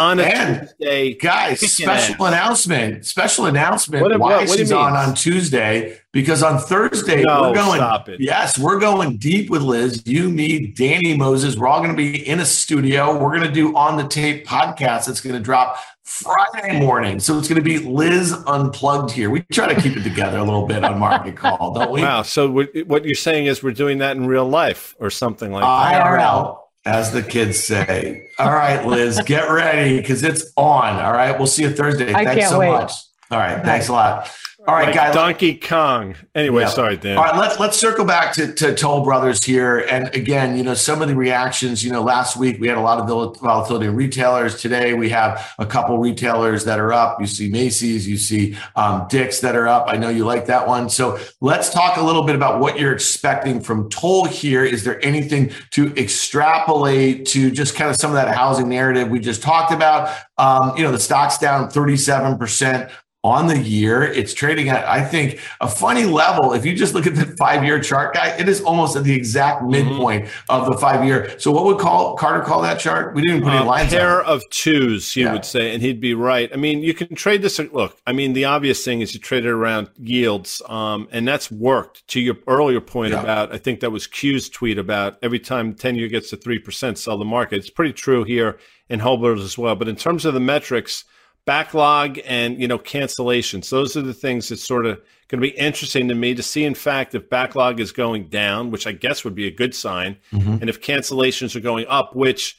on 0.00 0.18
a 0.18 0.22
and 0.22 0.68
Tuesday. 0.68 1.14
Guys, 1.14 1.60
special 1.60 2.24
announcement. 2.24 3.04
Special 3.04 3.46
announcement. 3.46 4.02
What, 4.02 4.18
why 4.18 4.44
what, 4.44 4.58
she's 4.58 4.72
on 4.72 4.94
on 4.94 5.14
Tuesday 5.14 5.98
because 6.12 6.42
on 6.42 6.58
Thursday 6.58 7.22
no, 7.22 7.42
we're 7.42 7.54
going. 7.54 8.16
Yes, 8.18 8.58
we're 8.58 8.80
going 8.80 9.18
deep 9.18 9.50
with 9.50 9.62
Liz. 9.62 10.02
You, 10.06 10.28
me, 10.30 10.68
Danny 10.68 11.16
Moses. 11.16 11.56
We're 11.56 11.68
all 11.68 11.80
going 11.80 11.90
to 11.90 11.96
be 11.96 12.26
in 12.26 12.40
a 12.40 12.46
studio. 12.46 13.16
We're 13.16 13.36
going 13.36 13.46
to 13.46 13.52
do 13.52 13.76
on 13.76 13.96
the 13.96 14.08
tape 14.08 14.46
podcast. 14.46 15.08
It's 15.08 15.20
going 15.20 15.36
to 15.36 15.40
drop 15.40 15.76
Friday 16.02 16.80
morning. 16.80 17.20
So 17.20 17.38
it's 17.38 17.48
going 17.48 17.62
to 17.62 17.64
be 17.64 17.78
Liz 17.78 18.32
unplugged 18.46 19.10
here. 19.10 19.30
We 19.30 19.42
try 19.52 19.72
to 19.72 19.80
keep 19.80 19.96
it 19.96 20.02
together 20.02 20.38
a 20.38 20.44
little 20.44 20.66
bit 20.66 20.82
on 20.82 20.98
Market 20.98 21.36
Call, 21.36 21.74
don't 21.74 21.92
we? 21.92 22.02
Wow. 22.02 22.22
So 22.22 22.50
what 22.50 23.04
you're 23.04 23.14
saying 23.14 23.46
is 23.46 23.62
we're 23.62 23.72
doing 23.72 23.98
that 23.98 24.16
in 24.16 24.26
real 24.26 24.48
life 24.48 24.96
or 24.98 25.10
something 25.10 25.52
like 25.52 25.62
that. 25.62 26.04
IRL 26.04 26.58
as 26.90 27.12
the 27.12 27.22
kids 27.22 27.58
say. 27.58 28.26
All 28.38 28.50
right, 28.50 28.84
Liz, 28.84 29.20
get 29.24 29.48
ready 29.48 29.98
because 29.98 30.24
it's 30.24 30.52
on. 30.56 30.96
All 30.96 31.12
right, 31.12 31.38
we'll 31.38 31.46
see 31.46 31.62
you 31.62 31.70
Thursday. 31.70 32.12
I 32.12 32.24
thanks 32.24 32.50
so 32.50 32.58
wait. 32.58 32.70
much. 32.70 32.92
All 33.30 33.38
right, 33.38 33.64
thanks 33.64 33.88
a 33.88 33.92
lot. 33.92 34.28
All 34.70 34.76
right, 34.76 34.86
like 34.86 34.94
guys. 34.94 35.14
Donkey 35.14 35.56
Kong. 35.56 36.14
Anyway, 36.32 36.62
yeah. 36.62 36.68
sorry, 36.68 36.96
Dan. 36.96 37.18
All 37.18 37.24
right, 37.24 37.36
let's 37.36 37.58
let's 37.58 37.76
circle 37.76 38.04
back 38.04 38.32
to, 38.34 38.54
to 38.54 38.72
Toll 38.72 39.02
Brothers 39.02 39.42
here. 39.42 39.78
And 39.78 40.14
again, 40.14 40.56
you 40.56 40.62
know, 40.62 40.74
some 40.74 41.02
of 41.02 41.08
the 41.08 41.16
reactions, 41.16 41.82
you 41.82 41.90
know, 41.90 42.02
last 42.02 42.36
week 42.36 42.60
we 42.60 42.68
had 42.68 42.78
a 42.78 42.80
lot 42.80 43.00
of 43.00 43.36
volatility 43.40 43.86
in 43.86 43.96
retailers. 43.96 44.60
Today 44.60 44.94
we 44.94 45.08
have 45.08 45.52
a 45.58 45.66
couple 45.66 45.98
retailers 45.98 46.64
that 46.66 46.78
are 46.78 46.92
up. 46.92 47.20
You 47.20 47.26
see 47.26 47.50
Macy's, 47.50 48.06
you 48.06 48.16
see 48.16 48.56
um, 48.76 49.08
Dick's 49.08 49.40
that 49.40 49.56
are 49.56 49.66
up. 49.66 49.86
I 49.88 49.96
know 49.96 50.08
you 50.08 50.24
like 50.24 50.46
that 50.46 50.68
one. 50.68 50.88
So 50.88 51.18
let's 51.40 51.70
talk 51.70 51.96
a 51.96 52.02
little 52.02 52.22
bit 52.22 52.36
about 52.36 52.60
what 52.60 52.78
you're 52.78 52.92
expecting 52.92 53.60
from 53.60 53.90
Toll 53.90 54.26
here. 54.26 54.64
Is 54.64 54.84
there 54.84 55.04
anything 55.04 55.50
to 55.72 55.92
extrapolate 55.96 57.26
to 57.26 57.50
just 57.50 57.74
kind 57.74 57.90
of 57.90 57.96
some 57.96 58.12
of 58.12 58.14
that 58.14 58.32
housing 58.32 58.68
narrative 58.68 59.08
we 59.08 59.18
just 59.18 59.42
talked 59.42 59.72
about? 59.72 60.16
Um, 60.38 60.76
you 60.76 60.84
know, 60.84 60.92
the 60.92 61.00
stock's 61.00 61.38
down 61.38 61.70
37% 61.70 62.88
on 63.22 63.48
the 63.48 63.58
year. 63.58 64.02
It's 64.02 64.32
trading 64.32 64.70
at, 64.70 64.86
I 64.88 65.04
think, 65.04 65.40
a 65.60 65.68
funny 65.68 66.04
level. 66.04 66.54
If 66.54 66.64
you 66.64 66.74
just 66.74 66.94
look 66.94 67.06
at 67.06 67.14
the 67.14 67.26
five 67.36 67.64
year 67.64 67.78
chart, 67.80 68.14
guy, 68.14 68.28
it 68.38 68.48
is 68.48 68.62
almost 68.62 68.96
at 68.96 69.04
the 69.04 69.12
exact 69.12 69.62
mm-hmm. 69.62 69.70
midpoint 69.70 70.24
mm-hmm. 70.26 70.52
of 70.52 70.66
the 70.66 70.78
five 70.78 71.04
year. 71.04 71.38
So, 71.38 71.50
what 71.50 71.64
would 71.64 71.78
call 71.78 72.16
Carter 72.16 72.42
call 72.42 72.62
that 72.62 72.80
chart? 72.80 73.14
We 73.14 73.22
didn't 73.22 73.42
put 73.42 73.52
any 73.52 73.64
lines. 73.64 73.92
A 73.92 73.96
pair 73.96 74.22
of 74.22 74.42
twos, 74.50 75.12
he 75.12 75.22
yeah. 75.22 75.32
would 75.32 75.44
say, 75.44 75.74
and 75.74 75.82
he'd 75.82 76.00
be 76.00 76.14
right. 76.14 76.50
I 76.52 76.56
mean, 76.56 76.82
you 76.82 76.94
can 76.94 77.14
trade 77.14 77.42
this. 77.42 77.58
Look, 77.58 78.00
I 78.06 78.12
mean, 78.12 78.32
the 78.32 78.46
obvious 78.46 78.84
thing 78.84 79.02
is 79.02 79.12
you 79.12 79.20
trade 79.20 79.44
it 79.44 79.50
around 79.50 79.90
yields, 79.98 80.62
um, 80.68 81.08
and 81.10 81.28
that's 81.28 81.50
worked. 81.50 82.06
To 82.08 82.20
your 82.20 82.36
earlier 82.46 82.80
point 82.80 83.12
yeah. 83.12 83.22
about, 83.22 83.54
I 83.54 83.58
think 83.58 83.80
that 83.80 83.90
was 83.90 84.06
Q's 84.06 84.48
tweet 84.48 84.78
about 84.78 85.18
every 85.22 85.38
time 85.38 85.74
ten 85.74 85.94
year 85.94 86.08
gets 86.08 86.30
to 86.30 86.36
three 86.36 86.58
percent, 86.58 86.98
sell 86.98 87.18
the 87.18 87.24
market. 87.24 87.56
It's 87.56 87.70
pretty 87.70 87.92
true 87.92 88.24
here 88.24 88.58
in 88.88 89.00
Holbert 89.00 89.38
as 89.38 89.58
well. 89.58 89.76
But 89.76 89.88
in 89.88 89.96
terms 89.96 90.24
of 90.24 90.34
the 90.34 90.40
metrics 90.40 91.04
backlog 91.46 92.18
and 92.24 92.60
you 92.60 92.68
know 92.68 92.78
cancellations. 92.78 93.70
Those 93.70 93.96
are 93.96 94.02
the 94.02 94.14
things 94.14 94.48
that 94.48 94.58
sort 94.58 94.86
of 94.86 95.00
going 95.28 95.40
to 95.40 95.48
be 95.48 95.56
interesting 95.56 96.08
to 96.08 96.14
me 96.14 96.34
to 96.34 96.42
see 96.42 96.64
in 96.64 96.74
fact 96.74 97.14
if 97.14 97.30
backlog 97.30 97.78
is 97.78 97.92
going 97.92 98.26
down 98.26 98.72
which 98.72 98.84
i 98.84 98.90
guess 98.90 99.22
would 99.22 99.36
be 99.36 99.46
a 99.46 99.50
good 99.50 99.72
sign 99.72 100.16
mm-hmm. 100.32 100.54
and 100.54 100.68
if 100.68 100.80
cancellations 100.80 101.54
are 101.54 101.60
going 101.60 101.86
up 101.86 102.16
which 102.16 102.58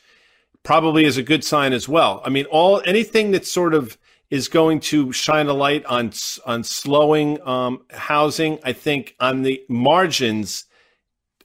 probably 0.63 1.05
is 1.05 1.17
a 1.17 1.23
good 1.23 1.43
sign 1.43 1.73
as 1.73 1.87
well. 1.87 2.21
I 2.23 2.29
mean 2.29 2.45
all 2.45 2.81
anything 2.85 3.31
that 3.31 3.45
sort 3.45 3.73
of 3.73 3.97
is 4.29 4.47
going 4.47 4.79
to 4.79 5.11
shine 5.11 5.47
a 5.47 5.53
light 5.53 5.85
on 5.85 6.11
on 6.45 6.63
slowing 6.63 7.41
um, 7.47 7.83
housing 7.91 8.59
i 8.63 8.73
think 8.73 9.15
on 9.19 9.41
the 9.41 9.61
margins 9.69 10.65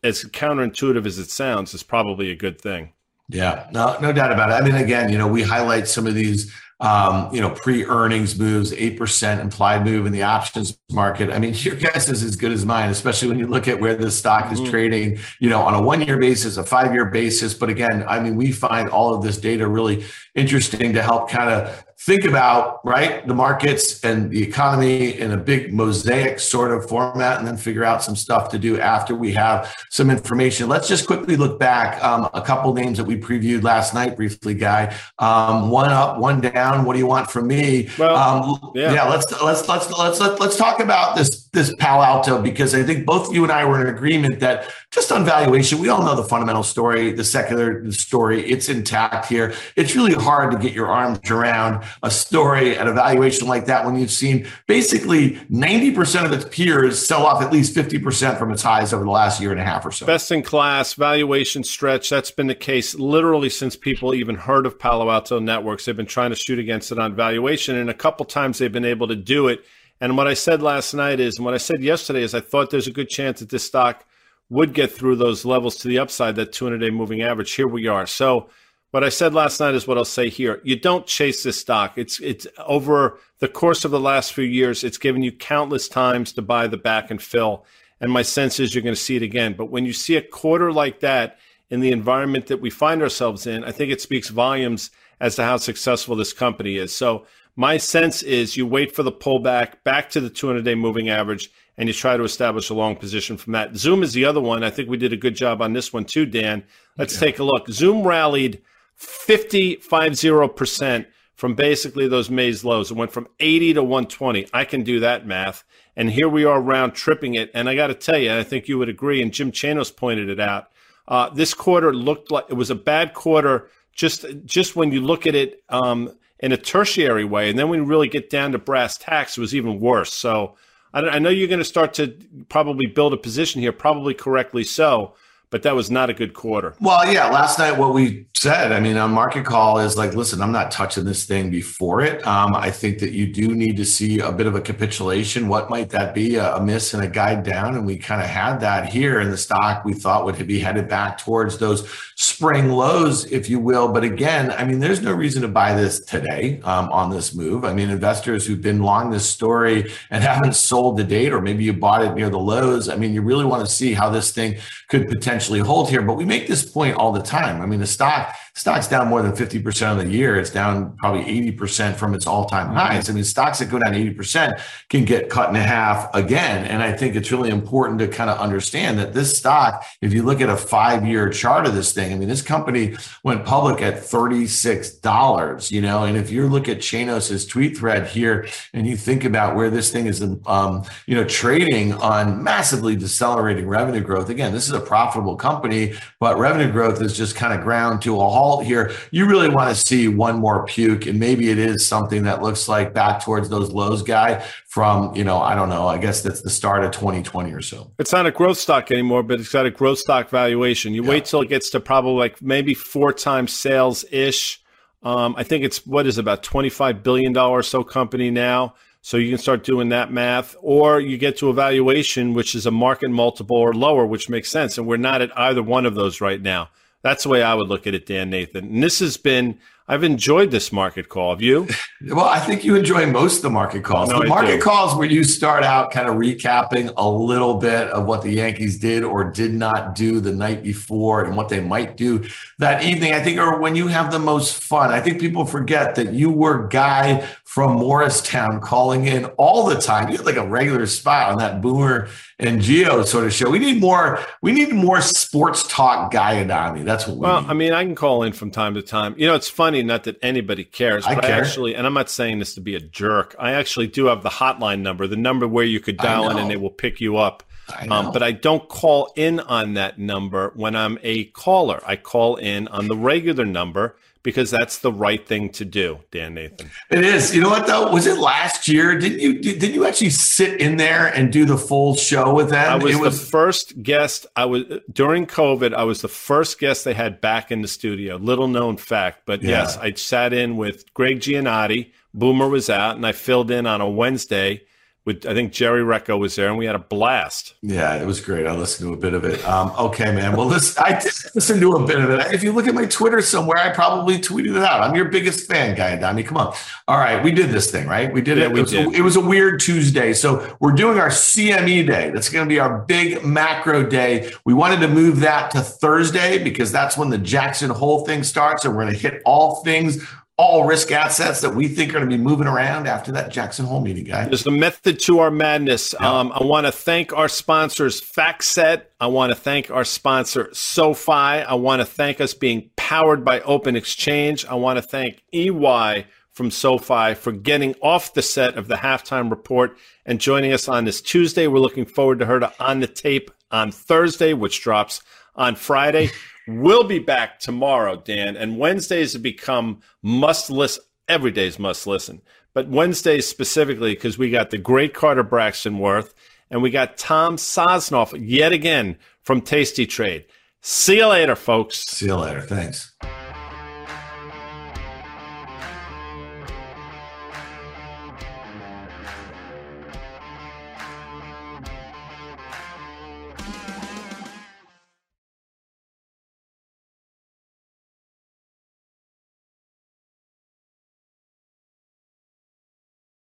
as 0.03 0.25
counterintuitive 0.25 1.07
as 1.07 1.19
it 1.19 1.31
sounds 1.31 1.75
is 1.75 1.83
probably 1.83 2.31
a 2.31 2.37
good 2.37 2.61
thing. 2.61 2.93
Yeah. 3.29 3.69
No 3.73 3.99
no 4.01 4.13
doubt 4.13 4.33
about 4.33 4.51
it. 4.51 4.55
I 4.55 4.61
mean 4.61 4.77
again 4.77 5.09
you 5.09 5.19
know 5.19 5.27
we 5.27 5.43
highlight 5.43 5.89
some 5.89 6.07
of 6.07 6.15
these 6.15 6.53
um, 6.79 7.35
you 7.35 7.41
know, 7.41 7.51
pre-earnings 7.51 8.39
moves, 8.39 8.71
8% 8.71 9.41
implied 9.41 9.85
move 9.85 10.05
in 10.05 10.13
the 10.13 10.25
options 10.25 10.79
market. 10.91 11.31
I 11.31 11.39
mean, 11.39 11.55
your 11.57 11.75
guess 11.77 12.09
is 12.09 12.23
as 12.23 12.37
good 12.37 12.53
as 12.53 12.67
mine, 12.67 12.91
especially 12.91 13.29
when 13.29 13.39
you 13.39 13.47
look 13.47 13.67
at 13.67 13.81
where 13.81 13.95
the 13.95 14.11
stock 14.11 14.53
is 14.53 14.61
mm-hmm. 14.61 14.71
trading, 14.71 15.19
you 15.41 15.49
know, 15.49 15.63
on 15.63 15.75
a 15.75 15.81
one-year 15.81 16.19
basis, 16.19 16.59
a 16.59 16.65
five-year 16.65 17.07
basis. 17.07 17.55
But 17.55 17.71
again, 17.71 18.05
I 18.07 18.21
mean, 18.21 18.37
we 18.37 18.53
find 18.53 18.91
all 18.91 19.15
of 19.15 19.23
this 19.23 19.39
data 19.39 19.67
really 19.67 20.05
interesting 20.35 20.93
to 20.93 21.03
help 21.03 21.31
kind 21.31 21.49
of 21.49 21.86
think 22.07 22.25
about 22.25 22.87
right 22.87 23.27
the 23.27 23.35
markets 23.35 24.05
and 24.05 24.31
the 24.31 24.41
economy 24.41 25.19
in 25.19 25.33
a 25.33 25.37
big 25.37 25.73
mosaic 25.73 26.39
sort 26.39 26.71
of 26.71 26.89
format 26.89 27.39
and 27.39 27.47
then 27.47 27.57
figure 27.57 27.83
out 27.83 28.01
some 28.01 28.15
stuff 28.15 28.49
to 28.49 28.61
do 28.61 28.79
after 28.79 29.17
we 29.17 29.33
have 29.33 29.75
some 29.91 30.09
information. 30.09 30.69
Let's 30.69 30.87
just 30.87 31.09
quickly 31.09 31.37
look 31.37 31.59
back 31.59 32.03
um, 32.05 32.29
a 32.33 32.41
couple 32.41 32.73
names 32.75 32.99
that 32.99 33.05
we 33.05 33.17
previewed 33.17 33.65
last 33.65 33.93
night 33.93 34.15
briefly 34.15 34.55
guy. 34.55 34.97
Um, 35.19 35.69
one 35.69 35.91
up 35.91 36.19
one 36.19 36.41
down. 36.41 36.85
What 36.85 36.93
do 36.93 37.01
you 37.01 37.09
want 37.09 37.29
from 37.29 37.49
me? 37.49 37.89
Well, 37.99 38.15
um, 38.15 38.73
yeah. 38.77 38.93
yeah 38.93 39.09
let's 39.09 39.27
let's 39.43 39.69
let's 39.69 39.91
let's 39.91 40.21
let's 40.21 40.57
talk 40.57 40.79
about 40.79 41.17
this 41.17 41.46
this 41.57 41.75
Palo 41.79 42.05
Alto 42.05 42.41
because 42.41 42.75
I 42.75 42.85
think 42.85 43.07
both 43.07 43.35
you 43.35 43.43
and 43.43 43.51
I 43.51 43.65
were 43.65 43.81
in 43.81 43.93
agreement 43.93 44.41
that 44.41 44.73
just 44.93 45.11
on 45.11 45.25
valuation, 45.25 45.81
we 45.81 45.89
all 45.89 46.05
know 46.05 46.15
the 46.15 46.23
fundamental 46.23 46.63
story, 46.63 47.13
the 47.13 47.25
secular 47.25 47.91
story, 47.91 48.49
it's 48.49 48.69
intact 48.69 49.27
here. 49.27 49.55
It's 49.75 49.97
really 49.97 50.15
hard 50.15 50.53
to 50.53 50.59
get 50.59 50.73
your 50.73 50.89
arms 50.89 51.31
around 51.31 51.85
a 52.03 52.11
story 52.11 52.77
at 52.79 52.87
a 52.87 52.93
valuation 52.93 53.49
like 53.49 53.67
that 53.67 53.85
when 53.85 53.99
you've 53.99 54.11
seen 54.11 54.47
basically 54.67 55.33
90% 55.51 56.27
of 56.27 56.33
its 56.33 56.45
peers 56.55 57.05
sell 57.05 57.27
off 57.27 57.43
at 57.43 57.53
least 57.53 57.75
50% 57.75 58.39
from 58.39 58.53
its 58.53 58.63
highs 58.63 58.93
over 58.93 59.05
the 59.05 59.11
last 59.11 59.41
year 59.41 59.51
and 59.51 59.61
a 59.61 59.65
half 59.65 59.85
or 59.85 59.91
so. 59.91 60.07
Best 60.07 60.31
in 60.31 60.43
class 60.43 60.95
valuation 60.95 61.65
stretch. 61.65 62.11
That's 62.11 62.31
been 62.31 62.47
the 62.47 62.55
case 62.55 62.95
literally 62.95 63.49
since 63.49 63.77
people 63.77 64.15
even 64.15 64.37
heard 64.37 64.67
of 64.67 64.79
Palo 64.79 65.11
Alto 65.11 65.41
Networks. 65.41 65.87
They've 65.87 65.97
been 65.97 66.07
trying 66.07 66.31
to 66.31 66.37
shoot 66.37 66.59
against 66.59 66.93
it 66.93 66.99
on 66.99 67.15
valuation, 67.15 67.77
and 67.77 67.89
a 67.89 67.95
couple 67.95 68.27
times 68.27 68.59
they've 68.59 68.71
been 68.71 68.85
able 68.85 69.09
to 69.09 69.17
do 69.17 69.49
it 69.49 69.65
and 70.01 70.17
what 70.17 70.27
I 70.27 70.35
said 70.35 70.63
last 70.63 70.95
night 70.95 71.21
is, 71.21 71.37
and 71.37 71.45
what 71.45 71.55
I 71.55 71.59
said 71.59 71.83
yesterday 71.83 72.23
is, 72.23 72.35
I 72.35 72.41
thought 72.41 72.71
there's 72.71 72.87
a 72.87 72.93
good 72.93 73.09
chance 73.09 73.41
that 73.41 73.49
this 73.49 73.65
stock 73.65 74.05
would 74.51 74.75
get 74.75 74.93
through 74.93 75.17
those 75.17 75.45
levels 75.45 75.77
to 75.77 75.89
the 75.89 75.99
upside, 75.99 76.37
that 76.37 76.53
200 76.53 76.79
day 76.79 76.91
moving 76.91 77.23
average. 77.23 77.53
Here 77.53 77.67
we 77.67 77.87
are. 77.87 78.07
So, 78.07 78.49
what 78.93 79.05
I 79.05 79.09
said 79.09 79.35
last 79.35 79.61
night 79.61 79.75
is 79.75 79.87
what 79.87 79.99
I'll 79.99 80.05
say 80.05 80.31
here. 80.31 80.61
You 80.65 80.79
don't 80.79 81.07
chase 81.07 81.43
this 81.43 81.59
stock. 81.59 81.99
It's 81.99 82.21
it's 82.21 82.47
over 82.67 83.19
the 83.41 83.49
course 83.49 83.85
of 83.85 83.91
the 83.91 84.01
last 84.01 84.33
few 84.33 84.45
years. 84.45 84.85
It's 84.85 84.97
given 84.97 85.23
you 85.23 85.33
countless 85.33 85.89
times 85.89 86.33
to 86.35 86.43
buy 86.43 86.67
the 86.67 86.77
back 86.77 87.11
and 87.11 87.21
fill, 87.21 87.65
and 88.01 88.13
my 88.13 88.23
sense 88.23 88.61
is 88.61 88.75
you're 88.75 88.83
going 88.83 88.95
to 88.95 89.01
see 89.01 89.17
it 89.17 89.23
again. 89.23 89.55
But 89.55 89.71
when 89.71 89.87
you 89.87 89.93
see 89.93 90.17
a 90.17 90.23
quarter 90.23 90.73
like 90.73 91.01
that 91.01 91.39
in 91.69 91.81
the 91.81 91.91
environment 91.91 92.47
that 92.47 92.61
we 92.61 92.71
find 92.71 93.03
ourselves 93.03 93.47
in, 93.47 93.65
I 93.65 93.73
think 93.73 93.91
it 93.91 94.01
speaks 94.01 94.29
volumes 94.29 94.91
as 95.21 95.37
to 95.37 95.45
how 95.45 95.57
successful 95.57 96.15
this 96.15 96.33
company 96.33 96.77
is. 96.77 96.95
So 96.95 97.27
my 97.57 97.79
sense 97.79 98.23
is 98.23 98.57
you 98.57 98.67
wait 98.67 98.95
for 98.95 99.03
the 99.03 99.11
pullback 99.11 99.83
back 99.83 100.11
to 100.11 100.21
the 100.21 100.31
200 100.31 100.65
day 100.65 100.75
moving 100.75 101.09
average 101.09 101.51
and 101.79 101.89
you 101.89 101.93
try 101.93 102.17
to 102.17 102.23
establish 102.23 102.71
a 102.71 102.75
long 102.75 102.97
position 102.97 103.37
from 103.37 103.53
that. 103.55 103.77
Zoom 103.77 104.03
is 104.03 104.13
the 104.13 104.25
other 104.25 104.41
one. 104.41 104.63
I 104.63 104.71
think 104.71 104.89
we 104.89 104.97
did 104.97 105.13
a 105.13 105.17
good 105.17 105.35
job 105.35 105.61
on 105.61 105.73
this 105.73 105.93
one 105.93 106.05
too, 106.05 106.27
Dan. 106.27 106.65
Let's 106.97 107.15
yeah. 107.15 107.21
take 107.21 107.39
a 107.39 107.45
look. 107.45 107.69
Zoom 107.69 108.07
rallied 108.07 108.63
50% 108.99 111.07
from 111.35 111.55
basically 111.55 112.09
those 112.09 112.31
May's 112.31 112.65
lows. 112.65 112.91
It 112.91 112.97
went 112.97 113.13
from 113.13 113.29
80 113.41 113.75
to 113.75 113.83
120. 113.83 114.49
I 114.53 114.65
can 114.65 114.83
do 114.83 115.01
that 115.01 115.27
math. 115.27 115.65
And 115.95 116.11
here 116.11 116.29
we 116.29 116.45
are 116.45 116.61
round 116.61 116.95
tripping 116.95 117.35
it. 117.35 117.51
And 117.55 117.69
I 117.69 117.75
got 117.75 117.89
to 117.89 117.95
tell 117.95 118.19
you, 118.19 118.35
I 118.35 118.43
think 118.43 118.69
you 118.69 118.79
would 118.79 118.89
agree, 118.89 119.23
and 119.23 119.33
Jim 119.33 119.53
Chanos 119.53 119.95
pointed 119.95 120.29
it 120.29 120.41
out. 120.41 120.71
Uh, 121.09 121.31
this 121.31 121.55
quarter 121.55 121.95
looked 121.95 122.31
like 122.31 122.47
it 122.49 122.55
was 122.55 122.71
a 122.71 122.75
bad 122.75 123.15
quarter. 123.15 123.71
Just 123.93 124.27
just 124.45 124.77
when 124.77 124.93
you 124.93 125.01
look 125.01 125.27
at 125.27 125.35
it 125.35 125.63
um, 125.69 126.13
in 126.39 126.53
a 126.53 126.57
tertiary 126.57 127.25
way, 127.25 127.49
and 127.49 127.59
then 127.59 127.69
when 127.69 127.81
you 127.81 127.85
really 127.85 128.09
get 128.09 128.31
down 128.31 128.53
to 128.53 128.59
brass 128.59 128.99
tacks, 128.99 129.37
it 129.37 129.41
was 129.41 129.55
even 129.55 129.81
worse. 129.81 130.13
So 130.13 130.57
I, 130.93 131.01
I 131.01 131.19
know 131.19 131.31
you're 131.31 131.49
going 131.49 131.59
to 131.59 131.65
start 131.65 131.95
to 131.95 132.17
probably 132.49 132.87
build 132.87 133.13
a 133.13 133.19
position 133.19 133.61
here, 133.61 133.73
probably 133.73 134.15
correctly 134.15 134.65
so 134.65 135.15
but 135.51 135.63
that 135.63 135.75
was 135.75 135.91
not 135.91 136.11
a 136.11 136.15
good 136.15 136.35
quarter. 136.35 136.75
Well, 136.81 137.11
yeah, 137.13 137.29
last 137.29 137.59
night 137.59 137.79
what 137.79 137.95
we 137.95 138.27
said, 138.35 138.73
I 138.73 138.81
mean, 138.81 138.97
on 138.97 139.13
market 139.13 139.45
call 139.45 139.79
is 139.79 139.97
like, 139.97 140.15
listen, 140.15 140.43
I'm 140.43 140.53
not 140.53 140.71
touching 140.71 141.05
this 141.05 141.25
thing 141.25 141.51
before 141.51 142.03
it. 142.03 142.27
Um, 142.27 142.55
I 142.55 142.71
think 142.71 142.99
that 142.99 143.13
you 143.13 143.33
do 143.33 143.55
need 143.55 143.77
to 143.79 143.85
see 143.85 144.19
a 144.19 144.33
bit 144.33 144.47
of 144.47 144.55
a 144.55 144.61
capitulation. 144.61 145.49
What 145.49 145.71
might 145.71 145.91
that 145.91 146.15
be? 146.15 146.37
A, 146.37 146.57
a 146.57 146.63
miss 146.63 146.93
and 146.95 147.03
a 147.03 147.09
guide 147.09 147.45
down, 147.45 147.77
and 147.77 147.87
we 147.87 147.97
kind 147.97 148.21
of 148.21 148.29
had 148.29 148.59
that 148.61 148.89
here 148.89 149.21
in 149.21 149.31
the 149.31 149.37
stock. 149.37 149.85
We 149.85 149.95
thought 149.95 150.25
would 150.25 150.47
be 150.47 150.59
headed 150.59 150.89
back 150.89 151.19
towards 151.19 151.59
those 151.59 151.89
spring 152.17 152.71
lows, 152.71 153.25
if 153.33 153.49
you 153.49 153.59
will. 153.59 153.89
But 153.89 154.05
again, 154.05 154.51
I 154.51 154.65
mean, 154.65 154.81
there's 154.81 155.01
no 155.01 155.13
reason 155.13 155.43
to 155.43 155.49
buy 155.49 155.75
this 155.75 156.01
today 156.01 156.61
um, 156.65 156.91
on 156.91 157.11
this 157.11 157.35
move. 157.35 157.65
I 157.65 157.73
mean, 157.73 157.89
investors 157.89 158.47
who've 158.47 158.61
been 158.61 158.83
long 158.83 159.11
this 159.11 159.29
story 159.29 159.93
and 160.11 160.23
haven't 160.23 160.55
sold 160.57 160.99
the 160.99 161.05
date, 161.05 161.33
or 161.33 161.41
maybe 161.41 161.65
you 161.65 161.73
bought 161.73 162.03
it 162.03 162.15
near 162.15 162.31
the 162.31 162.39
lows. 162.39 162.89
I 162.89 162.97
mean, 162.97 163.15
you 163.15 163.23
really 163.23 163.45
want 163.45 163.65
to 163.65 163.73
see 163.73 163.95
how 163.95 164.11
this 164.11 164.33
thing 164.33 164.57
could 164.89 165.09
potentially 165.09 165.36
potentially 165.37 165.61
hold 165.61 165.91
here. 165.91 166.01
But 166.01 166.15
we 166.15 166.25
make 166.25 166.49
this 166.49 166.65
point 166.65 166.97
all 166.97 167.13
the 167.13 167.23
time. 167.23 167.61
I 167.61 167.67
mean, 167.67 167.81
the 167.81 167.87
stock 167.87 168.35
stock's 168.57 168.89
down 168.89 169.07
more 169.09 169.21
than 169.23 169.33
50% 169.33 169.93
of 169.93 169.99
the 169.99 170.11
year. 170.11 170.37
It's 170.37 170.51
down 170.51 170.97
probably 170.97 171.23
80% 171.53 171.95
from 171.95 172.15
its 172.15 172.27
all-time 172.27 172.69
mm-hmm. 172.69 172.77
highs. 172.77 173.11
I 173.11 173.13
mean, 173.13 173.23
stocks 173.23 173.59
that 173.59 173.71
go 173.71 173.79
down 173.79 173.93
80% 173.93 174.61
can 174.89 175.05
get 175.05 175.29
cut 175.29 175.51
in 175.51 175.55
half 175.57 176.13
again. 176.15 176.65
And 176.65 176.83
I 176.83 176.93
think 176.93 177.17
it's 177.17 177.31
really 177.31 177.51
important 177.51 177.99
to 177.99 178.09
kind 178.09 178.31
of 178.31 178.39
understand 178.39 178.99
that 178.99 179.13
this 179.13 179.37
stock, 179.37 179.85
if 180.01 180.15
you 180.15 180.23
look 180.23 180.41
at 180.41 180.49
a 180.49 180.57
five-year 180.57 181.29
chart 181.31 181.67
of 181.67 181.75
this 181.75 181.93
thing, 181.93 182.13
I 182.13 182.17
mean, 182.17 182.29
this 182.29 182.41
company 182.41 182.97
went 183.23 183.45
public 183.45 183.83
at 183.83 183.97
$36, 183.97 185.71
you 185.71 185.83
know, 185.83 186.05
and 186.05 186.17
if 186.17 186.31
you 186.31 186.49
look 186.49 186.67
at 186.67 186.79
Chanos's 186.79 187.45
tweet 187.45 187.77
thread 187.77 188.07
here 188.07 188.49
and 188.73 188.87
you 188.87 188.97
think 188.97 189.25
about 189.25 189.55
where 189.55 189.69
this 189.69 189.93
thing 189.93 190.07
is, 190.07 190.23
um, 190.47 190.85
you 191.07 191.15
know, 191.15 191.25
trading 191.25 191.93
on 191.93 192.43
massively 192.43 192.97
decelerating 192.97 193.69
revenue 193.69 194.01
growth, 194.01 194.31
again, 194.31 194.53
this 194.53 194.67
is 194.67 194.73
a 194.73 194.81
profitable 194.81 195.37
company, 195.37 195.93
but 196.21 196.39
revenue 196.39 196.73
growth 196.73 197.03
is 197.03 197.15
just 197.15 197.37
kind 197.37 197.53
of 197.53 197.63
ground 197.63 198.01
to 198.01 198.17
a 198.17 198.19
halt 198.19 198.46
here, 198.61 198.93
you 199.11 199.27
really 199.27 199.49
want 199.49 199.75
to 199.75 199.75
see 199.75 200.09
one 200.09 200.39
more 200.39 200.65
puke. 200.67 201.07
And 201.07 201.19
maybe 201.19 201.51
it 201.51 201.59
is 201.59 201.87
something 201.87 202.23
that 202.25 202.43
looks 202.43 202.69
like 202.69 202.95
back 202.95 203.25
towards 203.25 203.49
those 203.49 203.71
lows 203.71 204.03
guy 204.03 204.45
from, 204.67 205.15
you 205.15 205.25
know, 205.25 205.39
I 205.39 205.55
don't 205.55 205.69
know, 205.69 205.87
I 205.87 205.99
guess 205.99 206.23
that's 206.23 206.43
the 206.43 206.51
start 206.51 206.85
of 206.85 206.93
2020 206.93 207.53
or 207.53 207.63
so. 207.63 207.93
It's 207.99 208.13
not 208.13 208.27
a 208.27 208.31
growth 208.31 208.59
stock 208.59 208.91
anymore, 208.91 209.23
but 209.23 209.41
it's 209.41 209.53
got 209.53 209.67
a 209.67 209.71
growth 209.71 209.99
stock 209.99 210.29
valuation. 210.29 210.95
You 210.95 211.03
yeah. 211.03 211.11
wait 211.11 211.25
till 211.27 211.41
it 211.43 211.49
gets 211.49 211.71
to 211.71 211.81
probably 211.81 212.15
like 212.15 212.41
maybe 212.41 212.75
four 212.75 213.13
times 213.13 213.53
sales 213.53 214.05
ish. 214.11 214.63
Um, 215.03 215.35
I 215.37 215.43
think 215.43 215.65
it's 215.65 215.87
what 215.87 216.07
is 216.07 216.19
it, 216.19 216.23
about 216.23 216.43
$25 216.43 217.03
billion 217.03 217.37
or 217.37 217.63
so 217.63 217.85
company 217.85 218.31
now. 218.31 218.75
So 219.07 219.19
you 219.19 219.29
can 219.31 219.39
start 219.39 219.63
doing 219.63 219.91
that 219.91 220.11
math, 220.11 220.57
or 220.61 220.99
you 220.99 221.17
get 221.17 221.37
to 221.37 221.49
a 221.49 221.53
valuation, 221.53 222.35
which 222.35 222.57
is 222.57 222.67
a 222.67 222.73
market 222.73 223.09
multiple 223.09 223.57
or 223.57 223.73
lower, 223.73 224.05
which 224.05 224.29
makes 224.29 224.51
sense. 224.51 224.79
And 224.79 224.87
we're 224.89 224.97
not 224.97 225.23
at 225.23 225.31
either 225.39 225.63
one 225.63 225.87
of 225.87 225.95
those 225.95 226.21
right 226.21 226.43
now. 226.43 226.71
That's 227.07 227.23
the 227.23 227.29
way 227.29 227.41
I 227.41 227.55
would 227.55 227.69
look 227.69 227.87
at 227.87 227.95
it, 227.95 228.05
Dan 228.05 228.31
Nathan. 228.31 228.65
And 228.65 228.83
this 228.83 228.99
has 228.99 229.17
been, 229.17 229.61
I've 229.87 230.03
enjoyed 230.03 230.51
this 230.51 230.73
market 230.73 231.09
call. 231.09 231.31
Have 231.31 231.41
you? 231.41 231.69
well, 232.09 232.25
I 232.25 232.41
think 232.41 232.65
you 232.65 232.75
enjoy 232.75 233.07
most 233.07 233.37
of 233.37 233.43
the 233.43 233.51
market 233.51 233.85
calls. 233.85 234.11
No, 234.11 234.19
the 234.19 234.27
market 234.27 234.61
calls 234.61 234.97
where 234.97 235.07
you 235.07 235.23
start 235.23 235.63
out 235.63 235.93
kind 235.93 236.09
of 236.09 236.17
recapping 236.17 236.93
a 236.97 237.09
little 237.09 237.59
bit 237.59 237.87
of 237.91 238.07
what 238.07 238.23
the 238.23 238.31
Yankees 238.31 238.81
did 238.81 239.05
or 239.05 239.23
did 239.23 239.55
not 239.55 239.95
do 239.95 240.19
the 240.19 240.33
night 240.33 240.65
before 240.65 241.23
and 241.23 241.37
what 241.37 241.49
they 241.49 241.61
might 241.61 241.97
do 241.97 242.25
that 242.59 242.83
evening, 242.83 243.13
I 243.13 243.23
think, 243.23 243.39
are 243.39 243.61
when 243.61 243.77
you 243.77 243.87
have 243.87 244.11
the 244.11 244.19
most 244.19 244.61
fun. 244.61 244.91
I 244.91 245.01
think 245.01 245.21
people 245.21 245.45
forget 245.45 245.95
that 245.95 246.13
you 246.13 246.31
were 246.31 246.67
guy 246.67 247.25
from 247.45 247.75
Morristown 247.77 248.61
calling 248.61 249.07
in 249.07 249.27
all 249.37 249.67
the 249.67 249.77
time. 249.77 250.11
You 250.11 250.17
had 250.17 250.27
like 250.27 250.37
a 250.37 250.47
regular 250.47 250.87
spot 250.87 251.31
on 251.31 251.39
that 251.39 251.61
Boomer 251.61 252.09
and 252.39 252.61
Gio 252.61 253.05
sort 253.07 253.25
of 253.25 253.33
show. 253.33 253.49
We 253.49 253.59
need 253.59 253.81
more. 253.81 254.21
We 254.43 254.53
need 254.53 254.73
more 254.73 255.01
sports 255.01 255.67
talk, 255.69 256.13
Guy 256.13 256.43
Adami. 256.43 256.83
That's 256.83 257.07
what 257.07 257.17
we. 257.17 257.23
Well, 257.23 257.43
need. 257.43 257.49
I 257.49 257.55
mean, 257.55 257.73
I 257.73 257.85
can 257.85 257.95
call 257.95 258.23
in 258.23 258.33
from 258.33 258.51
time 258.51 258.75
to 258.75 258.83
time. 258.83 259.15
You 259.17 259.27
know, 259.27 259.35
it's 259.35 259.49
funny. 259.49 259.83
Not 259.83 260.05
that 260.05 260.19
anybody 260.23 260.65
cares, 260.65 261.05
but 261.07 261.19
I, 261.19 261.21
care. 261.21 261.35
I 261.35 261.39
actually, 261.39 261.75
and 261.75 261.87
I'm 261.87 261.95
not 261.95 262.11
saying 262.11 262.39
this 262.39 262.55
to 262.55 262.61
be 262.61 262.75
a 262.75 262.81
jerk. 262.81 263.35
I 263.39 263.53
actually 263.53 263.87
do 263.87 264.07
have 264.07 264.23
the 264.23 264.29
hotline 264.29 264.81
number, 264.81 265.07
the 265.07 265.17
number 265.17 265.49
where 265.49 265.65
you 265.65 265.81
could 265.81 265.97
dial 265.97 266.31
in 266.31 266.37
and 266.37 266.51
they 266.51 266.57
will 266.57 266.71
pick 266.71 267.01
you 267.01 267.17
up. 267.17 267.43
I 267.69 267.87
Um, 267.89 268.13
but 268.13 268.23
I 268.23 268.33
don't 268.33 268.69
call 268.69 269.13
in 269.17 269.41
on 269.41 269.75
that 269.75 269.99
number 269.99 270.53
when 270.55 270.77
I'm 270.77 270.99
a 271.03 271.25
caller. 271.25 271.81
I 271.87 271.97
call 271.97 272.37
in 272.37 272.69
on 272.69 272.87
the 272.87 272.97
regular 272.97 273.45
number 273.45 273.97
because 274.27 274.51
that's 274.51 274.79
the 274.79 274.91
right 274.91 275.25
thing 275.25 275.51
to 275.51 275.65
do, 275.65 276.01
Dan 276.11 276.35
Nathan. 276.35 276.69
It 276.91 277.05
is. 277.05 277.33
You 277.33 277.41
know 277.43 277.49
what 277.49 277.69
though? 277.69 277.93
Was 277.93 278.09
it 278.09 278.19
last 278.19 278.67
year? 278.67 278.99
Didn't 278.99 279.21
you 279.21 279.41
did, 279.41 279.73
you 279.73 279.87
actually 279.87 280.11
sit 280.11 280.61
in 280.61 280.79
there 280.79 281.07
and 281.07 281.33
do 281.33 281.45
the 281.45 281.57
full 281.57 281.95
show 281.95 282.35
with 282.35 282.51
them? 282.51 282.73
I 282.73 282.75
was, 282.75 282.97
it 282.97 283.01
was 283.01 283.21
the 283.21 283.27
first 283.27 283.85
guest. 283.85 284.27
I 284.35 284.45
was 284.47 284.65
during 284.93 285.27
COVID. 285.27 285.73
I 285.75 285.85
was 285.85 286.03
the 286.03 286.09
first 286.09 286.59
guest 286.59 286.85
they 286.85 286.93
had 286.93 287.21
back 287.21 287.53
in 287.53 287.63
the 287.63 287.69
studio. 287.69 288.17
Little 288.17 288.49
known 288.49 288.79
fact, 288.79 289.23
but 289.27 289.45
yeah. 289.45 289.51
yes, 289.51 289.77
I 289.77 289.93
sat 289.93 290.33
in 290.33 290.57
with 290.57 290.93
Gregg 290.93 291.21
Giannotti. 291.21 291.93
Boomer 292.13 292.49
was 292.49 292.69
out, 292.69 292.97
and 292.97 293.07
I 293.07 293.13
filled 293.13 293.53
in 293.53 293.65
on 293.65 293.81
a 293.81 293.89
Wednesday 293.89 294.63
with 295.07 295.25
I 295.25 295.35
think 295.35 295.53
Jerry 295.53 295.83
Recco 295.83 296.19
was 296.19 296.35
there, 296.35 296.49
and 296.49 296.59
we 296.59 296.67
had 296.67 296.75
a 296.75 296.81
blast. 296.81 297.55
Yeah, 297.63 297.95
it 297.95 298.05
was 298.05 298.21
great. 298.21 298.45
I 298.47 298.53
listened 298.53 298.89
to 298.89 298.93
a 298.93 298.97
bit 298.97 299.15
of 299.15 299.25
it. 299.25 299.43
Um, 299.47 299.73
okay, 299.79 300.13
man. 300.13 300.37
Well, 300.37 300.47
listen, 300.47 300.83
I 300.85 300.99
did 300.99 301.13
listen 301.35 301.61
to 301.61 301.73
a 301.73 301.87
bit 301.87 302.01
of 302.01 302.11
it. 302.11 302.35
If 302.35 302.43
you 302.43 302.53
look 302.53 302.67
at 302.67 302.75
my 302.75 302.87
Twitter 302.87 303.23
somewhere, 303.23 303.57
I 303.57 303.73
probably 303.73 304.19
tweeted 304.19 304.57
it 304.57 304.63
out. 304.63 304.83
I'm 304.83 304.97
your 304.97 305.07
biggest 305.07 305.49
fan, 305.49 305.77
guy. 305.77 305.95
Donnie, 305.97 306.25
come 306.25 306.37
on. 306.37 306.53
All 306.89 306.99
right, 306.99 307.23
we 307.23 307.31
did 307.31 307.51
this 307.51 307.71
thing, 307.71 307.87
right? 307.87 308.13
We 308.13 308.21
did 308.21 308.39
yeah, 308.39 308.47
it. 308.47 308.53
We 308.53 308.59
it, 308.59 308.63
was, 308.63 308.71
did. 308.73 308.95
it 308.95 309.03
was 309.03 309.17
a 309.17 309.21
weird 309.21 309.61
Tuesday, 309.61 310.13
so 310.13 310.57
we're 310.59 310.73
doing 310.73 310.99
our 310.99 311.11
CME 311.11 311.87
day. 311.87 312.11
That's 312.11 312.29
going 312.29 312.45
to 312.45 312.53
be 312.53 312.59
our 312.59 312.81
big 312.81 313.25
macro 313.25 313.89
day. 313.89 314.33
We 314.45 314.55
wanted 314.55 314.81
to 314.81 314.89
move 314.89 315.21
that 315.21 315.53
to 315.53 315.61
Thursday 315.61 316.43
because 316.43 316.73
that's 316.73 316.99
when 316.99 317.11
the 317.11 317.19
Jackson 317.19 317.71
Hole 317.71 318.05
thing 318.05 318.25
starts, 318.25 318.65
and 318.65 318.75
we're 318.75 318.83
going 318.83 318.95
to 318.95 318.99
hit 318.99 319.23
all 319.25 319.63
things 319.63 320.05
all 320.39 320.65
risk 320.65 320.93
assets 320.93 321.41
that 321.41 321.55
we 321.55 321.67
think 321.67 321.91
are 321.91 321.95
going 321.95 322.11
to 322.11 322.17
be 322.17 322.23
moving 322.23 322.47
around 322.47 322.87
after 322.87 323.11
that 323.13 323.33
Jackson 323.33 323.65
Hole 323.65 323.81
meeting, 323.81 324.05
guy. 324.05 324.27
There's 324.27 324.45
the 324.45 324.51
method 324.51 325.01
to 325.01 325.21
our 325.21 325.31
madness. 325.31 325.95
Yeah. 325.99 326.21
Um, 326.21 326.31
I 326.35 326.45
want 326.45 326.67
to 326.67 326.73
thank 326.73 327.15
our 327.15 327.29
sponsors, 327.29 328.03
FactSet. 328.03 328.83
I 329.01 329.07
want 329.07 329.31
to 329.33 329.37
thank 329.37 329.71
our 329.71 329.85
sponsor, 329.85 330.51
SoFi. 330.53 331.13
I 331.13 331.55
want 331.55 331.81
to 331.81 331.87
thank 331.87 332.21
us 332.21 332.35
being 332.35 332.71
powered 332.77 333.25
by 333.25 333.41
OpenExchange. 333.41 334.47
I 334.47 334.55
want 334.55 334.77
to 334.77 334.83
thank 334.83 335.23
EY 335.33 336.07
from 336.33 336.51
SoFi 336.51 337.15
for 337.15 337.33
getting 337.33 337.75
off 337.81 338.13
the 338.13 338.21
set 338.21 338.59
of 338.59 338.69
the 338.69 338.75
halftime 338.75 339.31
report 339.31 339.79
and 340.05 340.21
joining 340.21 340.53
us 340.53 340.69
on 340.69 340.85
this 340.85 341.01
Tuesday. 341.01 341.47
We're 341.47 341.61
looking 341.61 341.87
forward 341.87 342.19
to 342.19 342.27
her 342.27 342.41
to 342.41 342.53
on 342.61 342.81
the 342.81 342.87
tape 342.87 343.31
on 343.51 343.73
Thursday, 343.73 344.35
which 344.35 344.61
drops 344.61 345.01
on 345.37 345.55
Friday. 345.55 346.11
We'll 346.49 346.85
be 346.85 346.99
back 346.99 347.41
tomorrow, 347.41 347.97
Dan, 347.97 348.37
and 348.37 348.59
Wednesdays 348.59 349.13
have 349.15 349.23
become 349.23 349.81
must 350.03 350.51
listen. 350.51 350.83
Every 351.09 351.31
day 351.31 351.47
is 351.47 351.59
must 351.59 351.87
listen, 351.87 352.23
but 352.53 352.69
Wednesdays 352.69 353.27
specifically 353.29 353.95
because 353.95 354.19
we 354.19 354.31
got 354.31 354.51
the 354.51 354.59
great 354.59 354.95
Carter 354.95 355.23
Braxton 355.23 355.79
Worth 355.79 356.15
and 356.51 356.63
we 356.63 356.71
got 356.71 356.97
Tom 356.97 357.37
Sosnoff 357.37 358.15
yet 358.21 358.53
again 358.53 358.97
from 359.23 359.41
Tasty 359.41 359.87
Trade. 359.87 360.27
See 360.63 360.97
you 360.97 361.07
later, 361.07 361.37
folks. 361.37 361.79
See 361.79 362.07
you 362.07 362.17
later. 362.17 362.41
Thanks. 362.41 362.93